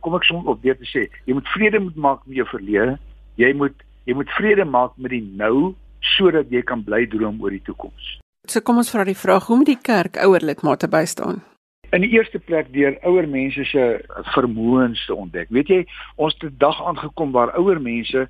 kom 0.00 0.14
ek 0.14 0.24
soms 0.24 0.46
op 0.46 0.62
weer 0.62 0.76
te 0.76 0.84
sê, 0.98 1.08
jy 1.24 1.32
moet 1.32 1.48
vrede 1.48 1.78
moet 1.80 1.96
maak 1.96 2.26
met 2.26 2.36
jou 2.36 2.48
verlede. 2.48 2.98
Jy 3.34 3.52
moet 3.54 3.74
jy 4.04 4.14
moet 4.14 4.30
vrede 4.30 4.64
maak 4.64 4.92
met 4.96 5.10
die 5.10 5.32
nou 5.36 5.74
sodat 6.00 6.50
jy 6.50 6.62
kan 6.62 6.84
bly 6.84 7.06
droom 7.06 7.40
oor 7.42 7.50
die 7.50 7.62
toekoms. 7.64 8.18
So 8.48 8.60
kom 8.60 8.76
ons 8.76 8.90
vra 8.90 9.04
die 9.04 9.18
vraag, 9.18 9.46
hoe 9.46 9.56
moet 9.56 9.66
die 9.66 9.82
kerk 9.82 10.16
ouer 10.16 10.40
lidmate 10.40 10.88
bystaan? 10.88 11.42
In 11.92 12.00
die 12.00 12.12
eerste 12.14 12.38
plek 12.38 12.72
deur 12.72 12.96
ouer 13.02 13.26
mense 13.28 13.64
se 13.64 13.84
vermoëns 14.34 15.04
te 15.06 15.14
ontdek. 15.14 15.50
Weet 15.50 15.68
jy, 15.68 15.80
ons 16.16 16.34
het 16.34 16.44
'n 16.52 16.56
dag 16.58 16.78
aangekom 16.86 17.32
waar 17.32 17.54
ouer 17.58 17.80
mense 17.80 18.28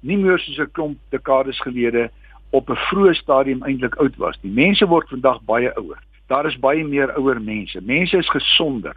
nie 0.00 0.16
meer 0.16 0.38
soos 0.38 0.58
'n 0.58 0.72
klomp 0.72 0.98
dekades 1.10 1.60
gelede 1.60 2.10
op 2.50 2.70
'n 2.70 2.76
vroeë 2.88 3.14
stadium 3.14 3.62
eintlik 3.62 3.94
oud 3.96 4.16
was. 4.16 4.38
Die 4.42 4.50
mense 4.50 4.86
word 4.86 5.08
vandag 5.08 5.42
baie 5.42 5.74
ouer. 5.76 5.98
Daar 6.26 6.46
is 6.46 6.58
baie 6.58 6.84
meer 6.84 7.12
ouer 7.16 7.40
mense. 7.40 7.80
Mense 7.82 8.16
is 8.16 8.30
gesonder. 8.30 8.96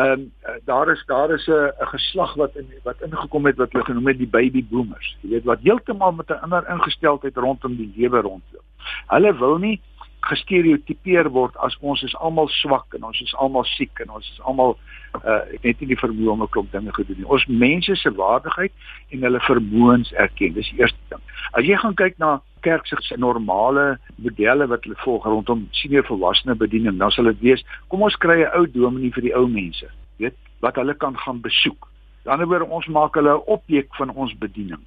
Ehm 0.00 0.12
um, 0.12 0.32
daar 0.64 0.88
is 0.90 1.02
daar 1.06 1.30
is 1.30 1.46
'n 1.46 1.72
geslag 1.78 2.34
wat 2.34 2.56
in 2.56 2.66
wat 2.82 3.02
ingekom 3.02 3.46
het 3.46 3.56
wat 3.56 3.72
hulle 3.72 3.84
genoem 3.84 4.06
het 4.06 4.18
die 4.18 4.34
baby 4.38 4.64
boomers. 4.70 5.16
Jy 5.20 5.30
weet 5.30 5.44
wat 5.44 5.60
heeltemal 5.62 6.12
met 6.12 6.28
'n 6.28 6.42
ander 6.46 6.68
ingesteldheid 6.68 7.36
rondom 7.36 7.76
die 7.76 7.92
lewe 7.96 8.20
rondloop. 8.20 8.64
Hulle 9.06 9.38
wil 9.38 9.58
nie 9.58 9.80
gestereotipeer 10.20 11.30
word 11.30 11.56
as 11.56 11.76
ons 11.80 12.02
is 12.02 12.16
almal 12.16 12.48
swak 12.48 12.94
en 12.94 13.04
ons 13.08 13.20
is 13.20 13.34
almal 13.34 13.64
siek 13.64 14.00
en 14.04 14.10
ons 14.10 14.30
is 14.32 14.40
almal 14.40 14.76
uh 15.24 15.40
net 15.62 15.80
nie 15.80 15.88
die 15.92 16.02
vermoë 16.04 16.30
om 16.30 16.42
'n 16.42 16.48
klomp 16.48 16.72
dinge 16.72 16.92
te 16.92 17.04
doen 17.06 17.16
nie. 17.18 17.28
Ons 17.28 17.46
mense 17.46 17.96
se 17.96 18.12
waardigheid 18.14 18.72
en 19.08 19.22
hulle 19.22 19.40
vermoëns 19.40 20.12
erken. 20.12 20.52
Dis 20.52 20.70
die 20.70 20.80
eerste 20.80 21.04
ding. 21.08 21.22
As 21.52 21.64
jy 21.64 21.76
gaan 21.76 21.94
kyk 21.94 22.18
na 22.18 22.40
kerk 22.60 22.86
se 22.86 23.16
normale 23.16 23.98
modelle 24.16 24.66
wat 24.66 24.84
hulle 24.84 24.98
volg 25.04 25.24
rondom 25.24 25.66
senior 25.70 26.04
volwassene 26.04 26.54
bediening, 26.54 26.98
dan 26.98 27.10
sal 27.10 27.24
dit 27.24 27.40
wees 27.40 27.64
kom 27.88 28.02
ons 28.02 28.16
kry 28.16 28.42
'n 28.42 28.54
ou 28.58 28.66
dominee 28.66 29.12
vir 29.12 29.22
die 29.22 29.36
ou 29.36 29.46
mense, 29.48 29.86
weet, 30.18 30.36
wat 30.60 30.76
hulle 30.76 30.94
kan 30.94 31.16
gaan 31.16 31.40
besoek. 31.40 31.88
Aan 32.24 32.38
die 32.38 32.44
ander 32.44 32.48
wyse 32.48 32.70
ons 32.70 32.86
maak 32.86 33.14
hulle 33.14 33.34
'n 33.34 33.46
objek 33.46 33.94
van 33.96 34.10
ons 34.10 34.34
bediening 34.38 34.84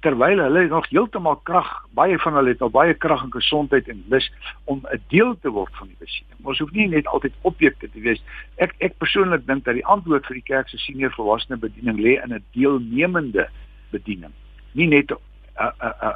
terwyl 0.00 0.38
hulle 0.38 0.66
nog 0.68 0.88
heeltemal 0.88 1.36
krag, 1.48 1.68
baie 1.96 2.18
van 2.18 2.36
hulle 2.38 2.52
het 2.54 2.62
al 2.64 2.72
baie 2.72 2.94
krag 2.94 3.24
en 3.24 3.32
gesondheid 3.32 3.88
en 3.88 4.02
lus 4.12 4.30
om 4.64 4.82
'n 4.92 5.00
deel 5.08 5.36
te 5.40 5.50
word 5.50 5.72
van 5.76 5.88
die 5.88 5.96
bediening. 5.98 6.38
Ons 6.42 6.58
hoef 6.58 6.72
nie 6.72 6.88
net 6.88 7.06
altyd 7.06 7.32
objekte 7.42 7.90
te 7.90 8.00
wees. 8.00 8.22
Ek 8.56 8.74
ek 8.78 8.98
persoonlik 8.98 9.46
dink 9.46 9.64
dat 9.64 9.74
die 9.74 9.86
antwoord 9.86 10.26
vir 10.26 10.34
die 10.34 10.48
kerk 10.52 10.68
se 10.68 10.78
senior 10.78 11.10
volwassene 11.10 11.56
bediening 11.56 11.98
lê 11.98 12.22
in 12.22 12.32
'n 12.34 12.44
deelnemende 12.52 13.48
bediening. 13.90 14.32
Nie 14.72 14.86
net 14.86 15.10
'n 15.10 15.18
'n 15.54 15.70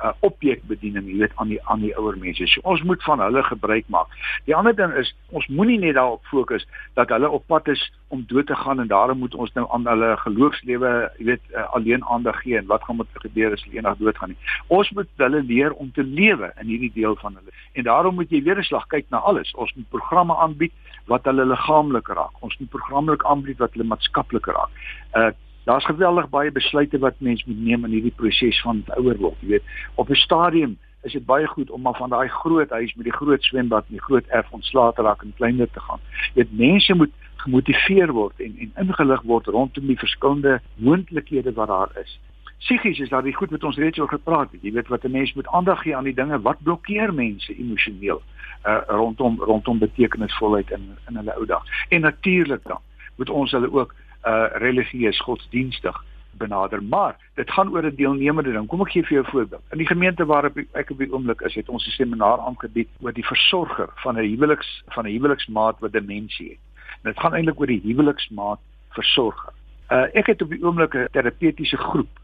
'n 0.08 0.14
objekbediening, 0.20 1.06
jy 1.06 1.18
weet, 1.18 1.32
aan 1.34 1.48
die 1.48 1.60
aan 1.66 1.80
die 1.80 1.94
ouer 1.96 2.18
mense. 2.18 2.46
So 2.46 2.60
ons 2.62 2.82
moet 2.82 3.02
van 3.02 3.20
hulle 3.20 3.42
gebruik 3.42 3.88
maak. 3.88 4.06
Die 4.44 4.56
ander 4.56 4.74
ding 4.74 4.92
is 4.92 5.14
ons 5.30 5.46
moenie 5.46 5.78
net 5.78 5.94
daarop 5.94 6.24
fokus 6.24 6.66
dat 6.94 7.08
hulle 7.08 7.30
op 7.30 7.46
pad 7.46 7.68
is 7.68 7.92
om 8.08 8.24
dood 8.26 8.46
te 8.46 8.56
gaan 8.56 8.80
en 8.80 8.86
daarom 8.86 9.18
moet 9.18 9.34
ons 9.34 9.52
nou 9.52 9.66
aan 9.70 9.86
hulle 9.86 10.16
geloofslewe, 10.16 11.12
jy 11.18 11.24
weet, 11.24 11.40
uh, 11.54 11.72
alleen 11.72 12.04
aandag 12.04 12.40
gee 12.42 12.58
en 12.58 12.66
wat 12.66 12.82
gaan 12.82 12.96
met 12.96 13.06
gebeur 13.12 13.52
as 13.52 13.62
hulle 13.62 13.76
eendag 13.76 13.96
doodgaan 13.96 14.28
nie. 14.28 14.38
Ons 14.66 14.90
moet 14.90 15.08
hulle 15.16 15.42
leer 15.42 15.72
om 15.72 15.92
te 15.92 16.02
lewe 16.02 16.52
in 16.60 16.66
hierdie 16.66 16.92
deel 16.94 17.16
van 17.16 17.34
hulle. 17.34 17.52
En 17.72 17.84
daarom 17.84 18.14
moet 18.14 18.30
jy 18.30 18.42
weer 18.42 18.58
'n 18.58 18.62
slag 18.62 18.86
kyk 18.86 19.06
na 19.10 19.18
alles. 19.18 19.54
Ons 19.54 19.74
moet 19.74 19.88
programme 19.88 20.36
aanbied 20.36 20.72
wat 21.06 21.24
hulle 21.24 21.46
liggaamlik 21.46 22.08
raak. 22.08 22.34
Ons 22.40 22.58
moet 22.58 22.68
programme 22.68 23.18
aanbied 23.18 23.58
wat 23.58 23.72
hulle 23.72 23.84
maatskaplik 23.84 24.46
raak. 24.46 24.70
Uh 25.14 25.30
daar's 25.68 25.84
geweldig 25.84 26.28
baie 26.32 26.52
besluite 26.52 26.98
wat 26.98 27.20
mens 27.20 27.44
moet 27.44 27.58
neem 27.60 27.84
in 27.84 27.96
hierdie 27.98 28.14
proses 28.16 28.60
van 28.64 28.84
ouer 28.96 29.18
word, 29.20 29.40
jy 29.44 29.48
weet. 29.48 29.72
Op 29.94 30.10
'n 30.10 30.20
stadium 30.24 30.78
is 31.02 31.12
dit 31.12 31.24
baie 31.24 31.46
goed 31.46 31.70
om 31.70 31.82
maar 31.82 31.96
van 31.96 32.10
daai 32.10 32.28
groot 32.28 32.70
huis 32.70 32.94
met 32.94 33.04
die 33.04 33.18
groot 33.20 33.42
swembad 33.42 33.84
en 33.88 33.98
die 33.98 34.06
groot 34.08 34.26
erf 34.26 34.48
ontslae 34.50 34.92
te 34.92 35.02
raak 35.02 35.22
en 35.22 35.34
kleiner 35.36 35.70
te 35.70 35.80
gaan. 35.80 36.00
Jy 36.34 36.42
weet, 36.42 36.56
mense 36.58 36.94
moet 36.94 37.12
gemotiveer 37.36 38.12
word 38.12 38.40
en 38.40 38.56
en 38.58 38.72
ingelig 38.86 39.22
word 39.22 39.46
rondom 39.46 39.86
die 39.86 39.98
verskillende 39.98 40.60
moontlikhede 40.74 41.52
wat 41.52 41.68
daar 41.68 41.92
is. 42.02 42.18
Psigies 42.58 42.98
is 42.98 43.08
daar 43.08 43.22
die 43.22 43.36
goed 43.36 43.50
wat 43.50 43.64
ons 43.64 43.76
reeds 43.76 43.98
oor 43.98 44.08
gepraat 44.08 44.50
het. 44.52 44.62
Jy 44.62 44.72
weet 44.72 44.88
wat 44.88 45.04
'n 45.04 45.10
mens 45.10 45.32
moet 45.34 45.46
aandag 45.46 45.82
gee 45.82 45.96
aan 45.96 46.04
die 46.04 46.14
dinge 46.14 46.40
wat 46.40 46.62
blokkeer 46.62 47.14
mense 47.14 47.56
emosioneel 47.56 48.22
uh 48.66 48.80
rondom 48.86 49.38
rondom 49.40 49.78
betekenisvolheid 49.78 50.70
in 50.70 50.96
in 51.08 51.16
hulle 51.16 51.34
ou 51.36 51.46
dae. 51.46 51.60
En 51.88 52.00
natuurlik 52.00 52.60
dan 52.64 52.80
moet 53.16 53.30
ons 53.30 53.50
hulle 53.50 53.72
ook 53.72 53.94
uh 54.24 54.46
religieus 54.52 55.20
godsdienstig 55.20 56.04
benader. 56.38 56.82
Maar 56.82 57.16
dit 57.34 57.50
gaan 57.50 57.70
oor 57.70 57.84
'n 57.84 57.94
deelnemende 57.94 58.52
ding. 58.52 58.66
Kom 58.66 58.80
ek 58.80 58.90
gee 58.90 59.02
vir 59.02 59.12
jou 59.12 59.24
'n 59.24 59.30
voorbeeld. 59.30 59.62
In 59.70 59.78
die 59.78 59.86
gemeente 59.86 60.26
waar 60.26 60.50
ek 60.72 60.90
op 60.90 60.98
die 60.98 61.12
oomblik 61.12 61.40
is 61.40 61.54
het 61.54 61.68
ons 61.68 61.86
'n 61.86 61.90
seminaar 61.90 62.38
aangebied 62.38 62.88
oor 63.00 63.12
die 63.12 63.26
versorger 63.26 63.88
van 63.94 64.14
'n 64.16 64.28
huweliks 64.30 64.82
van 64.88 65.04
'n 65.04 65.12
huweliksmaat 65.12 65.78
wat 65.78 65.92
demensie 65.92 66.48
het. 66.48 66.58
En 67.02 67.10
dit 67.12 67.20
gaan 67.20 67.34
eintlik 67.34 67.60
oor 67.60 67.66
die 67.66 67.82
huweliksmaat 67.84 68.60
versorger. 68.88 69.52
Uh 69.90 70.06
ek 70.12 70.26
het 70.26 70.42
op 70.42 70.48
die 70.48 70.62
oomblik 70.62 70.94
'n 70.94 71.08
terapeutiese 71.10 71.76
groep 71.76 72.20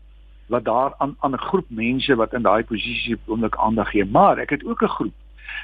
wat 0.46 0.64
daar 0.64 0.94
aan 0.98 1.16
aan 1.20 1.32
'n 1.32 1.46
groep 1.48 1.66
mense 1.68 2.14
wat 2.14 2.32
in 2.32 2.42
daai 2.42 2.64
posisie 2.64 3.18
oomblik 3.26 3.56
aandag 3.56 3.90
gee. 3.90 4.04
Maar 4.04 4.38
ek 4.38 4.50
het 4.50 4.64
ook 4.64 4.82
'n 4.82 4.88
groep 4.88 5.14